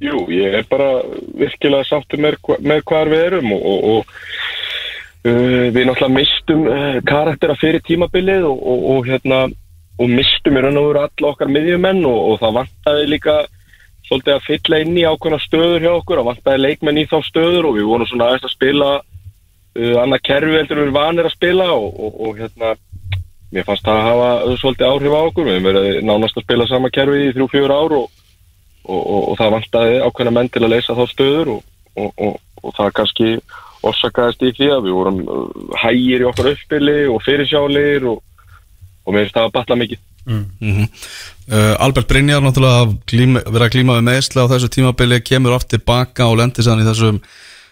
Jú, 0.00 0.20
ég 0.32 0.54
er 0.56 0.66
bara 0.68 0.90
virkilega 1.36 1.86
sáttur 1.86 2.20
með, 2.24 2.40
með 2.64 2.82
hvar 2.88 3.10
við 3.12 3.24
erum 3.30 3.54
og, 3.54 3.64
og, 3.70 3.88
og 3.94 4.59
við 5.24 5.84
náttúrulega 5.84 6.14
mistum 6.14 6.62
uh, 6.64 6.98
karaktera 7.04 7.56
fyrir 7.60 7.82
tímabilið 7.84 8.46
og, 8.48 8.60
og, 8.72 8.84
og 8.94 9.08
hérna 9.10 9.40
og 10.00 10.08
mistum 10.08 10.56
í 10.56 10.62
raun 10.64 10.80
og 10.80 10.86
veru 10.88 11.02
alla 11.04 11.32
okkar 11.34 11.50
miðjumenn 11.52 12.00
og, 12.08 12.38
það 12.40 12.56
vantaði 12.56 13.08
líka 13.10 13.34
svolítið 14.08 14.34
að 14.34 14.46
fylla 14.46 14.80
inn 14.80 14.96
í 14.96 15.04
ákveðna 15.04 15.40
stöður 15.44 15.84
hjá 15.84 15.92
okkur 15.92 16.22
og 16.22 16.28
vantaði 16.30 16.62
leikmenn 16.64 17.02
í 17.02 17.06
þá 17.10 17.18
stöður 17.26 17.68
og 17.68 17.76
við 17.76 17.90
vorum 17.90 18.08
svona 18.08 18.30
aðeins 18.30 18.48
að 18.48 18.54
spila 18.54 18.90
uh, 18.96 19.96
annað 20.06 20.24
kerfi 20.30 20.56
heldur 20.56 20.82
við 20.86 20.96
vanir 20.96 21.28
að 21.28 21.36
spila 21.36 21.68
og, 21.76 22.30
hérna 22.40 22.74
mér 23.50 23.66
fannst 23.66 23.84
það 23.84 23.98
að 23.98 24.08
hafa 24.08 24.56
svolítið 24.62 24.88
áhrif 24.88 25.14
á 25.18 25.20
okkur. 25.20 25.46
Við 25.48 25.56
hefum 25.56 25.68
verið 25.68 26.04
nánast 26.06 26.36
að 26.38 26.44
spila 26.46 26.66
sama 26.70 26.90
kerfi 26.94 27.24
í 27.26 27.32
þrjú, 27.34 27.46
fjör 27.50 27.72
ár 27.74 27.96
og 28.00 29.32
það 29.36 29.56
vantaði 29.56 29.96
ákveðna 30.06 30.32
menn 30.36 30.50
til 30.54 30.62
að 30.62 30.72
leysa 30.72 30.94
þá 30.94 31.02
stöður 31.10 31.50
og 31.98 32.76
það 32.76 32.92
kannski 32.94 33.32
orsakaðist 33.86 34.44
í 34.44 34.52
því 34.58 34.70
að 34.74 34.86
við 34.86 34.96
vorum 34.98 35.20
uh, 35.24 35.42
hægir 35.82 36.24
í 36.24 36.28
okkar 36.30 36.52
uppbili 36.52 37.00
og 37.10 37.20
fyrirsjálir 37.24 38.06
og, 38.10 38.22
og 39.04 39.14
mér 39.14 39.26
finnst 39.26 39.38
það 39.38 39.48
að 39.48 39.54
batla 39.58 39.78
mikið. 39.80 40.06
Mm. 40.30 40.88
Uh, 41.50 41.74
Albert 41.80 42.10
Brynjar 42.10 42.42
náttúrulega 42.44 42.90
glíma, 43.08 43.40
vera 43.48 43.70
að 43.70 43.76
glíma 43.76 43.96
við 43.96 44.08
meðsla 44.10 44.44
á 44.46 44.50
þessu 44.52 44.68
tímabili 44.74 45.20
kemur 45.24 45.56
oft 45.56 45.70
tilbaka 45.72 46.28
og 46.28 46.38
lendir 46.42 46.66
sann 46.66 46.82
í 46.82 46.86
þessum 46.86 47.22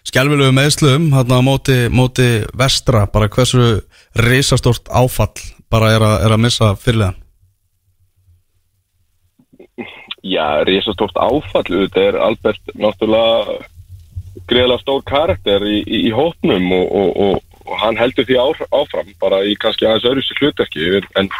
skjálfilegu 0.08 0.54
meðslum 0.56 1.12
hérna 1.12 1.38
á 1.38 1.42
móti, 1.44 1.78
móti 1.92 2.28
vestra 2.56 3.04
bara 3.12 3.28
hversu 3.28 3.80
risastórt 4.16 4.88
áfall 4.88 5.36
bara 5.68 5.92
er 5.94 6.04
að, 6.04 6.14
er 6.24 6.34
að 6.34 6.44
missa 6.46 6.74
fyrirlegan 6.80 7.18
Já, 10.24 10.64
risastórt 10.66 11.18
áfall 11.20 11.68
þetta 11.68 12.06
er 12.08 12.20
Albert 12.24 12.72
náttúrulega 12.74 13.58
greiðlega 14.48 14.82
stór 14.82 15.04
karakter 15.08 15.64
í, 15.66 15.80
í, 15.82 16.02
í 16.08 16.12
hópnum 16.14 16.68
og, 16.76 16.86
og, 17.00 17.10
og, 17.24 17.62
og 17.68 17.80
hann 17.82 17.98
heldur 18.00 18.26
því 18.28 18.38
á, 18.40 18.46
áfram 18.80 19.10
bara 19.20 19.42
í 19.46 19.56
kannski 19.60 19.88
aðeins 19.88 20.08
öðru 20.10 20.24
sér 20.26 20.42
hlutverki 20.42 20.88
en, 21.20 21.30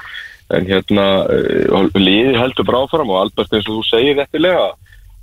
en 0.57 0.68
hérna 0.68 1.07
uh, 1.28 1.88
liði 1.96 2.36
heldur 2.38 2.68
bara 2.68 2.84
áfram 2.86 3.12
og 3.12 3.22
Albert 3.22 3.55
eins 3.55 3.68
og 3.68 3.80
þú 3.80 3.86
segir 3.88 4.18
réttilega 4.18 4.70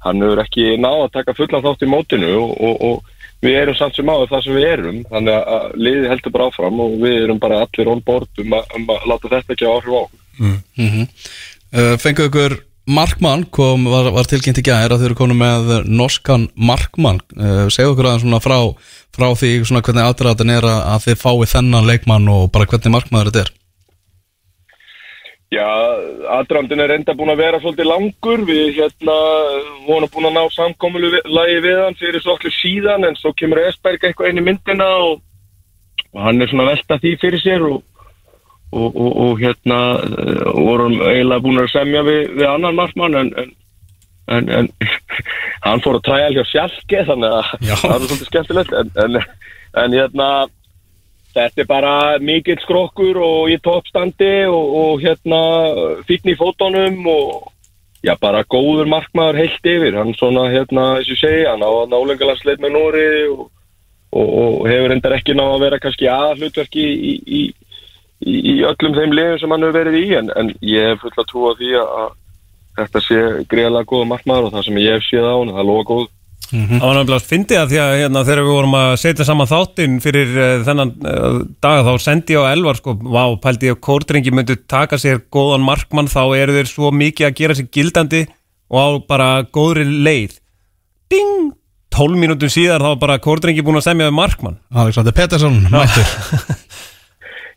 hann 0.06 0.22
hefur 0.22 0.44
ekki 0.44 0.76
náð 0.78 1.08
að 1.08 1.14
taka 1.18 1.36
fullan 1.38 1.66
þátt 1.66 1.86
í 1.86 1.90
mótinu 1.90 2.32
og, 2.44 2.56
og, 2.62 2.76
og 2.90 3.46
við 3.46 3.58
erum 3.62 3.78
samt 3.78 3.98
sem 3.98 4.10
áður 4.10 4.32
það 4.32 4.46
sem 4.46 4.58
við 4.58 4.68
erum 4.72 5.02
þannig 5.10 5.50
að 5.56 5.66
liði 5.88 6.12
heldur 6.12 6.36
bara 6.36 6.50
áfram 6.50 6.86
og 6.86 6.96
við 7.02 7.18
erum 7.24 7.42
bara 7.42 7.64
allir 7.66 7.92
on 7.92 8.06
board 8.06 8.44
um 8.44 8.56
að, 8.58 8.78
um 8.78 8.94
að 8.96 9.10
láta 9.12 9.34
þetta 9.34 9.58
ekki 9.58 9.70
áhrif 9.70 9.92
á 9.94 10.00
okkur. 10.06 10.24
Uh, 11.76 11.96
Fengu 12.00 12.30
ykkur 12.30 12.58
Markmann 12.86 13.48
kom, 13.50 13.88
var, 13.90 14.12
var 14.14 14.28
tilkynnt 14.30 14.60
í 14.62 14.64
gæðir 14.66 14.94
að 14.94 15.02
þau 15.02 15.08
eru 15.08 15.18
komin 15.18 15.40
með 15.42 15.70
norskan 15.90 16.50
Markmann. 16.54 17.24
Uh, 17.34 17.66
segðu 17.74 17.96
okkur 17.96 18.10
aðeins 18.12 18.26
svona 18.28 18.42
frá, 18.44 18.60
frá 19.16 19.28
því 19.34 19.52
svona 19.66 19.82
hvernig 19.86 20.06
aðdraðan 20.06 20.54
er 20.54 20.68
að, 20.70 20.82
að 20.94 21.06
þið 21.08 21.22
fái 21.24 21.54
þennan 21.56 21.90
leikmann 21.90 22.30
og 22.30 22.52
bara 22.54 22.70
hvernig 22.70 22.94
markmaður 22.94 23.32
þetta 23.32 23.46
er. 23.48 23.54
Já, 25.54 25.66
aðdrandin 26.36 26.84
er 26.84 26.94
enda 26.96 27.14
búin 27.18 27.32
að 27.34 27.42
vera 27.42 27.60
svolítið 27.64 27.90
langur. 27.90 28.46
Við 28.46 28.80
hérna 28.80 29.18
vonum 29.88 30.12
búin 30.14 30.30
að 30.30 30.38
ná 30.38 30.44
samkomulu 30.54 31.12
lagi 31.26 31.58
við 31.66 31.82
hann 31.84 31.98
fyrir 31.98 32.22
svolítið 32.22 32.56
síðan 32.60 33.10
en 33.10 33.18
svo 33.18 33.34
kemur 33.38 33.64
Esberg 33.66 34.04
eitthvað 34.04 34.30
inn 34.30 34.42
í 34.42 34.46
myndina 34.46 34.90
og, 35.08 35.22
og 36.14 36.24
hann 36.28 36.42
er 36.42 36.54
svona 36.54 36.70
velta 36.70 37.02
því 37.02 37.18
fyrir 37.22 37.42
sér 37.42 37.66
og, 37.66 37.82
og, 38.76 38.90
og, 38.92 39.12
og 39.26 39.40
hérna 39.42 39.80
eh, 40.04 40.42
vorum 40.60 40.98
eiginlega 41.00 41.46
búin 41.46 41.64
að 41.64 41.72
semja 41.74 42.04
við, 42.08 42.22
við 42.36 42.50
annan 42.50 42.78
markmann 42.78 43.18
en, 43.22 43.32
en, 43.42 43.56
en, 44.36 44.52
en 44.60 44.70
hann 45.66 45.84
fór 45.86 46.02
að 46.02 46.06
træja 46.10 46.36
hjá 46.36 46.44
sjálfge 46.52 47.08
þannig 47.10 47.40
að 47.40 47.56
Já. 47.72 47.76
það 47.82 47.96
er 47.96 48.06
svolítið 48.06 48.30
skemmtilegt 48.30 48.78
en, 48.82 48.94
en, 49.06 49.20
en 49.86 50.00
hérna 50.02 50.30
Þetta 51.36 51.66
er 51.66 51.68
bara 51.68 51.96
mikill 52.24 52.62
skrokkur 52.64 53.18
og 53.20 53.50
í 53.52 53.58
toppstandi 53.64 54.46
og, 54.48 54.70
og 54.80 55.02
hérna 55.04 55.40
fíkn 56.08 56.32
í 56.32 56.36
fótunum 56.40 57.02
og 57.12 57.52
já 58.06 58.14
bara 58.22 58.46
góður 58.48 58.88
markmaður 58.88 59.42
heilt 59.42 59.68
yfir. 59.68 59.98
Hann 60.00 60.16
svona 60.16 60.46
hérna, 60.54 60.94
og 61.02 61.10
ég 61.10 61.20
segi, 61.20 61.44
hann 61.50 61.66
á 61.66 61.68
að 61.68 61.92
nálengalansleit 61.92 62.64
með 62.64 62.76
Nóri 62.78 63.10
og, 63.34 63.44
og, 64.16 64.30
og 64.40 64.70
hefur 64.70 64.96
endar 64.96 65.18
ekki 65.18 65.36
ná 65.36 65.44
að 65.50 65.66
vera 65.66 65.82
kannski 65.84 66.08
aðhlutverki 66.14 66.86
í, 66.86 67.14
í, 67.26 67.42
í, 68.24 68.36
í 68.36 68.56
öllum 68.68 68.96
þeim 68.96 69.16
liðum 69.16 69.42
sem 69.42 69.56
hann 69.56 69.66
hefur 69.66 69.80
verið 69.80 69.98
í 70.00 70.06
en, 70.20 70.30
en 70.40 70.54
ég 70.64 70.94
hef 70.94 71.04
fulla 71.04 71.28
trú 71.30 71.50
á 71.50 71.52
því 71.60 71.74
að 71.82 71.90
að 71.96 72.14
þetta 72.76 73.02
sé 73.04 73.24
greiðlega 73.52 73.90
góða 73.90 74.10
markmaður 74.12 74.50
og 74.50 74.54
það 74.56 74.68
sem 74.68 74.80
ég 74.84 74.98
hef 74.98 75.08
séð 75.08 75.28
á 75.28 75.36
hann, 75.36 75.56
það 75.56 75.70
lofa 75.70 75.88
góð. 75.92 76.06
Það 76.46 76.84
var 76.84 76.98
náttúrulega 77.00 77.18
að 77.18 77.30
fyndi 77.30 77.58
að 77.58 77.72
því 77.72 77.78
að 77.82 77.94
hérna, 78.00 78.22
þegar 78.28 78.42
við 78.44 78.54
vorum 78.54 78.76
að 78.78 78.92
setja 79.02 79.26
saman 79.26 79.50
þáttinn 79.50 79.96
fyrir 80.04 80.34
uh, 80.36 80.50
þennan 80.68 80.92
uh, 81.02 81.40
dag 81.64 81.80
þá 81.88 81.92
sendi 82.04 82.36
ég 82.36 82.46
á 82.46 82.52
Elvar 82.52 82.78
sko, 82.78 82.94
vá, 83.02 83.24
pældi 83.42 83.72
ég 83.72 83.78
að 83.78 83.82
kórdrengi 83.88 84.34
myndu 84.36 84.58
taka 84.70 85.00
sér 85.02 85.24
góðan 85.34 85.66
markmann 85.66 86.12
þá 86.12 86.22
eru 86.38 86.58
þeir 86.60 86.70
svo 86.70 86.92
mikið 86.94 87.30
að 87.30 87.38
gera 87.40 87.58
sér 87.58 87.70
gildandi 87.74 88.22
og 88.70 88.78
á 88.78 88.88
bara 89.10 89.30
góðri 89.50 89.88
leið 89.90 90.38
Ding! 91.10 91.56
12 91.96 92.20
mínútum 92.20 92.52
síðar 92.52 92.84
þá 92.84 92.92
var 92.92 93.02
bara 93.08 93.22
kórdrengi 93.24 93.66
búin 93.66 93.80
að 93.80 93.88
semja 93.88 94.12
við 94.12 94.18
markmann 94.20 94.60
Alexander 94.70 95.16
Pettersson, 95.18 95.64
mættur 95.74 96.06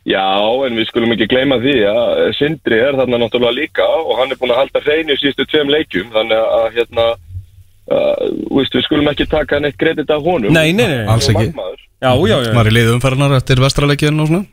Já, 0.07 0.23
en 0.65 0.77
við 0.79 0.87
skulum 0.87 1.11
ekki 1.13 1.27
gleyma 1.29 1.57
því 1.59 1.73
að 1.89 2.21
Sindri 2.37 2.77
er 2.79 2.95
þarna 2.97 3.19
náttúrulega 3.19 3.57
líka 3.57 3.87
og 3.99 4.13
hann 4.21 4.31
er 4.31 4.39
búin 4.39 4.53
að 4.53 4.61
halda 4.61 4.81
hreinu 4.85 5.15
í 5.15 5.19
síðustu 5.19 5.45
tveim 5.51 5.73
leikjum 5.73 6.13
þannig 6.13 6.39
að 6.39 6.67
hérna 6.77 7.07
uh, 7.11 8.29
víst, 8.55 8.77
við 8.77 8.85
skulum 8.87 9.11
ekki 9.11 9.27
taka 9.29 9.59
neitt 9.59 9.77
kredit 9.79 10.13
af 10.13 10.23
honum. 10.23 10.55
Nei, 10.55 10.71
nei, 10.71 10.87
nei. 10.87 11.03
Alls 11.11 11.27
ekki. 11.33 11.51
Já, 11.99 12.13
já, 12.15 12.37
já, 12.45 12.53
Var 12.55 12.71
í 12.71 12.73
liðu 12.77 12.95
umferðarnar 12.95 13.41
eftir 13.41 13.61
vestraleikin 13.61 14.23
og 14.23 14.31
svona? 14.31 14.47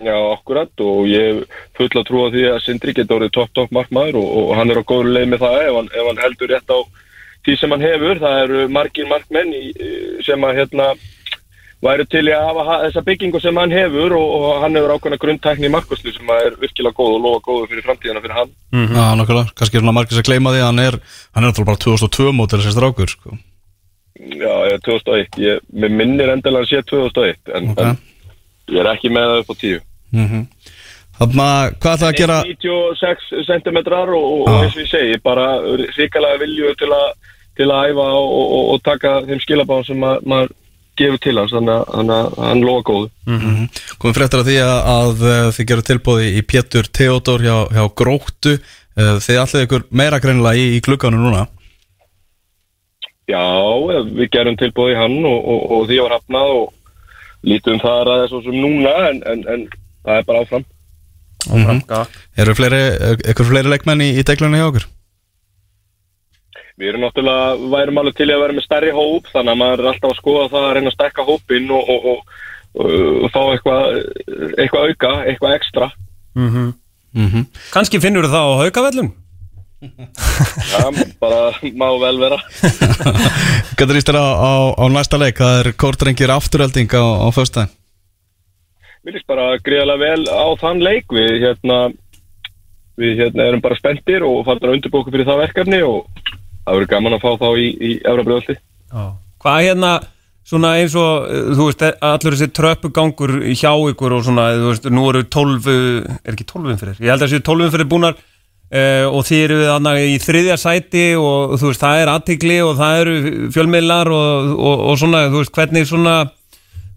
Já, 0.00 0.16
akkurat 0.32 0.82
og 0.86 1.04
ég 1.10 1.44
full 1.76 1.90
að 1.90 2.06
trúa 2.08 2.32
því 2.32 2.46
að 2.54 2.60
Sindri 2.64 2.96
getur 2.96 3.18
orðið 3.18 3.34
topp 3.36 3.54
topp 3.58 3.72
markmaður 3.74 4.20
og, 4.22 4.28
og 4.40 4.52
hann 4.56 4.72
er 4.72 4.80
á 4.80 4.88
góður 4.88 5.12
leið 5.12 5.32
með 5.34 5.44
það 5.44 5.56
ef 5.60 5.76
hann, 5.76 5.90
ef 5.92 6.08
hann 6.08 6.22
heldur 6.24 6.52
rétt 6.54 6.72
á 6.72 6.78
því 7.44 7.56
sem 7.60 7.74
hann 7.74 7.84
hefur. 7.84 8.22
Það 8.22 8.42
eru 8.46 8.66
margir 8.72 9.10
markmenn 9.10 9.52
í, 9.52 9.64
sem 10.24 10.46
að 10.46 10.62
hérna 10.62 10.92
væru 11.80 12.04
til 12.12 12.26
í 12.28 12.32
að 12.36 12.42
hafa 12.48 12.64
ha- 12.68 12.78
þessa 12.84 13.02
byggingu 13.06 13.40
sem 13.40 13.56
hann 13.56 13.72
hefur 13.72 14.12
og, 14.18 14.32
og 14.36 14.58
hann 14.62 14.74
hefur 14.76 14.92
ákveðna 14.98 15.18
grundtækni 15.22 15.68
í 15.68 15.72
markvæslu 15.72 16.12
sem 16.12 16.32
að 16.34 16.42
er 16.50 16.56
virkilega 16.60 16.96
góð 16.98 17.14
og 17.16 17.22
lofa 17.24 17.40
góður 17.46 17.70
fyrir 17.70 17.86
framtíðina 17.86 18.20
fyrir 18.24 18.36
hann 18.36 18.50
Já, 18.96 19.06
nokkulega, 19.16 19.54
kannski 19.56 19.78
er 19.78 19.84
svona 19.84 19.94
margir 19.96 20.18
sem 20.18 20.26
gleyma 20.28 20.52
því 20.52 20.60
að 20.60 20.68
hann 20.70 20.82
er 20.84 20.98
hann 21.00 21.44
er 21.44 21.48
náttúrulega 21.48 21.70
bara 21.72 21.84
2002 21.86 22.34
mótil 22.36 22.60
þessi 22.60 22.74
strákur 22.76 23.14
sko. 23.14 23.38
Já, 24.20 24.52
ég 24.68 24.74
er 24.76 24.82
2001 24.84 25.40
ég, 25.40 25.62
Mér 25.72 25.94
minnir 25.96 26.28
endilega 26.34 26.66
að 26.66 26.70
sé 26.74 26.82
2001 26.84 27.54
en, 27.56 27.70
Ok. 27.72 27.80
en 27.80 28.76
ég 28.76 28.80
er 28.84 28.90
ekki 28.92 29.08
með 29.16 29.30
það 29.30 29.40
upp 29.40 29.50
á 29.50 29.56
10 29.64 29.80
Þannig 31.20 31.40
að 31.44 31.74
hvað 31.80 31.94
ætlaði 31.96 32.10
að 32.10 32.18
gera 32.20 32.36
96 32.48 33.26
cm 33.48 33.78
og, 33.80 34.14
og, 34.14 34.38
og 34.44 34.48
Já. 34.48 34.60
eins 34.64 34.76
og 34.76 34.82
ég 34.84 34.88
segi 34.92 35.18
bara 35.24 35.46
ríkalega 35.96 36.38
vilju 36.44 36.74
til 36.80 36.88
að 36.96 37.08
til 37.60 37.66
að 37.68 37.90
æfa 37.90 38.06
og, 38.16 38.30
og, 38.56 38.68
taka 38.86 39.10
þeim 39.28 39.40
skilabáðum 39.42 39.86
sem 39.90 39.98
ma- 40.00 40.20
maður 40.24 40.52
gefur 41.00 41.20
til 41.24 41.36
hans 41.40 41.52
þannig 41.56 41.74
að- 41.74 41.94
að 42.00 42.40
hann 42.46 42.62
lofa 42.66 42.84
góðu. 42.90 43.08
Komum 44.00 44.16
fréttar 44.16 44.42
af 44.44 44.46
því 44.50 44.58
að, 44.64 44.76
að 44.94 45.24
uh, 45.26 45.50
þið 45.56 45.68
gerur 45.72 45.86
tilbúði 45.90 46.28
í 46.38 46.42
Pétur 46.52 46.88
Theodor 47.00 47.44
hjá, 47.46 47.56
hjá 47.74 47.84
Gróttu. 48.00 48.54
Uh, 48.98 49.16
þið 49.22 49.38
allir 49.42 49.66
ykkur 49.66 49.84
meira 49.96 50.18
greinilega 50.20 50.60
í, 50.60 50.76
í 50.76 50.82
klukkanum 50.84 51.22
núna? 51.24 51.46
Já, 53.30 53.42
við 54.10 54.26
gerum 54.34 54.56
tilbúið 54.58 54.94
í 54.96 54.98
hann 54.98 55.18
og, 55.28 55.38
og, 55.38 55.60
og 55.76 55.84
því 55.90 55.98
var 56.02 56.16
hafnað 56.18 56.54
og 56.56 56.72
lítum 57.46 57.78
það 57.80 58.00
að 58.00 58.08
það 58.10 58.22
er 58.24 58.30
svo 58.32 58.40
sem 58.46 58.56
núna 58.58 58.94
en, 59.10 59.20
en, 59.30 59.44
en 59.54 59.62
það 60.04 60.16
er 60.18 60.26
bara 60.28 60.42
áfram. 60.44 60.64
Eru 62.42 62.54
fleiri, 62.58 62.80
ykkur 63.32 63.46
fleiri 63.52 63.70
leikmenn 63.72 64.02
í, 64.04 64.10
í 64.20 64.24
deglunni 64.26 64.58
hjá 64.60 64.66
okkur 64.72 64.88
Við 66.80 66.88
erum 66.88 67.02
náttúrulega, 67.04 67.70
værum 67.74 67.98
alveg 68.00 68.14
til 68.16 68.28
að 68.30 68.42
vera 68.42 68.56
með 68.56 68.64
stærri 68.64 68.92
hóp 68.96 69.26
þannig 69.28 69.52
að 69.52 69.60
maður 69.60 69.82
er 69.82 69.88
alltaf 69.90 70.12
að 70.14 70.20
skoða 70.20 70.44
það 70.48 70.66
að 70.66 70.74
reyna 70.76 70.92
að 70.92 70.96
stekka 70.96 71.26
hópinn 71.28 71.72
og, 71.76 71.90
og, 71.92 72.06
og, 72.10 72.20
og 72.80 73.32
fá 73.34 73.40
eitthvað 73.42 73.82
eitthva 74.64 74.84
auka, 74.86 75.10
eitthvað 75.28 75.56
ekstra. 75.58 75.90
Kanski 77.74 78.00
finnur 78.00 78.30
það 78.30 78.48
á 78.48 78.60
haukavellum 78.64 79.10
Já, 79.80 80.92
bara 81.20 81.52
má 81.72 81.88
vel 82.00 82.18
vera. 82.20 82.36
Hvað 83.76 83.92
er 83.94 83.98
ístir 84.00 84.18
á, 84.20 84.28
á, 84.36 84.52
á 84.76 84.84
næsta 84.92 85.16
leik? 85.16 85.40
Það 85.40 85.60
er 85.60 85.70
kórdrengir 85.80 86.32
afturölding 86.34 86.92
á, 86.92 87.04
á 87.24 87.28
föstudaginn. 87.32 87.72
Mér 89.00 89.16
líst 89.16 89.28
bara 89.30 89.56
gríðarlega 89.64 90.02
vel 90.04 90.28
á 90.28 90.46
þann 90.60 90.84
leik. 90.84 91.08
Við 91.08 91.32
hérna 91.46 91.78
við 93.00 93.22
hérna 93.22 93.48
erum 93.48 93.64
bara 93.64 93.78
spenntir 93.80 94.26
og 94.26 94.44
fannum 94.44 94.68
að 94.68 94.76
undirbóka 94.76 95.14
fyrir 95.14 95.28
það 95.30 95.42
verkefni 95.46 95.80
og 95.86 96.04
það 96.70 96.78
verður 96.78 96.92
gaman 96.94 97.16
að 97.16 97.22
fá 97.24 97.30
þá 97.40 97.48
í, 97.58 97.68
í 97.74 97.92
Efrabröðaldi 98.00 98.56
Hvað 99.40 99.62
hérna, 99.64 99.92
svona 100.46 100.72
eins 100.80 100.96
og 100.98 101.28
uh, 101.28 101.52
þú 101.56 101.68
veist, 101.68 101.86
allur 102.06 102.36
þessi 102.36 102.50
tröppugangur 102.56 103.36
hjá 103.50 103.70
ykkur 103.92 104.16
og 104.16 104.26
svona, 104.26 104.50
þú 104.58 104.72
veist, 104.72 104.90
nú 104.92 105.06
eru 105.10 105.22
12 105.26 105.70
er 105.70 106.34
ekki 106.34 106.48
12 106.50 106.74
umfyrir, 106.74 106.98
ég 107.00 107.12
held 107.12 107.22
að 107.22 107.28
þessi 107.28 107.46
12 107.46 107.68
umfyrir 107.68 107.90
búnar 107.90 108.18
uh, 108.18 109.06
og 109.10 109.24
þið 109.28 109.46
eru 109.46 109.62
þarna 109.68 109.94
í 110.02 110.18
þriðja 110.22 110.58
sæti 110.60 111.06
og 111.20 111.56
þú 111.60 111.70
veist, 111.70 111.86
það 111.86 112.02
er 112.02 112.12
aðtikli 112.14 112.60
og 112.66 112.76
það 112.80 113.00
eru 113.04 113.16
fjölmiðlar 113.56 114.12
og, 114.16 114.52
og, 114.58 114.84
og 114.90 115.00
svona, 115.00 115.24
þú 115.32 115.42
veist, 115.42 115.56
hvernig 115.56 115.88
svona 115.90 116.18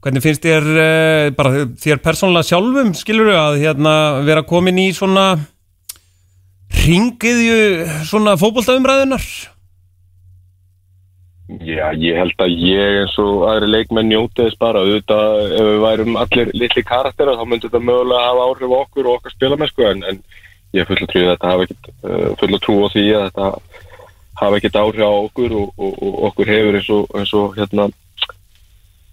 hvernig 0.04 0.24
finnst 0.26 0.44
þér 0.44 0.70
uh, 0.74 1.32
bara 1.38 1.66
þér 1.80 2.04
persónulega 2.04 2.50
sjálfum, 2.50 2.94
skilur 2.98 3.32
að 3.38 3.62
hérna 3.64 3.96
vera 4.28 4.44
komin 4.48 4.82
í 4.84 4.90
svona 4.96 5.32
ringiðju 6.84 7.88
svona 8.10 8.36
fótboltaumræðunar 8.42 9.24
Já, 11.44 11.92
ég 12.00 12.16
held 12.16 12.40
að 12.40 12.54
ég 12.56 13.02
eins 13.02 13.16
og 13.20 13.42
aðri 13.50 13.68
leikmenn 13.68 14.08
njóti 14.08 14.46
þess 14.46 14.60
bara. 14.62 14.80
Auðvitað 14.80 15.42
ef 15.44 15.66
við 15.68 15.82
værum 15.84 16.20
allir 16.22 16.52
litli 16.56 16.84
karaktera 16.88 17.36
þá 17.36 17.44
myndi 17.44 17.68
þetta 17.68 17.84
mögulega 17.84 18.30
hafa 18.30 18.46
áhrif 18.48 18.76
okkur 18.78 19.10
og 19.10 19.18
okkar 19.18 19.36
spilamennsku 19.36 19.88
en, 19.90 20.06
en 20.08 20.22
ég 20.74 20.88
full 20.88 21.02
að 21.02 21.10
trú 21.12 21.26
að 21.26 21.34
þetta 21.34 21.52
hafa 21.52 21.68
ekkit 21.68 21.90
uh, 21.92 22.30
full 22.40 22.50
að 22.54 22.64
trú 22.64 22.78
á 22.80 22.88
því 22.94 23.06
að 23.10 23.26
þetta 23.28 23.50
hafa 24.40 24.60
ekkit 24.62 24.80
áhrif 24.80 25.04
á 25.04 25.12
okkur 25.12 25.58
og, 25.60 25.76
og, 25.76 26.00
og 26.00 26.16
okkur 26.30 26.54
hefur 26.54 26.80
eins 26.80 26.90
og, 26.96 27.04
eins 27.20 27.36
og 27.38 27.60
hérna 27.60 27.90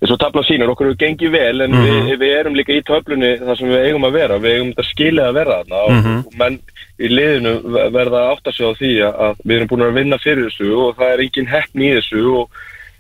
eins 0.00 0.12
og 0.14 0.18
tabla 0.22 0.42
sínur, 0.48 0.70
okkur 0.72 0.88
hefur 0.90 1.00
gengið 1.02 1.30
vel 1.34 1.60
en 1.66 1.74
við, 1.84 2.10
við 2.22 2.30
erum 2.38 2.54
líka 2.56 2.72
í 2.72 2.82
töflunni 2.88 3.34
þar 3.42 3.58
sem 3.58 3.68
við 3.68 3.84
eigum 3.90 4.06
að 4.08 4.14
vera, 4.16 4.38
við 4.40 4.54
eigum 4.56 4.70
þetta 4.72 4.86
skilið 4.90 5.24
að 5.26 5.34
vera 5.40 5.56
þarna 5.60 5.80
og, 5.84 5.92
og 6.26 6.36
menn 6.40 6.58
í 7.00 7.08
liðinu 7.12 7.52
ver- 7.74 7.90
verða 7.98 8.22
að 8.24 8.30
átta 8.34 8.52
sig 8.56 8.64
á 8.64 8.72
því 8.80 8.92
að, 9.04 9.14
að 9.26 9.34
við 9.44 9.56
erum 9.58 9.68
búin 9.74 9.84
að 9.86 9.96
vinna 10.00 10.18
fyrir 10.24 10.48
þessu 10.48 10.70
og 10.86 10.96
það 10.96 11.12
er 11.12 11.24
engin 11.26 11.50
heppn 11.52 11.84
í 11.84 11.90
þessu 11.98 12.24
og 12.40 12.58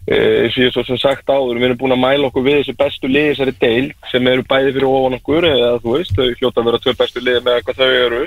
e, 0.08 0.16
eins 0.44 0.56
og 0.56 0.62
ég 0.64 0.72
svo 0.76 0.84
sem 0.84 1.00
sagt 1.00 1.28
áður, 1.32 1.56
við 1.60 1.68
erum 1.70 1.80
búin 1.80 1.96
að 1.96 2.02
mæla 2.04 2.28
okkur 2.28 2.44
við 2.46 2.56
þessu 2.60 2.76
bestu 2.84 3.08
liði 3.08 3.32
þessari 3.34 3.56
deil 3.64 3.92
sem 4.12 4.30
eru 4.32 4.44
bæði 4.52 4.72
fyrir 4.76 4.88
ofan 4.92 5.18
okkur 5.20 5.48
eða 5.50 5.74
þú 5.80 5.96
veist, 5.96 6.14
þau 6.16 6.28
hljóta 6.36 6.60
að 6.60 6.68
vera 6.70 6.82
tvö 6.84 6.94
bestu 7.00 7.20
liði 7.24 7.44
með 7.48 7.62
hvað 7.64 7.80
þau 7.80 7.92
eru. 8.04 8.22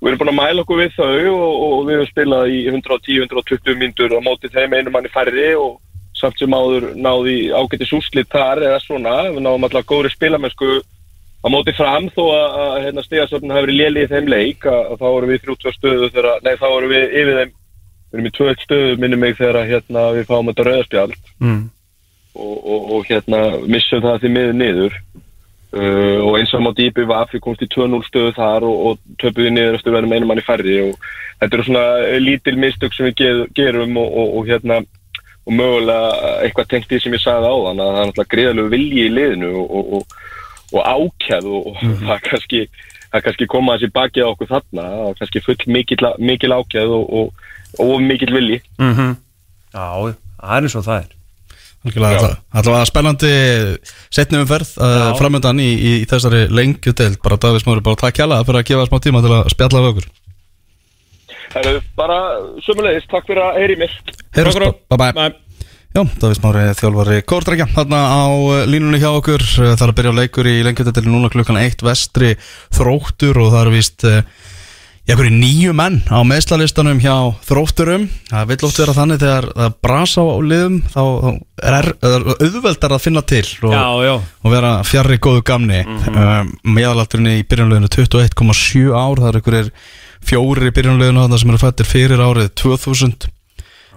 Við 0.00 0.08
erum 0.08 0.20
búin 0.22 0.32
að 0.32 0.38
mæla 0.40 0.62
okkur 0.64 0.78
við 0.80 0.92
þau 0.96 1.32
og, 1.32 1.54
og 1.64 1.80
við 1.88 1.98
höfum 2.00 2.10
spilað 2.12 2.52
í 2.56 2.60
110-120 2.72 3.76
myndur 3.80 4.14
á 4.16 4.20
móti 4.24 4.48
þeim 4.52 4.72
einu 4.78 4.92
manni 4.94 5.10
færri 5.12 5.50
og 5.60 5.76
samt 6.20 6.40
sem 6.40 6.54
áður 6.54 6.90
náði 6.96 7.36
ágætis 7.52 7.92
úrslit 7.96 8.30
þar 8.32 8.62
eða 8.68 8.80
svona, 8.84 9.14
við 9.30 9.44
náðum 9.44 9.66
alltaf 9.68 9.86
góðri 9.88 10.12
spilamennsku 10.14 10.80
á 11.40 11.46
móti 11.48 11.72
fram 11.76 12.10
þó 12.12 12.22
að, 12.36 12.58
að 12.60 12.74
hérna, 12.84 13.04
stegasöfnum 13.06 13.54
hafi 13.54 13.66
verið 13.66 13.80
léli 13.80 14.04
í 14.04 14.10
þeim 14.10 14.28
leik 14.28 14.66
að, 14.68 14.80
að 14.92 15.00
þá 15.00 15.06
vorum 15.06 15.32
við 15.32 15.42
32 15.46 15.74
stöðu 15.78 16.10
þegar, 16.12 16.30
nei 16.44 16.52
þá 16.60 16.66
vorum 16.68 16.92
við 16.92 17.06
yfir 17.22 17.38
þeim 17.40 17.54
við 18.10 18.18
erum 18.18 18.28
í 18.28 18.34
21 18.36 18.64
stöðu 18.66 18.98
minni 19.00 19.20
mig 19.22 19.36
þegar 19.38 19.68
hérna, 19.70 20.04
við 20.18 20.28
fáum 20.28 20.50
þetta 20.50 20.66
rauðarspjald 20.68 21.16
mm. 21.40 21.62
og, 22.34 22.56
og, 22.58 22.92
og 22.96 23.08
hérna 23.08 23.42
missum 23.70 24.04
það 24.04 24.20
því 24.24 24.32
miður 24.36 24.58
niður 24.60 25.00
uh, 25.00 26.18
og 26.26 26.38
eins 26.40 26.54
og 26.58 26.68
á 26.68 26.72
dýpi 26.82 27.08
var 27.08 27.32
við 27.32 27.44
komst 27.46 27.64
í 27.64 27.70
2-0 27.72 28.02
stöðu 28.08 28.36
þar 28.36 28.68
og, 28.68 28.86
og 28.90 29.18
töpuði 29.22 29.54
niður 29.54 29.80
eftir 29.80 29.96
með 29.96 30.16
einum 30.18 30.32
manni 30.34 30.44
færri 30.44 30.80
og 30.88 31.10
þetta 31.40 31.56
eru 31.56 31.68
svona 31.70 31.84
lítil 32.20 32.56
mistök 32.60 32.96
sem 32.96 33.08
við 33.08 33.22
ge- 33.22 33.50
gerum 33.62 33.96
og, 34.02 34.10
og, 34.10 34.34
og 34.40 34.50
hérna 34.50 34.82
og 35.50 35.56
mögulega 35.58 36.30
eitthvað 36.46 36.70
tengt 36.70 36.88
því 36.90 37.00
sem 37.02 37.16
ég 37.18 37.22
sagði 37.24 37.50
á 37.50 37.56
þann 37.66 37.82
að 37.82 37.90
það 37.90 38.00
er 38.00 38.08
náttúrulega 38.10 38.32
greiðalegu 38.36 38.72
vilji 38.76 39.04
í 39.08 39.12
liðinu 39.18 39.50
og, 39.60 39.76
og, 39.76 39.92
og, 39.98 40.16
og 40.70 40.80
ákjæð 40.94 41.50
og, 41.50 41.70
og 41.72 41.78
það 42.06 42.12
er 42.16 42.24
kannski 42.30 42.60
það 43.10 43.24
kannski 43.26 43.48
koma 43.50 43.74
þessi 43.76 43.92
bakið 43.98 44.26
á 44.26 44.30
okkur 44.32 44.50
þarna 44.54 44.88
það 44.94 45.06
er 45.10 45.16
kannski 45.20 45.42
full 45.48 45.62
mikil, 45.74 46.00
mikil 46.22 46.52
ákjæð 46.54 46.92
og, 46.94 47.16
og, 47.20 47.48
og 47.82 47.96
mikil 48.06 48.30
vilji. 48.38 48.60
Mm 48.78 48.92
Já, 49.70 49.86
það 50.40 50.54
er 50.56 50.64
eins 50.68 50.74
og 50.78 50.86
það 50.86 51.00
er. 51.04 51.10
Þetta- 51.80 52.58
Allavega 52.60 52.86
spennandi 52.90 53.28
setni 54.12 54.40
umferð 54.42 54.72
uh, 54.84 55.12
framöndan 55.16 55.60
í, 55.62 55.68
í, 55.74 55.92
í 56.02 56.08
þessari 56.10 56.42
lengjudeild 56.52 57.20
bara 57.24 57.38
Davís 57.40 57.64
Mári, 57.64 57.80
bara 57.86 57.96
takk 57.96 58.18
hjá 58.20 58.26
fyrir 58.44 58.58
að 58.60 58.66
gefa 58.68 58.88
smá 58.90 58.98
tíma 59.00 59.22
til 59.24 59.32
að 59.32 59.48
spjalla 59.54 59.80
við 59.86 59.92
okkur 59.94 60.08
Það 61.50 61.66
eru 61.66 61.80
bara 61.98 62.18
sömulegis, 62.64 63.06
takk 63.10 63.26
fyrir 63.26 63.42
að 63.42 63.56
heyri 63.60 63.76
mér. 63.80 63.94
Takk 64.06 64.52
fyrir. 64.54 64.74
bye 64.92 65.12
bye. 65.16 65.30
Já, 65.90 66.04
Davís 66.22 66.38
Mári, 66.38 66.60
þjálfari 66.78 67.16
Kórdrækja 67.26 67.64
Þarna 67.74 67.98
á 68.14 68.22
uh, 68.30 68.60
línunni 68.70 69.00
hjá 69.02 69.08
okkur. 69.10 69.42
Uh, 69.58 69.72
Það 69.74 69.82
er 69.82 69.90
að 69.90 69.96
byrja 69.98 70.12
á 70.14 70.18
leikur 70.20 70.46
í 70.46 70.52
lengjudeild 70.62 71.08
núna 71.10 71.30
klukkan 71.32 71.58
eitt 71.58 71.82
vestri 71.82 72.36
þróttur 72.76 73.40
og 73.42 73.48
það 73.50 73.64
er 73.64 73.70
víst 73.74 74.04
uh, 74.06 74.20
Já, 75.08 75.16
hverju 75.18 75.32
nýju 75.34 75.72
menn 75.74 75.96
á 76.06 76.22
meðslalistanum 76.22 77.00
hjá 77.02 77.16
þrótturum. 77.48 78.04
Það 78.30 78.50
vill 78.52 78.58
oft 78.68 78.78
vera 78.78 78.94
þannig 78.94 79.18
þegar 79.24 79.48
það 79.56 79.72
brasa 79.82 80.22
á 80.22 80.34
liðum 80.52 80.76
þá, 80.92 81.00
þá 81.02 81.30
er, 81.72 81.88
er 82.12 82.26
auðveldar 82.36 82.94
að 82.94 83.02
finna 83.08 83.22
til 83.26 83.42
og, 83.66 83.74
Já, 83.74 83.82
já. 84.06 84.12
og 84.46 84.54
vera 84.54 84.70
fjarrri 84.86 85.18
góðu 85.18 85.42
gamni. 85.50 85.80
Mm 85.82 85.98
Mhm. 86.14 86.52
meðalaldurinn 86.76 87.32
í 87.32 87.42
byrjunleginu 87.50 87.90
21,7 87.90 88.94
ár 88.94 89.18
það 89.24 89.28
er 89.32 89.40
einhverjir 89.40 89.72
fjórir 90.26 90.68
í 90.70 90.74
byrjunleginu 90.76 91.24
þarna 91.24 91.38
sem 91.42 91.50
eru 91.54 91.62
fættir 91.62 91.88
fyrir 91.88 92.22
árið 92.22 92.50
2000 92.60 93.28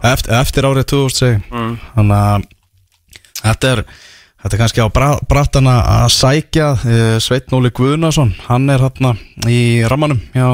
eftir, 0.03 0.33
eftir 0.39 0.67
árið 0.69 0.89
2000 0.93 1.19
segi 1.19 1.37
Mm. 1.51 1.77
þannig 1.95 2.17
að 2.23 2.49
þetta 3.43 3.71
er 3.77 3.85
Þetta 4.43 4.57
er 4.57 4.59
kannski 4.59 4.81
á 4.83 4.87
bra, 4.91 5.09
brattana 5.23 5.73
að 5.87 6.09
sækja 6.17 6.65
uh, 6.75 7.19
Sveit 7.23 7.45
Nóli 7.53 7.69
Guðnason 7.71 8.33
hann 8.49 8.65
er 8.73 8.81
hérna 8.83 9.13
í 9.47 9.59
rammanum 9.87 10.19
hjá, 10.35 10.49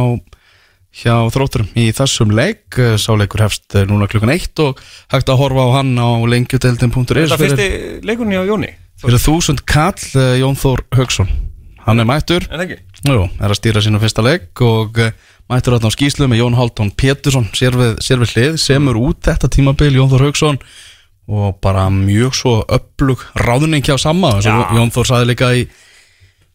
hjá 0.94 1.16
þrótturum 1.34 1.72
í 1.74 1.88
þessum 1.98 2.30
leik. 2.38 2.68
Eh, 2.78 3.00
sá 3.02 3.16
leikur 3.18 3.42
hefst 3.42 3.74
eh, 3.74 3.88
núna 3.90 4.06
klukkan 4.06 4.30
eitt 4.30 4.62
og 4.62 4.78
hægt 5.10 5.32
að 5.34 5.42
horfa 5.42 5.66
á 5.66 5.70
hann 5.80 5.98
á 5.98 6.06
lengjudeldin.is 6.22 7.34
Það 7.34 7.42
fyrsti 7.42 7.68
leikurinn 8.06 8.38
hjá 8.38 8.46
Jóni? 8.52 8.70
Fyrir 9.02 9.26
þúsund 9.26 9.66
kall 9.66 10.38
Jón 10.38 10.62
Þór 10.62 10.86
Haugsson 10.94 11.34
Hann 11.88 11.98
er 12.04 12.06
mættur, 12.06 12.46
jú, 12.46 13.26
er 13.42 13.50
að 13.50 13.58
stýra 13.58 13.82
sínu 13.82 13.98
fyrsta 14.06 14.22
leik 14.22 14.62
og 14.62 15.02
mættur 15.50 15.76
þarna 15.76 15.90
á 15.90 15.96
skýslu 15.96 16.30
með 16.30 16.42
Jón 16.44 16.58
Haldón 16.58 16.92
Pétursson 16.94 17.50
sér 17.58 17.78
við, 17.80 17.98
sér 18.06 18.22
við 18.22 18.36
hlið, 18.36 18.58
semur 18.62 19.00
út 19.02 19.22
þetta 19.26 19.50
tímabil 19.52 19.92
Jón 19.98 20.12
Þór 20.12 20.28
Haugsson 20.28 20.60
og 21.30 21.60
bara 21.62 21.88
mjög 21.94 22.38
svo 22.38 22.56
öflug 22.66 23.24
ráðning 23.38 23.86
hjá 23.86 23.96
eins 23.96 24.08
og 24.10 24.46
Já. 24.46 24.58
Jón 24.78 24.94
Þór 24.94 25.10
sagði 25.12 25.30
líka 25.30 25.52
í, 25.58 25.66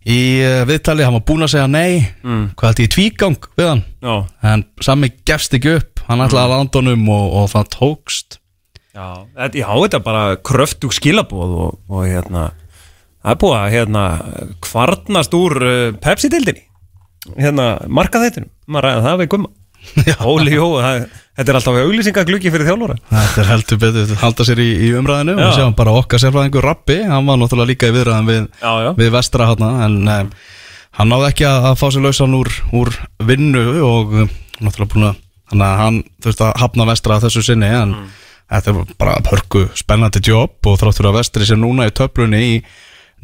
í 0.07 0.21
uh, 0.43 0.63
viðtali, 0.69 1.07
hann 1.07 1.19
var 1.19 1.27
búinn 1.27 1.47
að 1.47 1.55
segja 1.55 1.69
nei. 1.71 2.07
Mm. 2.23 2.47
hvað 2.59 2.83
ég 2.83 2.89
í 2.89 2.95
tvígang 2.97 3.51
við 3.59 3.71
hann? 3.71 3.85
Já. 4.03 4.15
En 4.51 4.67
sami 4.83 5.13
gefst 5.27 5.55
ekki 5.59 5.77
upp 5.79 6.05
hann 6.09 6.25
ætlaði 6.25 6.45
að 6.45 6.55
landa 6.55 6.83
honum 6.83 7.07
og, 7.15 7.39
og 7.41 7.49
það 7.55 7.71
tókst. 7.79 8.39
Já, 8.95 9.07
þetta, 9.35 9.71
þetta 9.71 9.99
er 9.99 10.05
bara 10.05 10.27
kröftug 10.39 10.95
skilabóð 10.95 11.57
og, 11.65 11.81
og 11.91 12.05
hérna 12.07 12.53
það 13.25 13.33
er 13.33 13.41
búið 13.41 13.57
að 13.59 13.73
hérna 13.75 14.05
kvarnast 14.63 15.35
úr 15.35 15.59
uh, 15.65 15.89
Pepsi-dildinni 16.05 16.67
hérna 17.41 17.69
markaðættinum, 17.89 18.51
maður 18.67 18.87
ræða 18.89 19.05
það 19.09 19.21
við 19.25 19.31
gumma 19.35 19.53
Óli, 20.33 20.55
jó, 20.57 20.67
það, 20.81 20.99
þetta 21.37 21.51
er 21.53 21.57
alltaf 21.59 21.79
auglýsingagluggi 21.83 22.53
fyrir 22.55 22.69
þjálfóra 22.71 22.95
Þetta 23.11 23.43
er 23.43 23.49
heldur 23.51 23.81
betur 23.83 24.13
að 24.15 24.23
halda 24.23 24.47
sér 24.49 24.63
í, 24.65 24.69
í 24.81 24.89
umræðinu 24.97 25.35
Já. 25.37 25.45
og 25.51 25.57
sjáum 25.59 25.75
bara 25.77 25.97
okkar 25.99 26.23
sérfræðingur 26.23 26.65
Rappi, 26.65 26.97
hann 27.05 27.29
var 27.29 27.37
náttúrulega 27.43 27.69
líka 27.75 27.91
í 27.91 27.95
viðræðan 27.99 28.31
við, 28.31 28.47
Já, 28.63 28.73
já. 28.87 28.91
við 29.03 29.11
vestra 29.19 29.51
hátna 29.51 29.69
en 29.85 29.99
um, 30.15 30.31
hann 30.97 31.13
náði 31.13 31.29
ekki 31.35 31.47
að, 31.51 31.69
að 31.69 31.77
fá 31.83 31.85
sér 31.93 32.07
lausan 32.07 32.39
úr, 32.39 32.51
úr 32.81 32.93
vinnu 33.29 33.65
og 33.85 34.17
um, 34.25 34.33
náttúrulega 34.65 34.95
búin 34.95 35.65
að 35.69 35.79
hann 35.85 36.01
þurfti 36.25 36.47
að 36.49 36.55
hafna 36.65 36.89
vestra 36.89 37.19
að 37.19 37.27
þessu 37.29 37.45
sinni 37.51 37.69
en 37.83 37.95
Mm. 37.95 38.61
þetta 38.61 38.73
er 38.73 38.89
bara 39.01 39.13
hörku 39.29 39.61
spennandi 39.77 40.21
jobb 40.25 40.67
og 40.69 40.75
þráttur 40.81 41.07
að 41.11 41.15
vestri 41.21 41.47
sem 41.49 41.61
núna 41.61 41.87
í 41.89 41.93
töflunni 41.97 42.41
í 42.45 42.57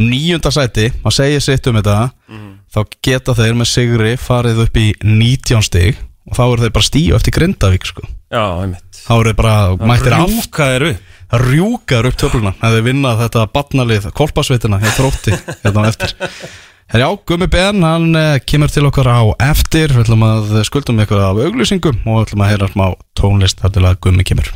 níunda 0.01 0.51
sæti, 0.55 0.89
maður 1.05 1.17
segir 1.21 1.45
sitt 1.45 1.67
um 1.71 1.77
þetta 1.81 1.99
Mm. 2.31 2.51
þá 2.71 2.81
geta 3.03 3.35
þeir 3.35 3.55
með 3.59 3.67
sigri 3.67 4.13
farið 4.17 4.61
upp 4.65 4.77
í 4.79 4.89
19 5.03 5.63
stig 5.67 5.97
og 6.31 6.37
þá 6.39 6.43
eru 6.47 6.63
þeir 6.63 6.75
bara 6.77 6.87
stíu 6.87 7.15
eftir 7.17 7.35
Grindavík 7.35 7.87
sko. 7.89 8.05
Já, 8.31 8.45
einmitt 8.63 9.01
þá 9.03 9.13
eru 9.17 9.31
þeir 9.33 9.39
bara 9.41 9.55
mættir 9.91 10.15
af 10.15 10.29
Rjúka 10.31 10.69
er 10.77 10.85
upp 10.93 11.07
Það 11.31 11.45
rjúkar 11.47 12.07
upp 12.09 12.17
töfluna 12.19 12.51
Það 12.59 12.73
hefði 12.73 12.81
vinnað 12.89 13.21
þetta 13.21 13.43
batnalið 13.55 14.07
Kolpasveitina 14.19 14.81
Hér 14.83 14.95
þrótti 14.97 15.37
Hérna 15.63 15.85
á 15.87 15.91
eftir 15.93 16.15
Herjá, 16.91 17.07
Gummi 17.23 17.47
Ben, 17.47 17.85
hann 17.87 18.09
uh, 18.19 18.33
kemur 18.43 18.73
til 18.75 18.83
okkar 18.89 19.07
á 19.15 19.23
eftir 19.47 19.95
Við 19.95 20.09
ætlum 20.09 20.25
að 20.27 20.51
skuldum 20.67 20.99
ykkur 21.05 21.23
af 21.23 21.39
auglýsingum 21.39 22.01
Og 22.03 22.17
við 22.19 22.25
ætlum 22.27 22.43
að 22.43 22.51
heyra 22.51 22.71
smá 22.73 22.85
tónlist 23.15 23.63
Þar 23.63 23.77
til 23.77 23.87
að 23.87 24.01
Gummi 24.03 24.27
kemur 24.27 24.51